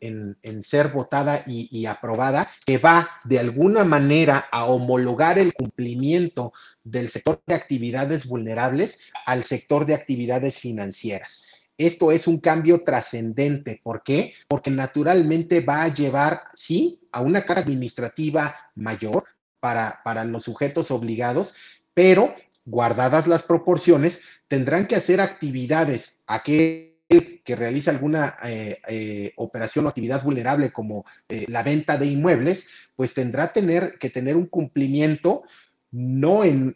ser 0.62 0.89
votada 0.89 1.41
y, 1.48 1.88
aprobada, 1.88 2.48
que 2.64 2.78
va 2.78 3.10
de 3.24 3.39
alguna 3.39 3.86
manera 3.86 4.45
a 4.52 4.66
homologar 4.66 5.39
el 5.39 5.56
cumplimiento 5.56 6.54
del 6.84 7.10
sector 7.10 7.41
de 7.48 7.56
actividades 7.56 8.28
vulnerables 8.28 9.00
al 9.26 9.45
sector 9.45 9.88
de 9.88 9.95
actividades 9.95 10.60
financieras. 10.60 11.48
Esto 11.76 12.12
es 12.12 12.28
un 12.28 12.39
cambio 12.39 12.84
trascendente. 12.84 13.82
¿Por 13.82 14.04
qué? 14.04 14.34
Porque 14.48 14.70
naturalmente 14.70 15.62
va 15.62 15.82
a 15.82 15.93
llevar, 15.93 16.43
sí, 16.54 17.02
a 17.12 17.22
una 17.22 17.45
carga 17.45 17.64
administrativa 17.64 18.56
mayor, 18.76 19.26
para, 19.60 20.24
los 20.26 20.43
sujetos 20.43 20.91
obligados, 20.91 21.55
pero 21.93 22.36
guardadas 22.66 23.28
las 23.28 23.43
proporciones, 23.43 24.22
tendrán 24.47 24.88
que 24.88 24.95
hacer 24.95 25.22
actividades, 25.22 26.22
aquel 26.28 26.95
que 27.08 27.55
realiza 27.55 27.91
alguna 27.91 28.36
eh, 28.43 28.80
eh, 28.89 29.34
operación 29.38 29.86
o 29.86 29.89
actividad 29.89 30.22
vulnerable 30.22 30.72
como 30.72 31.05
eh, 31.30 31.45
la 31.47 31.64
venta 31.64 31.97
de 31.97 32.08
inmuebles, 32.08 32.68
pues 32.95 33.14
tendrá 33.14 33.53
tener, 33.53 33.97
que 33.99 34.10
tener 34.10 34.36
un 34.36 34.47
cumplimiento 34.47 35.43
no 35.91 36.43
en, 36.43 36.76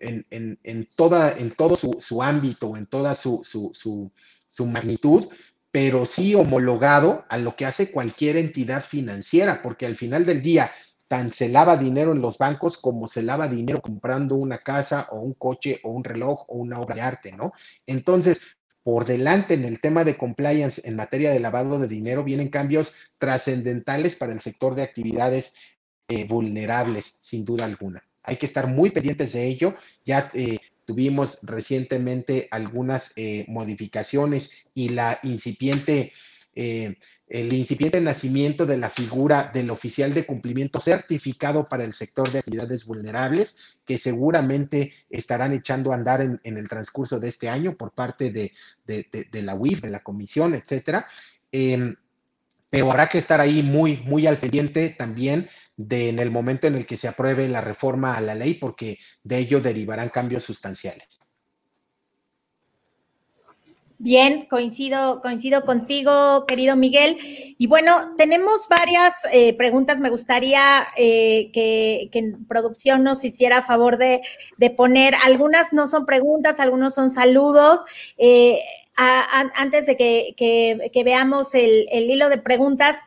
toda, 0.95 1.37
en 1.37 1.51
todo 1.51 1.75
su, 1.75 2.23
ámbito, 2.23 2.77
en 2.77 2.85
toda 2.85 3.13
su, 3.13 3.41
su 3.43 4.65
magnitud, 4.65 5.25
pero 5.71 6.05
sí 6.05 6.35
homologado 6.35 7.25
a 7.29 7.37
lo 7.37 7.55
que 7.55 7.65
hace 7.65 7.91
cualquier 7.91 8.37
entidad 8.37 8.83
financiera, 8.83 9.61
porque 9.61 9.85
al 9.85 9.95
final 9.95 10.25
del 10.25 10.41
día, 10.41 10.71
tan 11.11 11.29
se 11.33 11.49
lava 11.49 11.75
dinero 11.75 12.13
en 12.13 12.21
los 12.21 12.37
bancos 12.37 12.77
como 12.77 13.05
se 13.05 13.21
lava 13.21 13.49
dinero 13.49 13.81
comprando 13.81 14.35
una 14.35 14.59
casa 14.59 15.07
o 15.11 15.19
un 15.19 15.33
coche 15.33 15.81
o 15.83 15.89
un 15.89 16.05
reloj 16.05 16.45
o 16.47 16.55
una 16.55 16.79
obra 16.79 16.95
de 16.95 17.01
arte, 17.01 17.31
¿no? 17.33 17.51
Entonces, 17.85 18.39
por 18.81 19.03
delante 19.03 19.55
en 19.55 19.65
el 19.65 19.81
tema 19.81 20.05
de 20.05 20.15
compliance 20.15 20.81
en 20.85 20.95
materia 20.95 21.31
de 21.31 21.41
lavado 21.41 21.79
de 21.79 21.89
dinero 21.89 22.23
vienen 22.23 22.47
cambios 22.47 22.93
trascendentales 23.17 24.15
para 24.15 24.31
el 24.31 24.39
sector 24.39 24.73
de 24.73 24.83
actividades 24.83 25.53
eh, 26.07 26.23
vulnerables, 26.23 27.17
sin 27.19 27.43
duda 27.43 27.65
alguna. 27.65 28.01
Hay 28.23 28.37
que 28.37 28.45
estar 28.45 28.67
muy 28.67 28.91
pendientes 28.91 29.33
de 29.33 29.47
ello. 29.47 29.75
Ya 30.05 30.31
eh, 30.33 30.59
tuvimos 30.85 31.39
recientemente 31.41 32.47
algunas 32.51 33.11
eh, 33.17 33.43
modificaciones 33.49 34.51
y 34.73 34.87
la 34.87 35.19
incipiente, 35.23 36.13
el 36.53 37.53
incipiente 37.53 38.01
nacimiento 38.01 38.65
de 38.65 38.77
la 38.77 38.89
figura 38.89 39.51
del 39.53 39.69
oficial 39.71 40.13
de 40.13 40.25
cumplimiento 40.25 40.79
certificado 40.79 41.69
para 41.69 41.83
el 41.83 41.93
sector 41.93 42.31
de 42.31 42.39
actividades 42.39 42.85
vulnerables, 42.85 43.57
que 43.85 43.97
seguramente 43.97 44.93
estarán 45.09 45.53
echando 45.53 45.91
a 45.91 45.95
andar 45.95 46.21
en, 46.21 46.39
el 46.43 46.67
transcurso 46.67 47.19
de 47.19 47.29
este 47.29 47.49
año 47.49 47.77
por 47.77 47.91
parte 47.91 48.31
de, 48.31 48.51
de 48.85 49.41
la 49.41 49.55
UIF, 49.55 49.81
de 49.81 49.89
la 49.89 50.03
comisión, 50.03 50.55
etcétera. 50.55 51.07
Em, 51.51 51.95
pero 52.69 52.89
habrá 52.89 53.09
que 53.09 53.17
estar 53.17 53.41
ahí 53.41 53.61
muy, 53.63 53.97
muy 53.97 54.25
al 54.27 54.37
pendiente 54.37 54.89
también 54.89 55.49
de 55.75 56.07
en 56.07 56.19
el 56.19 56.31
momento 56.31 56.67
en 56.67 56.75
el 56.75 56.85
que 56.85 56.95
se 56.95 57.09
apruebe 57.09 57.47
la 57.49 57.59
reforma 57.59 58.15
a 58.15 58.21
la 58.21 58.33
ley, 58.33 58.53
porque 58.53 58.97
de 59.23 59.39
ello 59.39 59.59
derivarán 59.59 60.09
cambios 60.09 60.45
sustanciales. 60.45 61.19
Bien, 64.03 64.47
coincido, 64.49 65.21
coincido 65.21 65.63
contigo, 65.63 66.47
querido 66.47 66.75
Miguel. 66.75 67.19
Y 67.59 67.67
bueno, 67.67 68.15
tenemos 68.17 68.67
varias 68.67 69.13
eh, 69.31 69.55
preguntas. 69.55 69.99
Me 69.99 70.09
gustaría 70.09 70.87
eh, 70.97 71.51
que, 71.53 72.09
en 72.11 72.47
producción 72.47 73.03
nos 73.03 73.23
hiciera 73.23 73.61
favor 73.61 73.99
de, 73.99 74.23
poner. 74.75 75.13
Algunas 75.23 75.71
no 75.71 75.87
son 75.87 76.07
preguntas, 76.07 76.59
algunos 76.59 76.95
son 76.95 77.11
saludos. 77.11 77.81
Eh, 78.17 78.59
antes 78.95 79.85
de 79.85 79.95
que, 79.95 81.03
veamos 81.05 81.53
el, 81.53 81.87
hilo 81.91 82.29
de 82.29 82.39
preguntas, 82.39 83.01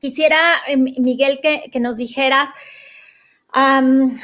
quisiera, 0.00 0.40
eh, 0.66 0.76
Miguel, 0.76 1.38
que, 1.40 1.78
nos 1.78 1.98
dijeras, 1.98 2.48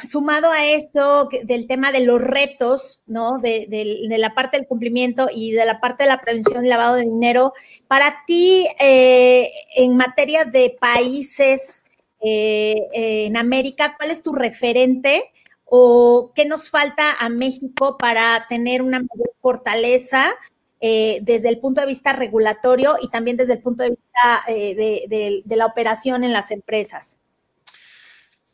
sumado 0.01 0.51
a 0.51 0.65
esto 0.65 1.29
del 1.43 1.67
tema 1.67 1.91
de 1.91 2.01
los 2.01 2.21
retos, 2.21 3.03
¿no? 3.07 3.39
De, 3.39 3.67
la 4.09 4.33
parte 4.33 4.57
del 4.57 4.67
cumplimiento 4.67 5.27
y 5.33 5.51
de 5.51 5.65
la 5.65 5.79
parte 5.79 6.03
de 6.03 6.09
la 6.09 6.21
prevención 6.21 6.65
y 6.65 6.69
lavado 6.69 6.95
de 6.95 7.03
dinero, 7.03 7.53
para 7.87 8.23
ti, 8.25 8.67
eh, 8.79 9.51
en 9.75 9.97
materia 9.97 10.45
de 10.45 10.77
países 10.79 11.83
eh, 12.19 12.87
en 12.93 13.37
América, 13.37 13.95
¿cuál 13.97 14.11
es 14.11 14.23
tu 14.23 14.33
referente? 14.33 15.31
¿O 15.65 16.31
qué 16.33 16.45
nos 16.45 16.69
falta 16.69 17.13
a 17.13 17.29
México 17.29 17.97
para 17.97 18.45
tener 18.47 18.81
una 18.81 18.99
mayor 18.99 19.33
fortaleza 19.41 20.33
eh, 20.79 21.19
desde 21.23 21.49
el 21.49 21.59
punto 21.59 21.81
de 21.81 21.87
vista 21.87 22.13
regulatorio 22.13 22.95
y 23.01 23.09
también 23.09 23.35
desde 23.35 23.53
el 23.53 23.61
punto 23.61 23.83
de 23.83 23.89
vista 23.89 24.43
eh, 24.47 25.43
de, 25.45 25.55
la 25.55 25.65
operación 25.65 26.23
en 26.23 26.33
las 26.33 26.51
empresas? 26.51 27.19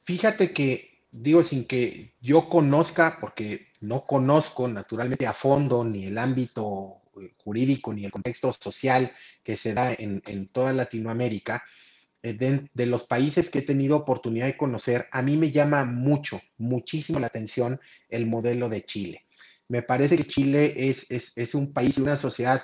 Fíjate 0.06 0.54
que, 0.54 1.06
digo, 1.12 1.44
sin 1.44 1.66
que 1.66 2.14
yo 2.22 2.50
conozca, 2.50 3.18
porque 3.20 3.68
no 3.82 4.06
conozco 4.06 4.68
naturalmente 4.68 5.28
a 5.28 5.34
fondo 5.34 5.84
ni 5.84 6.06
el 6.06 6.18
ámbito 6.18 7.02
eh, 7.22 7.34
jurídico 7.38 7.94
ni 7.94 8.06
el 8.06 8.12
contexto 8.12 8.52
social 8.54 9.12
que 9.44 9.56
se 9.56 9.74
da 9.74 9.94
en, 9.94 10.48
toda 10.50 10.74
Latinoamérica, 10.74 11.64
de, 12.22 12.70
de, 12.74 12.86
los 12.86 13.04
países 13.04 13.50
que 13.50 13.60
he 13.60 13.64
tenido 13.64 13.98
oportunidad 13.98 14.46
de 14.46 14.56
conocer, 14.56 15.10
a 15.12 15.22
mí 15.22 15.36
me 15.36 15.52
llama 15.52 15.84
mucho, 15.84 16.42
muchísimo 16.58 17.20
la 17.20 17.28
atención 17.28 17.82
el 18.08 18.28
modelo 18.28 18.70
de 18.70 18.84
Chile. 18.86 19.26
Me 19.68 19.82
parece 19.82 20.18
que 20.18 20.28
Chile 20.28 20.74
es, 20.78 21.10
es, 21.10 21.56
un 21.56 21.74
país 21.74 21.98
y 21.98 22.02
una 22.02 22.18
sociedad 22.18 22.64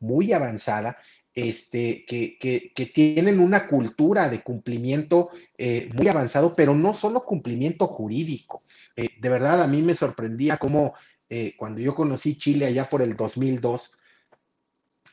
muy 0.00 0.32
avanzada, 0.32 0.96
este, 1.34 2.04
que, 2.06 2.92
tienen 2.94 3.40
una 3.40 3.66
cultura 3.66 4.28
de 4.28 4.42
cumplimiento 4.42 5.30
eh, 5.56 5.90
muy 5.94 6.08
avanzado, 6.08 6.54
pero 6.54 6.74
no 6.74 6.92
solo 6.92 7.24
cumplimiento 7.24 7.86
jurídico. 7.86 8.62
Eh, 8.96 9.08
de 9.18 9.28
verdad, 9.28 9.62
a 9.62 9.66
mí 9.66 9.82
me 9.82 9.94
sorprendía 9.94 10.58
cómo 10.58 10.94
eh, 11.28 11.54
cuando 11.56 11.80
yo 11.80 11.94
conocí 11.94 12.36
Chile 12.36 12.66
allá 12.66 12.88
por 12.88 13.02
el 13.02 13.16
2002, 13.16 13.98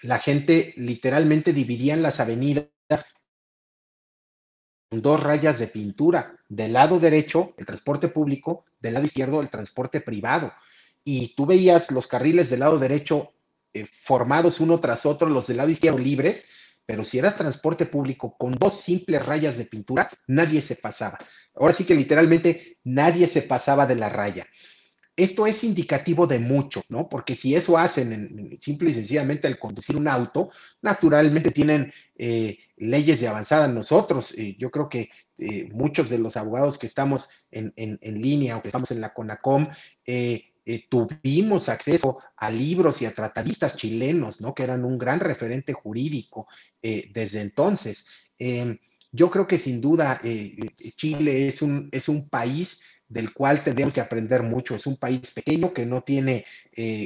la 0.02 0.20
gente 0.20 0.74
literalmente 0.78 1.54
dividía 1.54 1.96
las 1.96 2.20
avenidas 2.20 2.68
con 4.90 5.02
dos 5.02 5.24
rayas 5.24 5.60
de 5.60 5.68
pintura. 5.68 6.36
Del 6.50 6.74
lado 6.74 7.00
derecho, 7.00 7.54
el 7.58 7.66
transporte 7.66 8.08
público, 8.08 8.66
del 8.80 8.96
lado 8.96 9.06
izquierdo, 9.06 9.42
el 9.42 9.50
transporte 9.50 10.02
privado 10.02 10.52
y 11.04 11.34
tú 11.36 11.46
veías 11.46 11.92
los 11.92 12.08
carriles 12.08 12.50
del 12.50 12.62
lado 12.62 12.78
derecho 12.78 13.34
eh, 13.74 13.86
formados 13.86 14.60
uno 14.60 14.80
tras 14.80 15.06
otro, 15.06 15.30
los 15.30 15.48
del 15.48 15.58
lado 15.58 15.70
izquierdo 15.70 16.00
libres, 16.00 16.46
pero 16.86 17.04
si 17.04 17.20
eras 17.20 17.36
transporte 17.36 17.86
público 17.86 18.36
con 18.38 18.54
dos 18.54 18.82
simples 18.82 19.24
rayas 19.26 19.58
de 19.58 19.66
pintura, 19.66 20.10
nadie 20.28 20.62
se 20.62 20.76
pasaba. 20.76 21.20
Ahora 21.54 21.74
sí 21.74 21.84
que 21.84 21.94
literalmente 21.94 22.78
nadie 22.84 23.28
se 23.28 23.44
pasaba 23.44 23.86
de 23.86 23.96
la 23.96 24.10
raya. 24.10 24.48
Esto 25.16 25.46
es 25.46 25.64
indicativo 25.66 26.26
de 26.28 26.40
mucho, 26.40 26.82
¿no? 26.88 27.10
Porque 27.10 27.36
si 27.36 27.54
eso 27.54 27.78
hacen 27.78 28.14
en, 28.14 28.60
simple 28.60 28.90
y 28.90 28.94
sencillamente 28.94 29.48
al 29.48 29.60
conducir 29.60 29.98
un 29.98 30.08
auto, 30.08 30.50
naturalmente 30.82 31.52
tienen 31.52 31.94
eh, 32.16 32.58
leyes 32.78 33.20
de 33.20 33.28
avanzada 33.28 33.68
nosotros. 33.68 34.34
Eh, 34.38 34.56
yo 34.58 34.72
creo 34.72 34.88
que 34.88 35.10
muchos 35.72 36.10
de 36.10 36.18
los 36.18 36.38
abogados 36.38 36.78
que 36.78 36.86
estamos 36.86 37.30
en, 37.52 37.74
en, 37.76 38.22
línea 38.22 38.58
o 38.58 38.62
que 38.62 38.68
estamos 38.70 38.92
en 38.92 39.02
la 39.02 39.14
CONACOM, 39.14 39.68
eh, 40.06 40.49
tuvimos 40.90 41.70
acceso 41.70 42.20
a 42.38 42.52
libros 42.52 43.02
y 43.02 43.06
a 43.06 43.14
tratadistas 43.14 43.76
chilenos, 43.76 44.40
¿no? 44.40 44.54
Que 44.54 44.64
eran 44.64 44.86
un 44.86 44.98
gran 44.98 45.20
referente 45.20 45.74
jurídico 45.74 46.48
eh, 46.82 47.10
desde 47.14 47.42
entonces. 47.42 48.06
Em, 48.38 48.78
yo 49.12 49.32
creo 49.32 49.48
que 49.48 49.58
sin 49.58 49.82
duda 49.82 50.22
eh, 50.24 50.56
Chile 50.96 51.48
es 51.48 51.62
un, 51.62 51.90
es 51.92 52.08
un 52.08 52.30
país 52.30 52.80
del 53.08 53.34
cual 53.34 53.64
tendríamos 53.64 53.94
que 53.94 54.02
aprender 54.02 54.44
mucho. 54.44 54.76
Es 54.76 54.86
un 54.86 54.98
país 54.98 55.32
pequeño 55.32 55.74
que 55.74 55.86
no 55.86 56.04
tiene 56.04 56.46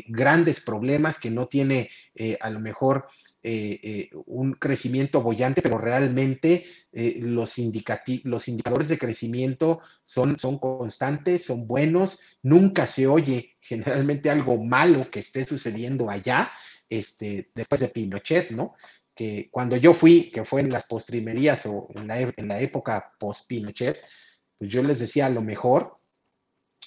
grandes 0.07 0.59
problemas, 0.59 1.17
que 1.17 1.31
no 1.31 1.47
tiene 1.47 1.89
a 2.41 2.49
lo 2.49 2.59
mejor 2.59 3.07
eh, 3.45 3.77
eh, 3.83 4.09
un 4.27 4.53
crecimiento 4.53 5.21
bollante, 5.21 5.61
pero 5.61 5.77
realmente 5.77 6.65
eh, 6.93 7.17
los, 7.19 7.57
los 8.23 8.47
indicadores 8.47 8.87
de 8.87 8.97
crecimiento 8.97 9.81
son, 10.05 10.39
son 10.39 10.57
constantes, 10.59 11.43
son 11.43 11.67
buenos, 11.67 12.21
nunca 12.41 12.87
se 12.87 13.05
oye 13.05 13.57
generalmente 13.59 14.29
algo 14.29 14.63
malo 14.63 15.11
que 15.11 15.19
esté 15.19 15.43
sucediendo 15.43 16.09
allá, 16.09 16.51
este, 16.87 17.51
después 17.53 17.81
de 17.81 17.89
Pinochet, 17.89 18.51
¿no? 18.51 18.75
Que 19.13 19.49
cuando 19.51 19.75
yo 19.75 19.93
fui, 19.93 20.31
que 20.31 20.45
fue 20.45 20.61
en 20.61 20.71
las 20.71 20.85
postrimerías 20.85 21.65
o 21.65 21.89
en 21.95 22.07
la, 22.07 22.21
en 22.21 22.47
la 22.47 22.61
época 22.61 23.11
post-Pinochet, 23.19 23.99
pues 24.57 24.71
yo 24.71 24.81
les 24.83 24.99
decía, 24.99 25.25
a 25.25 25.29
lo 25.29 25.41
mejor, 25.41 25.97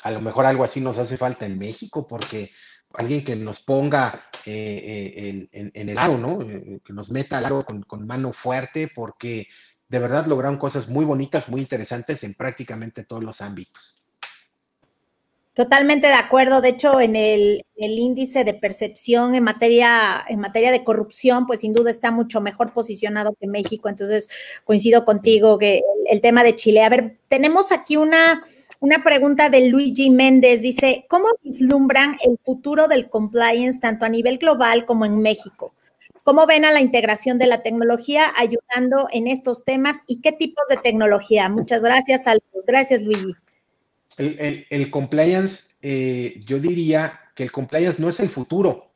a 0.03 0.11
lo 0.11 0.23
mejor 0.23 0.47
algo 0.47 0.65
así 0.65 0.81
nos 0.81 0.97
hace 0.97 1.19
falta 1.19 1.45
en 1.45 1.59
México, 1.59 2.07
porque 2.07 2.51
alguien 2.97 3.25
que 3.25 3.37
nos 3.37 3.61
ponga 3.61 4.29
eh, 4.45 5.49
eh, 5.53 5.71
en, 5.75 5.89
el 5.89 5.99
aro, 5.99 6.19
¿no? 6.19 6.41
Eh, 6.43 6.81
que 6.85 6.93
nos 6.93 7.11
meta 7.11 7.39
al 7.39 7.47
aro 7.47 7.65
con, 7.65 8.07
mano 8.07 8.33
fuerte, 8.33 8.89
porque 8.95 9.49
de 9.89 9.99
verdad 9.99 10.27
lograron 10.27 10.57
cosas 10.57 10.89
muy 10.89 11.05
bonitas, 11.05 11.49
muy 11.49 11.61
interesantes 11.61 12.23
en 12.25 12.35
prácticamente 12.35 13.05
todos 13.05 13.23
los 13.23 13.41
ámbitos. 13.41 13.99
Totalmente 15.53 16.07
de 16.07 16.13
acuerdo. 16.13 16.61
De 16.61 16.69
hecho, 16.69 17.01
en 17.01 17.17
el, 17.17 17.65
índice 17.77 18.45
de 18.45 18.53
percepción 18.53 19.35
en 19.35 19.43
materia, 19.43 20.23
en 20.29 20.39
materia 20.39 20.71
de 20.71 20.85
corrupción, 20.85 21.47
pues 21.47 21.61
sin 21.61 21.73
duda 21.73 21.91
está 21.91 22.11
mucho 22.11 22.43
mejor 22.43 22.75
posicionado 22.75 23.35
que 23.41 23.47
México. 23.47 23.89
Entonces, 23.89 24.29
coincido 24.65 25.07
contigo 25.07 25.57
que 25.59 25.81
el 26.11 26.21
tema 26.21 26.45
de 26.45 26.57
Chile. 26.57 26.85
A 26.85 26.91
ver, 26.91 27.17
tenemos 27.29 27.73
aquí 27.73 27.97
una, 27.97 28.45
una 28.81 29.03
pregunta 29.03 29.49
de 29.51 29.69
Luigi 29.69 30.11
Méndez 30.11 30.63
dice, 30.63 31.07
¿cómo 31.09 31.29
vislumbran 31.43 32.17
el 32.25 32.39
futuro 32.45 32.89
del 32.89 33.09
compliance 33.09 33.81
tanto 33.81 34.05
a 34.05 34.09
nivel 34.09 34.39
global 34.39 34.87
como 34.87 35.05
en 35.05 35.21
México? 35.21 35.75
¿Cómo 36.23 36.47
ven 36.47 36.65
a 36.65 36.73
la 36.73 36.81
integración 36.81 37.39
de 37.39 37.47
la 37.47 37.63
tecnología 37.63 38.33
ayudando 38.37 39.09
en 39.13 39.29
estos 39.29 39.65
temas 39.65 40.03
y 40.07 40.21
qué 40.21 40.33
tipos 40.33 40.65
de 40.69 40.77
tecnología? 40.77 41.49
Muchas 41.49 41.83
gracias, 41.83 42.25
saludos. 42.25 42.65
Gracias, 42.67 43.03
Luigi. 43.03 43.35
El, 44.19 44.91
compliance, 44.91 45.65
eh, 45.83 46.41
yo 46.45 46.59
diría 46.59 47.21
que 47.35 47.45
el 47.45 47.53
compliance 47.53 48.01
no 48.01 48.09
es 48.09 48.19
el 48.19 48.29
futuro. 48.29 48.91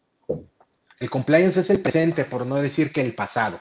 El 0.99 1.09
compliance 1.09 1.61
es 1.61 1.70
el 1.70 1.81
presente, 1.81 2.24
por 2.24 2.47
no 2.47 2.61
decir 2.61 2.93
que 2.93 3.01
el 3.01 3.14
pasado. 3.14 3.61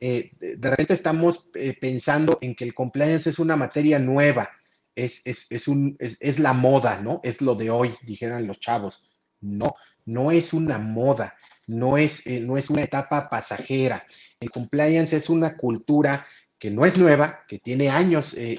Eh, 0.00 0.32
de 0.40 0.70
repente 0.70 0.94
estamos 0.94 1.48
eh, 1.54 1.76
pensando 1.78 2.38
en 2.40 2.54
que 2.54 2.64
el 2.64 2.74
compliance 2.74 3.30
es 3.30 3.38
una 3.38 3.56
materia 3.56 3.98
nueva 3.98 4.50
es, 4.94 5.22
es, 5.24 5.46
es, 5.50 5.68
un, 5.68 5.96
es, 5.98 6.38
la 6.38 6.52
moda, 6.52 7.00
¿no? 7.00 7.20
Es 7.22 7.40
lo 7.40 7.54
de 7.54 7.70
hoy, 7.70 7.94
dijeran 8.02 8.46
los 8.46 8.60
chavos. 8.60 9.04
No, 9.40 9.74
no 10.04 10.30
es 10.30 10.52
una 10.52 10.78
moda. 10.78 11.34
no 11.66 11.96
es, 11.96 12.26
eh, 12.26 12.40
no 12.40 12.58
es 12.58 12.70
una 12.70 12.82
etapa 12.82 13.28
pasajera. 13.30 14.06
El 14.40 14.50
compliance 14.50 15.16
es 15.16 15.28
una 15.30 15.56
cultura 15.56 16.26
que 16.58 16.70
no 16.70 16.84
es 16.84 16.96
nueva, 16.98 17.44
que 17.48 17.58
tiene 17.58 17.88
años 17.88 18.34
eh, 18.34 18.56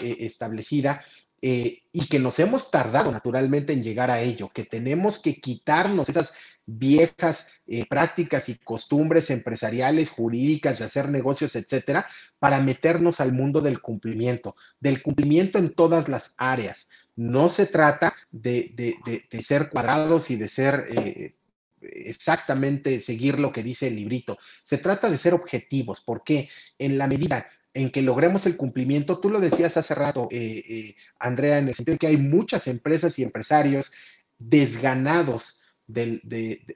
eh, 1.45 1.81
y 1.91 2.07
que 2.07 2.19
nos 2.19 2.39
hemos 2.39 2.71
tardado 2.71 3.11
naturalmente 3.11 3.73
en 3.73 3.83
llegar 3.83 4.09
a 4.09 4.21
ello, 4.21 4.49
que 4.53 4.63
tenemos 4.63 5.19
que 5.19 5.41
quitarnos 5.41 6.07
esas 6.07 6.33
viejas 6.65 7.47
prácticas 7.89 8.47
y 8.47 8.55
costumbres 8.55 9.29
empresariales, 9.29 10.09
jurídicas, 10.09 10.79
de 10.79 10.85
hacer 10.85 11.09
negocios, 11.09 11.57
etcétera, 11.57 12.07
para 12.39 12.61
meternos 12.61 13.19
al 13.19 13.33
mundo 13.33 13.59
del 13.59 13.81
cumplimiento, 13.81 14.55
del 14.79 15.01
cumplimiento 15.01 15.59
en 15.59 15.73
todas 15.73 16.07
las 16.07 16.33
áreas. 16.37 16.87
No 17.17 17.49
se 17.49 17.65
trata 17.65 18.15
de, 18.31 18.95
ser 19.41 19.69
cuadrados 19.69 20.31
y 20.31 20.37
de 20.37 20.47
ser 20.47 20.87
eh, 20.89 21.35
exactamente 21.81 22.99
seguir 22.99 23.39
lo 23.39 23.51
que 23.51 23.63
dice 23.63 23.87
el 23.87 23.95
librito. 23.95 24.37
Se 24.63 24.77
trata 24.77 25.09
de 25.09 25.17
ser 25.17 25.33
objetivos, 25.33 26.01
porque 26.01 26.49
en 26.79 26.97
la 26.97 27.07
medida 27.07 27.47
en 27.73 27.89
que 27.89 28.01
logremos 28.01 28.45
el 28.45 28.55
cumplimiento, 28.55 29.19
tú 29.19 29.29
lo 29.29 29.39
decías 29.39 29.77
hace 29.77 29.95
rato, 29.95 30.27
eh, 30.31 30.63
eh, 30.67 30.95
Andrea, 31.19 31.57
en 31.57 31.69
el 31.69 31.75
sentido 31.75 31.95
de 31.95 31.99
que 31.99 32.07
hay 32.07 32.17
muchas 32.17 32.67
empresas 32.67 33.17
y 33.17 33.23
empresarios 33.23 33.91
desganados 34.37 35.59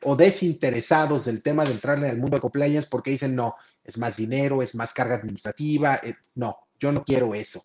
o 0.03 0.15
desinteresados 0.15 1.25
del 1.25 1.41
tema 1.41 1.63
de 1.63 1.71
entrarle 1.71 2.09
al 2.09 2.17
mundo 2.17 2.37
de 2.37 2.41
compliance 2.41 2.87
porque 2.89 3.11
dicen, 3.11 3.35
no, 3.35 3.55
es 3.83 3.97
más 3.97 4.17
dinero, 4.17 4.61
es 4.61 4.75
más 4.75 4.93
carga 4.93 5.15
administrativa, 5.15 6.01
no, 6.35 6.57
yo 6.79 6.91
no 6.91 7.03
quiero 7.03 7.33
eso. 7.33 7.63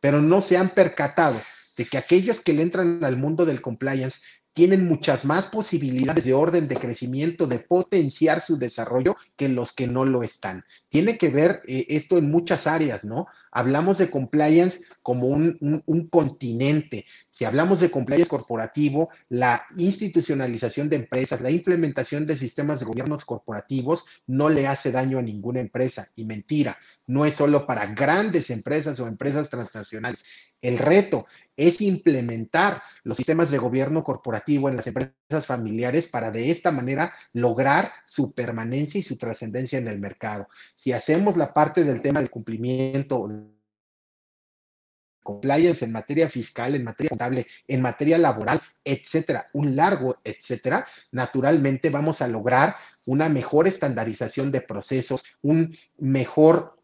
Pero 0.00 0.20
no 0.20 0.42
se 0.42 0.56
han 0.58 0.70
percatado 0.70 1.40
de 1.76 1.86
que 1.86 1.98
aquellos 1.98 2.40
que 2.40 2.52
le 2.52 2.62
entran 2.62 3.02
al 3.04 3.16
mundo 3.16 3.46
del 3.46 3.62
compliance 3.62 4.20
tienen 4.52 4.86
muchas 4.86 5.24
más 5.24 5.46
posibilidades 5.46 6.24
de 6.24 6.34
orden 6.34 6.68
de 6.68 6.76
crecimiento, 6.76 7.46
de 7.46 7.58
potenciar 7.58 8.40
su 8.40 8.58
desarrollo 8.58 9.16
que 9.36 9.48
los 9.48 9.72
que 9.72 9.86
no 9.86 10.04
lo 10.04 10.22
están. 10.22 10.64
Tiene 10.88 11.16
que 11.16 11.30
ver 11.30 11.62
eh, 11.66 11.86
esto 11.88 12.18
en 12.18 12.30
muchas 12.30 12.66
áreas, 12.66 13.04
¿no? 13.04 13.26
Hablamos 13.52 13.98
de 13.98 14.10
compliance 14.10 14.80
como 15.02 15.26
un, 15.26 16.08
continente. 16.10 17.04
Si 17.30 17.44
hablamos 17.44 17.80
de 17.80 17.90
compliance 17.90 18.28
corporativo, 18.28 19.10
la 19.28 19.64
institucionalización 19.76 20.88
de 20.88 20.96
empresas, 20.96 21.40
la 21.42 21.50
implementación 21.50 22.26
de 22.26 22.36
sistemas 22.36 22.80
de 22.80 22.86
gobiernos 22.86 23.24
corporativos 23.24 24.04
no 24.26 24.48
le 24.48 24.66
hace 24.66 24.90
daño 24.90 25.18
a 25.18 25.22
ninguna 25.22 25.60
empresa. 25.60 26.08
Y 26.16 26.24
mentira, 26.24 26.78
no 27.06 27.26
es 27.26 27.34
solo 27.34 27.66
para 27.66 27.86
grandes 27.86 28.50
empresas 28.50 28.98
o 29.00 29.06
empresas 29.06 29.50
transnacionales. 29.50 30.24
El 30.62 30.78
reto 30.78 31.26
es 31.56 31.80
implementar 31.80 32.82
los 33.02 33.16
sistemas 33.16 33.50
de 33.50 33.58
gobierno 33.58 34.04
corporativo 34.04 34.68
en 34.68 34.76
las 34.76 34.86
empresas 34.86 35.44
familiares 35.44 36.06
para 36.06 36.30
de 36.30 36.50
esta 36.50 36.70
manera 36.70 37.12
lograr 37.32 37.92
su 38.06 38.32
permanencia 38.32 38.98
y 38.98 39.02
su 39.02 39.16
trascendencia 39.16 39.78
en 39.78 39.88
el 39.88 39.98
mercado. 39.98 40.48
Si 40.74 40.92
hacemos 40.92 41.36
la 41.36 41.52
parte 41.52 41.84
del 41.84 42.00
tema 42.00 42.20
del 42.20 42.30
cumplimiento, 42.30 43.28
compliance 45.22 45.84
en 45.84 45.92
materia 45.92 46.28
fiscal, 46.28 46.74
en 46.74 46.84
materia 46.84 47.10
contable, 47.10 47.46
en 47.68 47.82
materia 47.82 48.18
laboral, 48.18 48.60
etcétera, 48.84 49.48
un 49.52 49.76
largo 49.76 50.18
etcétera, 50.24 50.86
naturalmente 51.10 51.90
vamos 51.90 52.22
a 52.22 52.28
lograr 52.28 52.76
una 53.06 53.28
mejor 53.28 53.66
estandarización 53.68 54.52
de 54.52 54.60
procesos, 54.60 55.22
un 55.42 55.76
mejor 55.98 56.76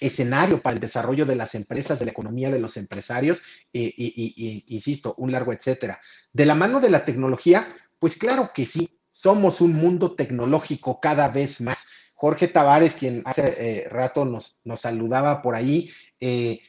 escenario 0.00 0.60
para 0.60 0.74
el 0.74 0.80
desarrollo 0.80 1.24
de 1.24 1.36
las 1.36 1.54
empresas, 1.54 1.98
de 1.98 2.06
la 2.06 2.10
economía 2.10 2.50
de 2.50 2.58
los 2.58 2.76
empresarios, 2.76 3.42
eh, 3.72 3.92
y, 3.96 4.64
insisto, 4.68 5.14
un 5.18 5.32
largo 5.32 5.52
etcétera. 5.52 6.00
De 6.32 6.46
la 6.46 6.54
mano 6.54 6.80
de 6.80 6.90
la 6.90 7.04
tecnología, 7.04 7.74
pues 7.98 8.16
claro 8.16 8.50
que 8.54 8.66
sí, 8.66 8.98
somos 9.12 9.60
un 9.60 9.74
mundo 9.74 10.14
tecnológico 10.14 11.00
cada 11.00 11.28
vez 11.28 11.60
más. 11.60 11.86
Jorge 12.14 12.48
Tavares, 12.48 12.94
quien 12.94 13.22
hace 13.24 13.54
eh, 13.58 13.88
rato 13.88 14.24
nos, 14.24 14.56
nos, 14.64 14.80
saludaba 14.80 15.42
por 15.42 15.54
ahí, 15.54 15.90
eh, 16.20 16.60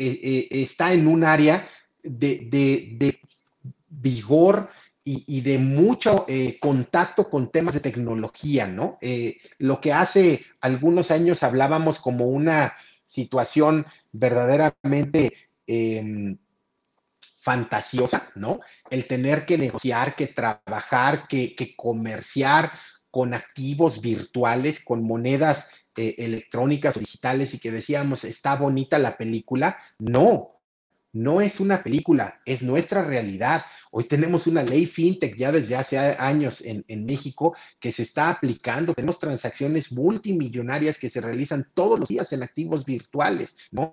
está 0.00 0.92
en 0.92 1.06
un 1.06 1.24
área 1.24 1.68
de, 2.02 2.48
de 2.50 3.20
vigor, 3.88 4.70
y, 5.04 5.40
de 5.40 5.58
mucho 5.58 6.24
eh, 6.28 6.58
contacto 6.60 7.28
con 7.28 7.50
temas 7.50 7.74
de 7.74 7.80
tecnología, 7.80 8.66
¿no? 8.66 8.98
Eh, 9.00 9.38
lo 9.58 9.80
que 9.80 9.92
hace 9.92 10.44
algunos 10.60 11.10
años 11.10 11.42
hablábamos 11.42 11.98
como 11.98 12.26
una 12.26 12.74
situación 13.06 13.86
verdaderamente 14.12 15.32
em, 15.66 16.36
fantasiosa, 17.40 18.30
¿no? 18.34 18.60
El 18.90 19.06
tener 19.06 19.46
que 19.46 19.58
negociar, 19.58 20.14
que 20.14 20.28
trabajar, 20.28 21.26
que, 21.26 21.56
que 21.56 21.74
comerciar 21.74 22.70
con 23.10 23.34
activos 23.34 24.00
virtuales, 24.00 24.84
con 24.84 25.02
monedas 25.02 25.68
eh, 25.96 26.14
electrónicas 26.18 26.96
o 26.96 27.00
digitales 27.00 27.54
y 27.54 27.58
que 27.58 27.70
decíamos, 27.70 28.24
está 28.24 28.56
bonita 28.56 28.98
la 28.98 29.16
película. 29.16 29.78
No, 29.98 30.60
no 31.12 31.40
es 31.40 31.60
una 31.60 31.82
película, 31.82 32.40
es 32.44 32.62
nuestra 32.62 33.02
realidad. 33.02 33.64
Hoy 33.90 34.04
tenemos 34.04 34.46
una 34.46 34.62
ley 34.62 34.86
fintech 34.86 35.36
ya 35.36 35.50
desde 35.50 35.76
hace 35.76 35.98
años 35.98 36.62
en, 36.64 36.84
México 37.04 37.56
que 37.80 37.90
se 37.90 38.02
está 38.02 38.28
aplicando. 38.30 38.94
Tenemos 38.94 39.18
transacciones 39.18 39.90
multimillonarias 39.90 40.96
que 40.96 41.10
se 41.10 41.20
realizan 41.20 41.68
todos 41.74 41.98
los 41.98 42.08
días 42.08 42.32
en 42.32 42.42
activos 42.42 42.84
virtuales, 42.84 43.56
¿no? 43.72 43.92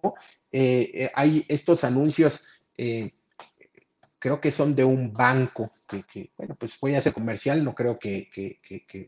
Eh, 0.52 0.92
eh, 0.94 1.12
hay 1.16 1.46
estos 1.48 1.84
anuncios 1.84 2.44
creo 4.20 4.42
que 4.42 4.52
son 4.52 4.76
de 4.76 4.84
un 4.84 5.14
banco, 5.14 5.72
que, 5.88 6.32
bueno, 6.38 6.56
pues 6.60 6.78
voy 6.80 6.96
a 6.96 7.00
hacer 7.00 7.14
comercial, 7.14 7.64
no 7.64 7.74
creo 7.74 7.98
que, 7.98 8.30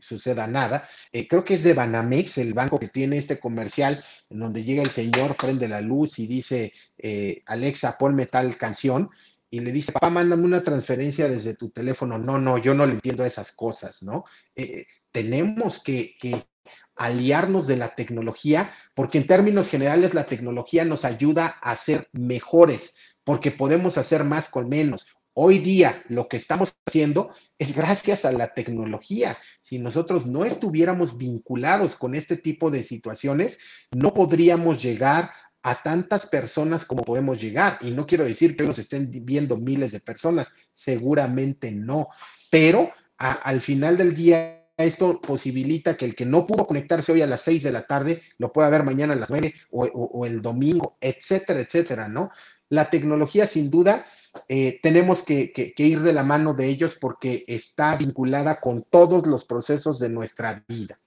suceda 0.00 0.46
nada. 0.46 0.88
Eh, 1.12 1.28
creo 1.28 1.44
que 1.44 1.54
es 1.54 1.62
de 1.62 1.74
Banamex, 1.74 2.38
el 2.38 2.54
banco 2.54 2.78
que 2.78 2.88
tiene 2.88 3.18
este 3.18 3.38
comercial, 3.38 4.02
en 4.28 4.38
donde 4.38 4.64
llega 4.64 4.82
el 4.82 4.90
señor, 4.90 5.36
prende 5.36 5.68
la 5.68 5.80
luz 5.80 6.18
y 6.18 6.26
dice, 6.26 6.72
eh, 6.98 7.42
Alexa, 7.46 7.96
ponme 7.98 8.26
tal 8.26 8.56
canción, 8.56 9.10
y 9.50 9.60
le 9.60 9.72
dice, 9.72 9.92
papá, 9.92 10.10
mándame 10.10 10.44
una 10.44 10.62
transferencia 10.62 11.28
desde 11.28 11.54
tu 11.54 11.70
teléfono. 11.70 12.18
No, 12.18 12.38
no, 12.38 12.58
yo 12.58 12.72
no 12.72 12.86
le 12.86 12.92
entiendo 12.92 13.24
esas 13.24 13.50
cosas, 13.52 14.02
¿no? 14.02 14.24
Eh, 14.54 14.86
tenemos 15.10 15.82
que, 15.82 16.16
que 16.20 16.46
aliarnos 16.94 17.66
de 17.66 17.76
la 17.76 17.94
tecnología, 17.94 18.70
porque 18.94 19.18
en 19.18 19.26
términos 19.26 19.68
generales 19.68 20.14
la 20.14 20.24
tecnología 20.24 20.84
nos 20.84 21.04
ayuda 21.04 21.46
a 21.46 21.74
ser 21.74 22.08
mejores 22.12 22.94
porque 23.24 23.50
podemos 23.50 23.98
hacer 23.98 24.24
más 24.24 24.48
con 24.48 24.68
menos. 24.68 25.06
Hoy 25.32 25.58
día 25.58 26.02
lo 26.08 26.28
que 26.28 26.36
estamos 26.36 26.74
haciendo 26.86 27.30
es 27.58 27.74
gracias 27.74 28.24
a 28.24 28.32
la 28.32 28.52
tecnología. 28.52 29.38
Si 29.60 29.78
nosotros 29.78 30.26
no 30.26 30.44
estuviéramos 30.44 31.16
vinculados 31.16 31.94
con 31.94 32.16
este 32.16 32.36
tipo 32.36 32.70
de 32.70 32.82
situaciones, 32.82 33.60
no 33.92 34.12
podríamos 34.12 34.82
llegar 34.82 35.30
a 35.62 35.82
tantas 35.82 36.26
personas 36.26 36.84
como 36.84 37.04
podemos 37.04 37.40
llegar. 37.40 37.78
Y 37.80 37.92
no 37.92 38.06
quiero 38.06 38.24
decir 38.24 38.56
que 38.56 38.64
nos 38.64 38.78
estén 38.78 39.08
viendo 39.24 39.56
miles 39.56 39.92
de 39.92 40.00
personas, 40.00 40.50
seguramente 40.74 41.70
no, 41.70 42.08
pero 42.50 42.92
al 43.16 43.60
final 43.60 43.96
del 43.96 44.14
día 44.14 44.66
esto 44.76 45.20
posibilita 45.20 45.96
que 45.96 46.06
el 46.06 46.14
que 46.16 46.24
no 46.24 46.46
pudo 46.46 46.66
conectarse 46.66 47.12
hoy 47.12 47.20
a 47.20 47.26
las 47.26 47.42
seis 47.42 47.62
de 47.62 47.70
la 47.70 47.86
tarde 47.86 48.22
lo 48.38 48.50
pueda 48.50 48.70
ver 48.70 48.82
mañana 48.82 49.12
a 49.12 49.16
las 49.16 49.30
nueve 49.30 49.54
o, 49.70 49.84
o 49.84 50.24
el 50.24 50.40
domingo, 50.40 50.96
etcétera, 51.00 51.60
etcétera, 51.60 52.08
¿no? 52.08 52.30
la 52.70 52.88
tecnología 52.88 53.46
sin 53.46 53.68
duda 53.68 54.04
eh, 54.48 54.78
tenemos 54.82 55.22
que, 55.22 55.52
ir 55.76 56.00
de 56.00 56.12
la 56.12 56.22
mano 56.22 56.54
de 56.54 56.66
ellos 56.66 56.96
porque 57.00 57.44
está 57.46 57.96
vinculada 57.96 58.60
con 58.60 58.82
todos 58.82 59.26
los 59.26 59.44
procesos 59.44 59.98
de 59.98 60.08
nuestra 60.08 60.64
vida. 60.68 60.98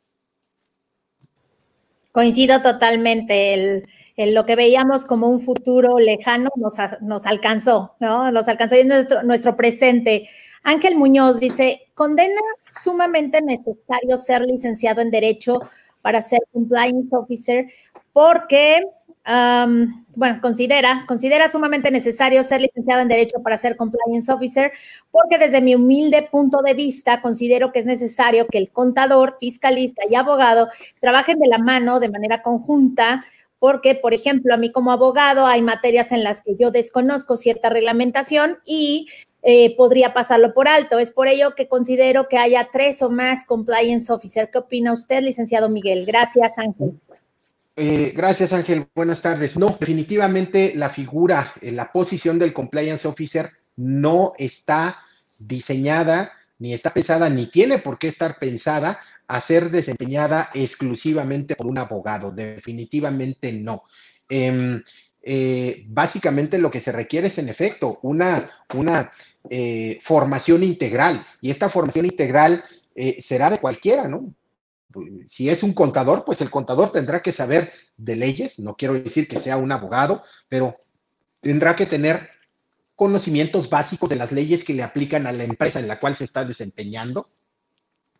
Coincido 2.11 2.61
totalmente. 2.61 3.85
Lo 4.15 4.45
que 4.45 4.55
veíamos 4.55 5.05
como 5.05 5.27
un 5.27 5.41
futuro 5.41 5.97
lejano 5.97 6.49
nos, 6.55 7.25
alcanzó, 7.25 7.95
¿no? 7.99 8.31
Nos 8.31 8.47
alcanzó 8.47 8.75
y 8.75 8.79
es 8.79 8.85
nuestro, 8.85 9.23
nuestro 9.23 9.55
presente. 9.55 10.29
Ángel 10.63 10.95
Muñoz 10.95 11.39
dice, 11.39 11.87
condena 11.95 12.39
sumamente 12.63 13.41
necesario 13.41 14.17
ser 14.17 14.43
licenciado 14.43 15.01
en 15.01 15.11
Derecho 15.11 15.61
para 16.01 16.21
ser 16.21 16.39
compliance 16.51 17.15
officer 17.15 17.67
porque 18.13 18.83
bueno, 19.25 20.39
considera, 20.41 21.05
considera 21.07 21.49
sumamente 21.49 21.91
necesario 21.91 22.43
ser 22.43 22.61
licenciado 22.61 23.01
en 23.01 23.07
Derecho 23.07 23.41
para 23.41 23.57
ser 23.57 23.77
compliance 23.77 24.31
officer, 24.31 24.71
porque 25.11 25.37
desde 25.37 25.61
mi 25.61 25.75
humilde 25.75 26.27
punto 26.29 26.59
de 26.63 26.73
vista 26.73 27.21
considero 27.21 27.71
que 27.71 27.79
es 27.79 27.85
necesario 27.85 28.47
que 28.47 28.57
el 28.57 28.69
contador, 28.69 29.37
fiscalista 29.39 30.03
y 30.09 30.15
abogado 30.15 30.67
trabajen 30.99 31.39
de 31.39 31.47
la 31.47 31.57
mano 31.57 31.99
de 31.99 32.09
manera 32.09 32.41
conjunta, 32.41 33.25
porque, 33.59 33.95
por 33.95 34.13
ejemplo, 34.13 34.53
a 34.53 34.57
mí 34.57 34.71
como 34.71 34.91
abogado 34.91 35.45
hay 35.45 35.61
materias 35.61 36.11
en 36.11 36.23
las 36.23 36.41
que 36.41 36.57
yo 36.59 36.69
desconozco 36.69 37.37
cierta 37.37 37.69
reglamentación 37.69 38.57
y 38.65 39.07
eh, 39.41 39.75
podría 39.77 40.13
pasarlo 40.13 40.53
por 40.53 40.67
alto. 40.67 40.99
Es 40.99 41.13
por 41.13 41.29
ello 41.29 41.55
que 41.55 41.69
considero 41.69 42.27
que 42.27 42.37
haya 42.37 42.69
tres 42.73 43.01
o 43.01 43.09
más 43.09 43.45
compliance 43.45 44.11
officer. 44.11 44.49
¿Qué 44.51 44.57
opina 44.57 44.91
usted, 44.91 45.21
licenciado 45.21 45.69
Miguel? 45.69 46.05
Gracias, 46.05 46.57
Ángel. 46.57 46.99
Eh, 47.75 48.13
gracias, 48.15 48.53
Ángel. 48.53 48.87
Buenas 48.93 49.21
tardes. 49.21 49.57
No, 49.57 49.77
definitivamente 49.79 50.73
la 50.75 50.89
figura, 50.89 51.53
eh, 51.61 51.71
la 51.71 51.91
posición 51.91 52.37
del 52.37 52.53
compliance 52.53 53.07
officer 53.07 53.51
no 53.75 54.33
está 54.37 54.99
diseñada 55.39 56.31
ni 56.59 56.73
está 56.73 56.93
pensada, 56.93 57.29
ni 57.29 57.47
tiene 57.47 57.79
por 57.79 57.97
qué 57.97 58.07
estar 58.07 58.37
pensada 58.37 58.99
a 59.27 59.41
ser 59.41 59.71
desempeñada 59.71 60.49
exclusivamente 60.53 61.55
por 61.55 61.65
un 61.65 61.79
abogado. 61.79 62.31
Definitivamente 62.31 63.51
no. 63.51 63.83
Em, 64.29 64.83
eh, 65.23 65.83
básicamente 65.87 66.59
lo 66.59 66.69
que 66.69 66.79
se 66.79 66.91
requiere 66.91 67.27
es, 67.27 67.37
en 67.39 67.49
efecto, 67.49 67.99
una, 68.03 68.51
una 68.73 69.11
formación 70.01 70.63
integral. 70.63 71.25
Y 71.41 71.49
esta 71.49 71.69
formación 71.69 72.05
integral 72.05 72.63
será 73.19 73.49
de 73.49 73.57
cualquiera, 73.57 74.07
¿no? 74.07 74.33
Si 75.27 75.49
es 75.49 75.63
un 75.63 75.73
contador, 75.73 76.23
pues 76.25 76.41
el 76.41 76.49
contador 76.49 76.91
tendrá 76.91 77.21
que 77.21 77.31
saber 77.31 77.71
de 77.97 78.15
leyes, 78.15 78.59
no 78.59 78.75
quiero 78.75 78.93
decir 78.93 79.27
que 79.27 79.39
sea 79.39 79.57
un 79.57 79.71
abogado, 79.71 80.23
pero 80.49 80.77
tendrá 81.41 81.75
que 81.75 81.85
tener 81.85 82.29
conocimientos 82.95 83.69
básicos 83.69 84.09
de 84.09 84.15
las 84.15 84.31
leyes 84.31 84.63
que 84.63 84.73
le 84.73 84.83
aplican 84.83 85.27
a 85.27 85.31
la 85.31 85.43
empresa 85.43 85.79
en 85.79 85.87
la 85.87 85.99
cual 85.99 86.15
se 86.15 86.23
está 86.23 86.45
desempeñando. 86.45 87.29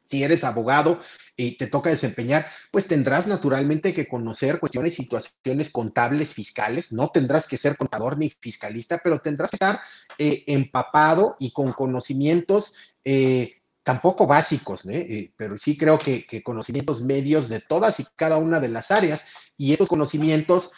Si 0.10 0.24
eres 0.24 0.44
abogado 0.44 1.00
y 1.36 1.58
te 1.58 1.68
toca 1.68 1.90
desempeñar, 1.90 2.46
pues 2.72 2.88
tendrás 2.88 3.26
naturalmente 3.26 3.94
que 3.94 4.08
conocer 4.08 4.60
cuestiones, 4.60 4.96
situaciones 4.96 5.70
contables, 5.72 6.34
fiscales. 6.34 6.92
No 6.92 7.10
tendrás 7.10 7.48
que 7.48 7.58
ser 7.58 7.78
contador 7.78 8.18
ni 8.18 8.30
fiscalista, 8.30 9.00
pero 9.04 9.22
tendrás 9.22 9.52
que 9.52 9.56
estar 9.56 9.80
eh, 10.18 10.44
empapado 10.48 11.38
y 11.40 11.52
con 11.52 11.72
conocimientos 11.72 12.76
eh, 13.06 13.63
tampoco 13.84 14.26
básicos, 14.26 14.86
¿eh? 14.90 15.32
pero 15.38 15.58
sí 15.58 15.78
creo 15.78 15.98
que, 15.98 16.42
conocimientos 16.44 17.02
medios 17.02 17.50
de 17.50 17.60
todas 17.60 18.00
y 18.00 18.06
cada 18.16 18.38
una 18.38 18.60
de 18.60 18.70
las 18.70 18.92
áreas. 18.92 19.26
Y 19.58 19.72
estos 19.74 19.90
conocimientos, 19.90 20.72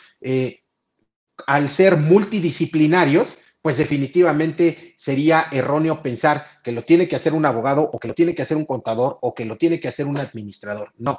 al 1.48 1.70
ser 1.70 1.98
multidisciplinarios, 1.98 3.38
pues 3.66 3.78
definitivamente 3.78 4.94
sería 4.96 5.48
erróneo 5.52 6.04
pensar 6.04 6.46
que 6.64 6.72
lo 6.72 6.84
tiene 6.84 7.08
que 7.08 7.16
hacer 7.16 7.34
un 7.34 7.48
abogado 7.48 7.82
o 7.82 7.98
que 7.98 8.08
lo 8.08 8.14
tiene 8.14 8.36
que 8.36 8.44
hacer 8.44 8.58
un 8.58 8.66
contador 8.68 9.18
o 9.22 9.34
que 9.34 9.44
lo 9.44 9.58
tiene 9.58 9.80
que 9.80 9.88
hacer 9.88 10.06
un 10.06 10.18
administrador. 10.18 10.94
No, 11.00 11.18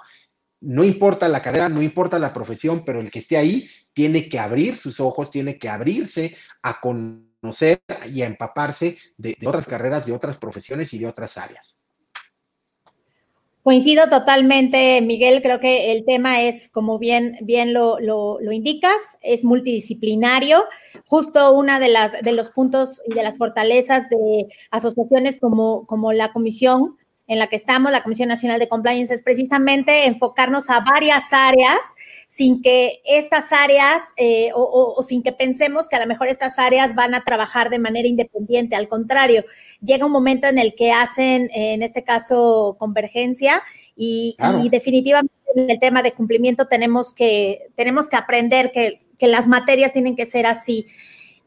no 0.60 0.84
importa 0.84 1.26
la 1.28 1.42
carrera, 1.42 1.68
no 1.68 1.82
importa 1.82 2.20
la 2.20 2.32
profesión, 2.32 2.84
pero 2.84 3.00
el 3.00 3.10
que 3.10 3.18
esté 3.18 3.36
ahí 3.36 3.68
tiene 3.92 4.28
que 4.28 4.38
abrir 4.38 4.78
sus 4.78 5.00
ojos, 5.00 5.32
tiene 5.32 5.58
que 5.58 5.68
abrirse 5.68 6.36
a 6.62 6.80
conocer 6.80 7.26
y 8.12 8.22
a 8.22 8.26
empaparse 8.26 8.98
de, 9.16 9.36
otras 9.46 9.66
carreras, 9.66 10.06
de 10.06 10.12
otras 10.12 10.36
profesiones 10.38 10.92
y 10.94 10.98
de 10.98 11.06
otras 11.06 11.36
áreas. 11.36 11.82
Coincido 13.62 14.08
totalmente, 14.08 15.00
Miguel. 15.02 15.42
Creo 15.42 15.58
que 15.58 15.90
el 15.90 16.04
tema 16.04 16.42
es, 16.42 16.68
como 16.68 17.00
bien, 17.00 17.36
bien 17.42 17.72
lo, 17.72 17.98
lo, 17.98 18.52
indicas, 18.52 19.18
es 19.22 19.44
multidisciplinario. 19.44 20.62
Justo 21.04 21.52
una 21.52 21.80
de 21.80 21.88
las 21.88 22.12
de 22.22 22.30
los 22.30 22.50
puntos 22.50 23.02
y 23.06 23.14
de 23.14 23.24
las 23.24 23.36
fortalezas 23.36 24.08
de 24.08 24.46
asociaciones 24.70 25.40
como, 25.40 25.84
como 25.86 26.12
la 26.12 26.32
Comisión 26.32 26.96
en 27.26 27.38
la 27.38 27.48
que 27.48 27.56
estamos, 27.56 27.90
la 27.90 28.02
Comisión 28.02 28.28
Nacional 28.28 28.60
de 28.60 28.68
Compliance, 28.68 29.12
es 29.12 29.22
precisamente 29.22 30.06
enfocarnos 30.06 30.70
a 30.70 30.80
varias 30.80 31.32
áreas 31.32 31.80
sin 32.28 32.62
que 32.62 33.00
estas 33.04 33.52
áreas 33.52 34.02
eh, 34.16 34.50
o, 34.54 35.02
sin 35.02 35.22
que 35.22 35.32
pensemos 35.32 35.88
que 35.88 35.96
a 35.96 36.00
lo 36.00 36.06
mejor 36.06 36.28
estas 36.28 36.58
áreas 36.58 36.94
van 36.94 37.14
a 37.14 37.24
trabajar 37.24 37.70
de 37.70 37.78
manera 37.78 38.06
independiente. 38.06 38.76
Al 38.76 38.88
contrario, 38.88 39.44
llega 39.80 40.06
un 40.06 40.12
momento 40.12 40.46
en 40.46 40.58
el 40.58 40.74
que 40.74 40.92
hacen, 40.92 41.50
en 41.52 41.82
este 41.82 42.04
caso, 42.04 42.76
convergencia 42.78 43.62
y, 43.96 44.36
definitivamente 44.70 45.34
en 45.54 45.70
el 45.70 45.80
tema 45.80 46.02
de 46.02 46.12
cumplimiento 46.12 46.66
tenemos 46.66 47.14
que, 47.14 47.68
tenemos 47.76 48.08
que 48.08 48.16
aprender 48.16 48.72
que, 48.72 49.00
que 49.18 49.26
las 49.26 49.48
materias 49.48 49.92
tienen 49.92 50.14
que 50.14 50.26
ser 50.26 50.46
así 50.46 50.86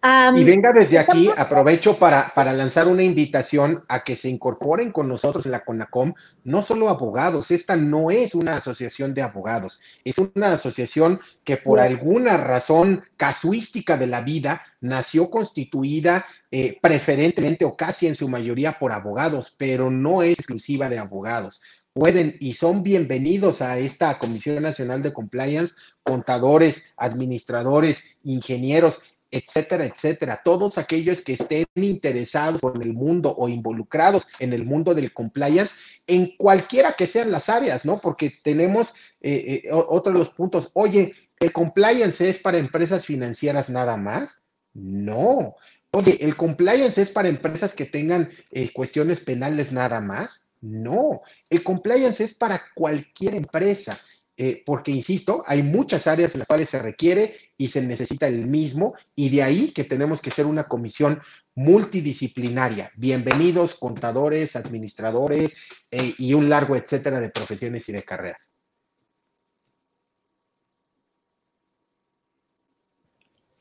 y 0.02 0.44
venga 0.46 0.72
desde 0.72 0.98
aquí, 0.98 1.30
aprovecho 1.36 1.98
para, 1.98 2.32
para, 2.34 2.54
lanzar 2.54 2.88
una 2.88 3.04
invitación 3.04 3.84
a 3.90 4.04
que 4.06 4.16
se 4.16 4.30
incorporen 4.30 4.92
con 4.92 5.10
nosotros 5.10 5.46
en 5.46 5.52
la 5.52 5.66
CONACOM, 5.66 6.14
no 6.46 6.62
solo 6.62 6.88
abogados, 6.88 7.52
esta 7.52 7.76
no 7.76 8.10
es 8.10 8.34
una 8.34 8.56
asociación 8.56 9.14
de 9.14 9.24
abogados, 9.24 9.82
es 10.06 10.18
una 10.18 10.54
asociación 10.54 11.20
que 11.44 11.58
por 11.58 11.82
alguna 11.82 12.38
razón 12.38 13.04
casuística 13.18 13.98
de 13.98 14.08
la 14.08 14.22
vida 14.22 14.62
nació 14.80 15.30
constituida 15.30 16.26
eh, 16.50 16.78
preferentemente 16.82 17.66
o 17.66 17.76
casi 17.76 18.08
en 18.08 18.16
su 18.16 18.30
mayoría 18.30 18.80
por 18.80 18.94
abogados, 18.94 19.54
pero 19.58 19.92
no 19.92 20.24
es 20.24 20.40
exclusiva 20.40 20.88
de 20.88 21.00
abogados. 21.00 21.62
Pueden 21.92 22.38
y 22.40 22.54
son 22.54 22.84
bienvenidos 22.84 23.62
a 23.62 23.80
esta 23.80 24.20
Comisión 24.20 24.62
Nacional 24.62 25.02
de 25.02 25.12
Compliance, 25.12 25.74
contadores, 26.04 26.84
administradores, 26.96 28.04
ingenieros 28.24 29.02
etcétera, 29.32 29.86
etcétera. 29.86 30.42
Todos 30.44 30.78
aquellos 30.78 31.22
que 31.22 31.34
estén 31.34 31.66
interesados 31.76 32.62
en 32.76 32.82
el 32.82 32.94
mundo 32.94 33.36
o 33.38 33.48
involucrados 33.50 34.28
en 34.40 34.54
el 34.54 34.66
mundo 34.66 34.94
del 34.94 35.14
compliance, 35.14 35.76
en 36.08 36.36
cualquiera 36.38 36.94
que 36.94 37.08
sean 37.08 37.32
las 37.32 37.50
áreas, 37.50 37.86
¿no? 37.86 38.00
Porque 38.00 38.34
tenemos 38.44 38.94
eh, 39.22 39.64
eh, 39.66 39.70
otro 39.72 40.14
de 40.14 40.20
los 40.20 40.30
puntos. 40.30 40.72
Oye, 40.74 41.14
¿el 41.40 41.52
compliance 41.52 42.28
es 42.28 42.40
para 42.40 42.58
empresas 42.58 43.06
financieras 43.06 43.70
nada 43.70 43.98
más? 43.98 44.42
No. 44.74 45.56
Oye, 45.92 46.18
¿el 46.22 46.36
compliance 46.36 47.02
es 47.02 47.10
para 47.10 47.30
empresas 47.30 47.74
que 47.74 47.86
tengan 47.86 48.30
eh, 48.52 48.72
cuestiones 48.72 49.20
penales 49.20 49.72
nada 49.72 50.00
más? 50.00 50.50
No. 50.62 51.22
El 51.50 51.64
compliance 51.64 52.24
es 52.24 52.34
para 52.34 52.62
cualquier 52.76 53.36
empresa. 53.36 54.00
Eh, 54.42 54.64
porque, 54.66 54.92
insisto, 54.92 55.44
hay 55.46 55.62
muchas 55.62 56.08
áreas 56.08 56.34
en 56.34 56.40
las 56.40 56.48
cuales 56.48 56.70
se 56.70 56.80
requiere 56.80 57.36
y 57.58 57.68
se 57.68 57.82
necesita 57.82 58.26
el 58.26 58.48
mismo, 58.48 58.94
y 59.14 59.28
de 59.28 59.44
ahí 59.44 59.72
que 59.74 59.84
tenemos 59.84 60.22
que 60.22 60.32
ser 60.32 60.46
una 60.46 60.64
comisión 60.64 61.22
multidisciplinaria. 61.56 62.90
Bienvenidos 62.96 63.74
contadores, 63.74 64.56
administradores 64.56 65.58
eh, 65.92 66.14
y 66.18 66.36
un 66.36 66.48
largo 66.48 66.78
etcétera 66.78 67.20
de 67.20 67.32
profesiones 67.32 67.90
y 67.90 67.92
de 67.92 68.04
carreras. 68.04 68.54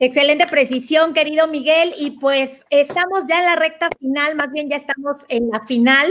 Excelente 0.01 0.47
precisión, 0.47 1.13
querido 1.13 1.49
Miguel. 1.49 1.93
Y 1.97 2.11
pues 2.11 2.65
estamos 2.69 3.25
ya 3.27 3.39
en 3.39 3.45
la 3.45 3.57
recta 3.57 3.89
final, 3.99 4.33
más 4.35 4.49
bien 4.53 4.69
ya 4.69 4.77
estamos 4.77 5.25
en 5.27 5.49
la 5.49 5.65
final. 5.65 6.09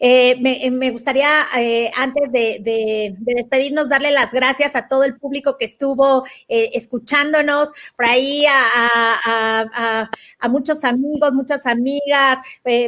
Eh, 0.00 0.34
me, 0.40 0.68
me, 0.72 0.90
gustaría, 0.90 1.46
eh, 1.56 1.88
antes 1.94 2.32
de, 2.32 2.58
de, 2.60 3.14
despedirnos, 3.20 3.88
darle 3.88 4.10
las 4.10 4.32
gracias 4.32 4.74
a 4.74 4.88
todo 4.88 5.04
el 5.04 5.18
público 5.18 5.56
que 5.56 5.66
estuvo 5.66 6.24
eh, 6.48 6.70
escuchándonos, 6.74 7.70
por 7.94 8.06
ahí 8.06 8.44
a, 8.48 10.10
muchos 10.50 10.82
amigos, 10.82 11.32
muchas 11.32 11.64
amigas, 11.66 12.40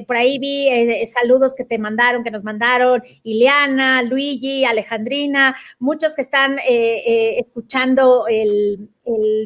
por 0.07 0.16
ahí 0.16 0.38
vi 0.40 0.68
saludos 1.07 1.55
que 1.55 1.64
te 1.64 1.78
mandaron, 1.78 2.24
que 2.24 2.30
nos 2.32 2.42
mandaron, 2.42 3.03
Ileana, 3.22 4.03
Luigi, 4.03 4.64
Alejandrina, 4.64 5.55
muchos 5.78 6.14
que 6.14 6.22
están 6.22 6.59
escuchando 6.66 8.26
el 8.26 8.88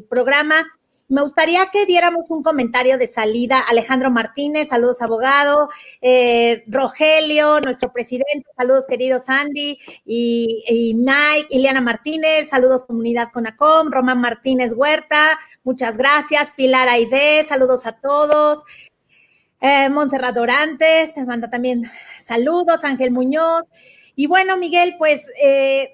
programa. 0.09 0.65
Me 1.09 1.21
gustaría 1.21 1.67
que 1.71 1.85
diéramos 1.85 2.25
un 2.31 2.43
comentario 2.43 2.97
de 2.97 3.07
salida. 3.07 3.59
Alejandro 3.59 4.11
Martínez, 4.11 4.69
saludos 4.69 5.03
abogado. 5.03 5.69
Eh, 6.01 6.65
Rogelio, 6.67 7.61
nuestro 7.61 7.93
presidente, 7.93 8.47
saludos 8.57 8.87
queridos 8.87 9.29
Andy. 9.29 9.79
Y, 10.07 10.95
Mike, 10.97 11.49
Ileana 11.51 11.83
Martínez, 11.83 12.49
saludos 12.49 12.85
comunidad 12.85 13.29
Conacom. 13.33 13.91
Román 13.91 14.21
Martínez 14.23 14.73
Huerta, 14.75 15.39
muchas 15.63 15.99
gracias. 15.99 16.51
Pilar 16.53 16.89
Aide, 16.89 17.45
saludos 17.45 17.85
a 17.85 17.93
todos. 18.01 18.65
Eh, 19.61 19.91
Dorantes, 20.35 21.15
te 21.15 21.25
manda 21.27 21.51
también 21.51 21.85
saludos. 22.19 22.83
Ángel 22.83 23.11
Muñoz. 23.11 23.65
Y 24.17 24.27
bueno, 24.27 24.57
Miguel, 24.57 24.95
pues 24.97 25.31
eh, 25.43 25.93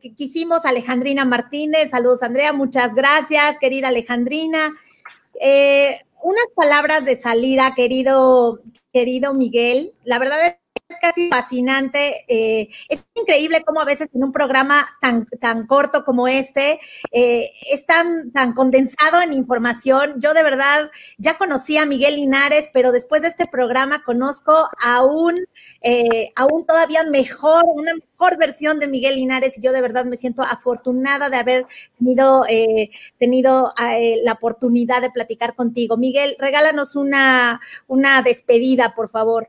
que 0.00 0.14
quisimos, 0.14 0.64
Alejandrina 0.64 1.24
Martínez, 1.24 1.90
saludos 1.90 2.22
Andrea, 2.22 2.52
muchas 2.52 2.94
gracias, 2.94 3.58
querida 3.58 3.88
Alejandrina. 3.88 4.70
Eh, 5.40 6.00
unas 6.22 6.46
palabras 6.54 7.04
de 7.04 7.16
salida, 7.16 7.74
querido, 7.74 8.60
querido 8.92 9.34
Miguel. 9.34 9.92
La 10.04 10.18
verdad 10.18 10.59
es 10.90 10.98
casi 11.00 11.28
fascinante. 11.28 12.24
Eh, 12.28 12.68
es 12.88 13.04
increíble 13.14 13.62
cómo 13.64 13.80
a 13.80 13.84
veces 13.84 14.08
en 14.12 14.24
un 14.24 14.32
programa 14.32 14.88
tan, 15.00 15.26
tan 15.40 15.66
corto 15.66 16.04
como 16.04 16.28
este 16.28 16.80
eh, 17.12 17.50
es 17.70 17.86
tan, 17.86 18.32
tan 18.32 18.52
condensado 18.54 19.20
en 19.22 19.32
información. 19.32 20.14
Yo 20.18 20.34
de 20.34 20.42
verdad 20.42 20.90
ya 21.18 21.38
conocí 21.38 21.78
a 21.78 21.86
Miguel 21.86 22.16
Linares, 22.16 22.68
pero 22.72 22.92
después 22.92 23.22
de 23.22 23.28
este 23.28 23.46
programa 23.46 24.02
conozco 24.04 24.68
aún, 24.80 25.36
eh, 25.82 26.32
aún 26.34 26.66
todavía 26.66 27.04
mejor, 27.04 27.64
una 27.66 27.94
mejor 27.94 28.38
versión 28.38 28.80
de 28.80 28.88
Miguel 28.88 29.14
Linares 29.14 29.58
y 29.58 29.62
yo 29.62 29.72
de 29.72 29.80
verdad 29.80 30.04
me 30.04 30.16
siento 30.16 30.42
afortunada 30.42 31.30
de 31.30 31.36
haber 31.36 31.66
tenido, 31.98 32.44
tenido 33.18 33.72
la 34.24 34.32
oportunidad 34.32 35.02
de 35.02 35.10
platicar 35.10 35.54
contigo. 35.54 35.96
Miguel, 35.96 36.36
regálanos 36.38 36.96
una, 36.96 37.60
una 37.86 38.22
despedida, 38.22 38.94
por 38.94 39.08
favor. 39.10 39.48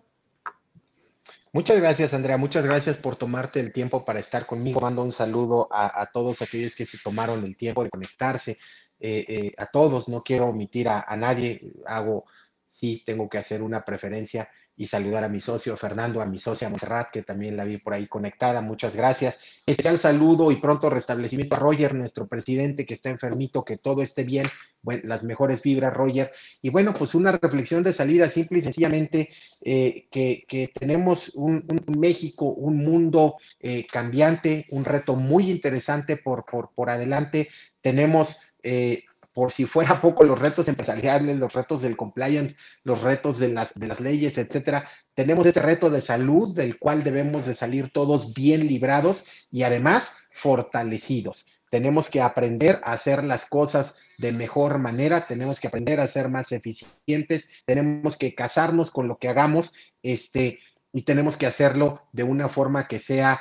Muchas 1.53 1.81
gracias, 1.81 2.13
Andrea. 2.13 2.37
Muchas 2.37 2.63
gracias 2.63 2.95
por 2.95 3.17
tomarte 3.17 3.59
el 3.59 3.73
tiempo 3.73 4.05
para 4.05 4.21
estar 4.21 4.45
conmigo. 4.45 4.79
Mando 4.79 5.03
un 5.03 5.11
saludo 5.11 5.67
a, 5.69 6.09
todos 6.13 6.41
aquellos 6.41 6.75
que 6.75 6.85
se 6.85 6.97
tomaron 6.97 7.43
el 7.43 7.57
tiempo 7.57 7.83
de 7.83 7.89
conectarse. 7.89 8.57
Eh, 8.99 9.25
eh, 9.27 9.53
a 9.57 9.65
todos, 9.65 10.07
no 10.07 10.21
quiero 10.21 10.45
omitir 10.47 10.87
a, 10.87 11.05
nadie. 11.17 11.73
Hago, 11.85 12.25
sí, 12.69 13.03
tengo 13.05 13.27
que 13.27 13.37
hacer 13.37 13.61
una 13.61 13.83
preferencia 13.83 14.49
y 14.81 14.87
saludar 14.87 15.23
a 15.23 15.29
mi 15.29 15.39
socio 15.41 15.77
Fernando, 15.77 16.21
a 16.21 16.25
mi 16.25 16.39
socia 16.39 16.67
Monserrat, 16.67 17.11
que 17.11 17.21
también 17.21 17.55
la 17.55 17.65
vi 17.65 17.77
por 17.77 17.93
ahí 17.93 18.07
conectada. 18.07 18.61
Muchas 18.61 18.95
gracias. 18.95 19.37
Especial 19.63 19.99
saludo 19.99 20.51
y 20.51 20.55
pronto 20.55 20.89
restablecimiento 20.89 21.55
a 21.55 21.59
Roger, 21.59 21.93
nuestro 21.93 22.25
presidente, 22.27 22.83
que 22.87 22.95
está 22.95 23.11
enfermito, 23.11 23.63
que 23.63 23.77
todo 23.77 24.01
esté 24.01 24.23
bien. 24.23 24.43
Bueno, 24.81 25.03
las 25.05 25.23
mejores 25.23 25.61
vibras, 25.61 25.93
Roger. 25.93 26.31
Y 26.63 26.69
bueno, 26.69 26.95
pues 26.95 27.13
una 27.13 27.31
reflexión 27.31 27.83
de 27.83 27.93
salida, 27.93 28.27
simple 28.27 28.57
y 28.57 28.61
sencillamente, 28.63 29.29
eh, 29.63 30.07
que, 30.09 30.71
tenemos 30.73 31.29
un, 31.35 31.63
México, 31.95 32.45
un 32.45 32.83
mundo 32.83 33.35
eh, 33.59 33.85
cambiante, 33.85 34.65
un 34.71 34.83
reto 34.83 35.15
muy 35.15 35.51
interesante 35.51 36.17
por, 36.17 36.43
por, 36.43 36.71
por 36.73 36.89
adelante. 36.89 37.49
Tenemos 37.81 38.35
eh, 38.63 39.03
por 39.33 39.51
si 39.51 39.65
fuera 39.65 40.01
poco 40.01 40.23
los 40.23 40.39
retos 40.39 40.67
empresariales, 40.67 41.37
los 41.37 41.53
retos 41.53 41.81
del 41.81 41.97
compliance, 41.97 42.55
los 42.83 43.01
retos 43.01 43.39
de 43.39 43.49
las, 43.49 43.73
de 43.73 43.87
las 43.87 43.99
leyes, 43.99 44.37
etcétera. 44.37 44.87
Tenemos 45.13 45.45
este 45.45 45.61
reto 45.61 45.89
de 45.89 46.01
salud 46.01 46.55
del 46.55 46.77
cual 46.77 47.03
debemos 47.03 47.45
de 47.45 47.55
salir 47.55 47.91
todos 47.91 48.33
bien 48.33 48.67
librados 48.67 49.23
y 49.49 49.63
además 49.63 50.15
fortalecidos. 50.31 51.45
Tenemos 51.69 52.09
que 52.09 52.21
aprender 52.21 52.81
a 52.83 52.91
hacer 52.91 53.23
las 53.23 53.45
cosas 53.45 53.95
de 54.17 54.33
mejor 54.33 54.77
manera, 54.77 55.25
tenemos 55.25 55.59
que 55.59 55.67
aprender 55.67 55.99
a 55.99 56.07
ser 56.07 56.29
más 56.29 56.51
eficientes, 56.51 57.49
tenemos 57.65 58.17
que 58.17 58.35
casarnos 58.35 58.91
con 58.91 59.07
lo 59.07 59.17
que 59.17 59.29
hagamos, 59.29 59.73
este, 60.03 60.59
y 60.93 61.03
tenemos 61.03 61.37
que 61.37 61.47
hacerlo 61.47 62.01
de 62.11 62.23
una 62.23 62.49
forma 62.49 62.87
que 62.87 62.99
sea 62.99 63.39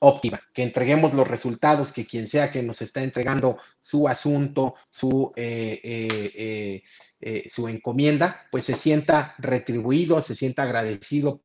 óptima, 0.00 0.40
que 0.54 0.62
entreguemos 0.62 1.12
los 1.14 1.26
resultados, 1.26 1.92
que 1.92 2.06
quien 2.06 2.28
sea 2.28 2.50
que 2.50 2.62
nos 2.62 2.82
está 2.82 3.02
entregando 3.02 3.58
su 3.80 4.08
asunto, 4.08 4.74
su, 4.90 5.32
eh, 5.36 5.80
eh, 5.82 6.82
eh, 7.20 7.48
su 7.50 7.68
encomienda, 7.68 8.46
pues 8.50 8.64
se 8.64 8.74
sienta 8.76 9.34
retribuido, 9.38 10.22
se 10.22 10.36
sienta 10.36 10.62
agradecido 10.62 11.42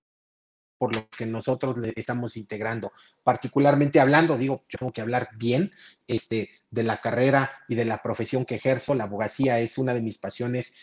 por 0.77 0.93
lo 0.93 1.09
que 1.09 1.25
nosotros 1.25 1.77
le 1.77 1.93
estamos 1.95 2.37
integrando. 2.37 2.91
Particularmente 3.23 3.99
hablando, 3.99 4.37
digo, 4.37 4.65
yo 4.69 4.77
tengo 4.77 4.91
que 4.91 5.01
hablar 5.01 5.29
bien 5.35 5.71
este, 6.07 6.49
de 6.69 6.83
la 6.83 6.97
carrera 6.97 7.51
y 7.67 7.75
de 7.75 7.85
la 7.85 8.03
profesión 8.03 8.45
que 8.45 8.55
ejerzo. 8.55 8.93
La 8.93 9.05
abogacía 9.05 9.59
es 9.59 9.77
una 9.77 9.93
de 9.93 10.01
mis 10.01 10.17
pasiones, 10.17 10.73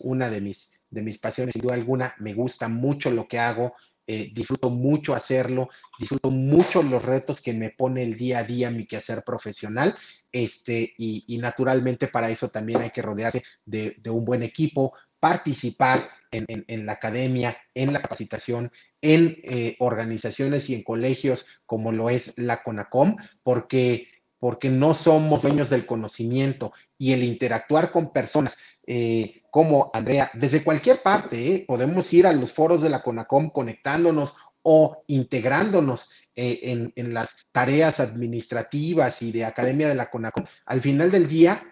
una 0.00 0.30
de 0.30 0.40
mis, 0.40 0.70
de 0.88 1.02
mis 1.02 1.18
pasiones, 1.18 1.52
sin 1.52 1.62
duda 1.62 1.74
alguna. 1.74 2.14
Me 2.18 2.32
gusta 2.32 2.68
mucho 2.68 3.10
lo 3.10 3.28
que 3.28 3.38
hago, 3.38 3.74
eh, 4.06 4.30
disfruto 4.32 4.70
mucho 4.70 5.14
hacerlo, 5.14 5.68
disfruto 5.98 6.30
mucho 6.30 6.82
los 6.82 7.04
retos 7.04 7.40
que 7.40 7.52
me 7.52 7.70
pone 7.70 8.02
el 8.02 8.16
día 8.16 8.38
a 8.38 8.44
día 8.44 8.70
mi 8.70 8.86
quehacer 8.86 9.24
profesional, 9.24 9.96
este, 10.30 10.94
y, 10.96 11.38
naturalmente 11.38 12.08
para 12.08 12.30
eso 12.30 12.48
también 12.48 12.82
hay 12.82 12.90
que 12.90 13.02
rodearse 13.02 13.42
de, 13.64 13.96
un 14.08 14.24
buen 14.24 14.42
equipo, 14.42 14.92
participar 15.18 16.08
en, 16.30 16.86
la 16.86 16.92
academia, 16.92 17.56
en 17.74 17.92
la 17.92 18.02
capacitación, 18.02 18.70
en 19.00 19.38
eh, 19.42 19.76
organizaciones 19.80 20.68
y 20.70 20.74
en 20.74 20.82
colegios 20.82 21.46
como 21.64 21.90
lo 21.90 22.10
es 22.10 22.34
la 22.36 22.62
CONACOM, 22.62 23.16
porque 23.42 24.08
porque 24.38 24.68
no 24.68 24.94
somos 24.94 25.42
dueños 25.42 25.70
del 25.70 25.86
conocimiento 25.86 26.72
y 26.98 27.12
el 27.12 27.22
interactuar 27.22 27.90
con 27.90 28.12
personas 28.12 28.56
eh, 28.86 29.42
como 29.50 29.90
Andrea, 29.92 30.30
desde 30.34 30.62
cualquier 30.62 31.02
parte, 31.02 31.54
eh, 31.54 31.64
podemos 31.66 32.12
ir 32.12 32.26
a 32.26 32.32
los 32.32 32.52
foros 32.52 32.80
de 32.82 32.88
la 32.88 33.02
CONACOM 33.02 33.50
conectándonos 33.50 34.34
o 34.62 35.02
integrándonos 35.08 36.10
eh, 36.36 36.92
en, 36.94 37.14
las 37.14 37.36
tareas 37.50 37.98
administrativas 37.98 39.22
y 39.22 39.32
de 39.32 39.44
academia 39.44 39.88
de 39.88 39.94
la 39.96 40.10
CONACOM. 40.10 40.44
Al 40.66 40.80
final 40.80 41.10
del 41.10 41.26
día, 41.28 41.62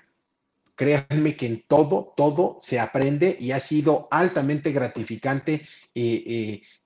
créanme 0.75 1.37
que 1.37 1.47
en 1.47 1.65
todo, 1.69 2.15
todo 2.17 2.59
se 2.61 2.81
aprende 2.81 3.37
y 3.39 3.53
ha 3.53 3.61
sido 3.61 4.09
altamente 4.11 4.73
gratificante 4.73 5.67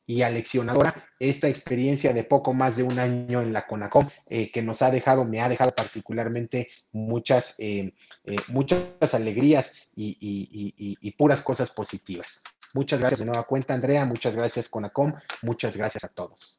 y 0.08 0.22
aleccionadora 0.22 0.94
esta 1.20 1.48
experiencia 1.48 2.14
de 2.14 2.24
poco 2.24 2.54
más 2.54 2.76
de 2.76 2.82
un 2.82 2.98
año 2.98 3.42
en 3.42 3.52
la 3.52 3.66
CONACOM, 3.66 4.08
eh, 4.26 4.50
que 4.50 4.62
nos 4.62 4.80
ha 4.80 4.90
dejado, 4.90 5.26
me 5.26 5.42
ha 5.42 5.50
dejado 5.50 5.74
particularmente 5.74 6.70
muchas, 6.92 7.54
eh, 7.58 7.92
eh, 8.24 8.36
muchas 8.48 9.12
alegrías 9.12 9.74
y, 9.94 11.12
puras 11.18 11.42
cosas 11.42 11.70
positivas. 11.70 12.40
Muchas 12.72 13.00
gracias 13.00 13.20
de 13.20 13.26
nueva 13.26 13.42
cuenta, 13.42 13.74
Andrea. 13.74 14.06
Muchas 14.06 14.34
gracias, 14.34 14.68
CONACOM. 14.68 15.12
Muchas 15.42 15.76
gracias 15.76 16.04
a 16.04 16.08
todos. 16.08 16.58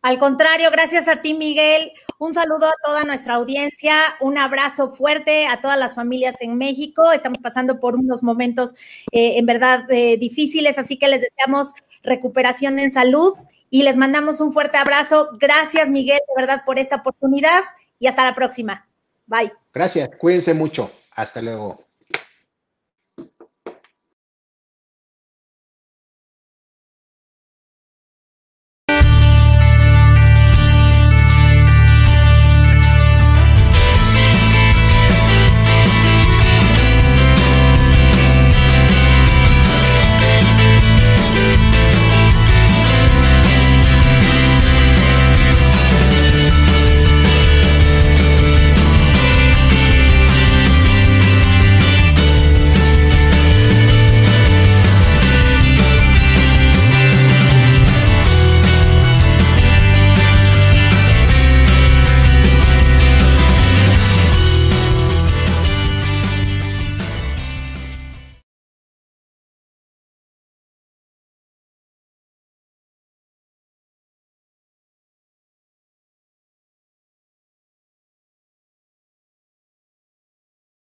Al 0.00 0.18
contrario, 0.18 0.68
gracias 0.72 1.06
a 1.06 1.22
ti, 1.22 1.34
Miguel. 1.34 1.92
Un 2.18 2.34
saludo 2.34 2.66
a 2.66 2.74
toda 2.82 3.04
nuestra 3.04 3.34
audiencia, 3.34 3.94
un 4.20 4.36
abrazo 4.36 4.90
fuerte 4.90 5.46
a 5.46 5.60
todas 5.60 5.78
las 5.78 5.94
familias 5.94 6.40
en 6.40 6.58
México. 6.58 7.12
Estamos 7.12 7.38
pasando 7.38 7.78
por 7.78 7.94
unos 7.94 8.24
momentos 8.24 8.74
en 9.12 9.46
verdad 9.46 9.86
difíciles, 10.18 10.78
así 10.78 10.98
que 10.98 11.08
les 11.08 11.20
deseamos 11.20 11.74
recuperación 12.02 12.78
en 12.78 12.90
salud 12.90 13.34
y 13.70 13.82
les 13.82 13.96
mandamos 13.96 14.40
un 14.40 14.52
fuerte 14.52 14.78
abrazo. 14.78 15.30
Gracias, 15.38 15.90
Miguel, 15.90 16.20
de 16.28 16.40
verdad, 16.40 16.62
por 16.64 16.78
esta 16.78 16.96
oportunidad 16.96 17.62
y 17.98 18.06
hasta 18.06 18.24
la 18.24 18.34
próxima. 18.34 18.86
Bye. 19.26 19.52
Gracias, 19.72 20.16
cuídense 20.16 20.54
mucho. 20.54 20.90
Hasta 21.14 21.40
luego. 21.40 21.91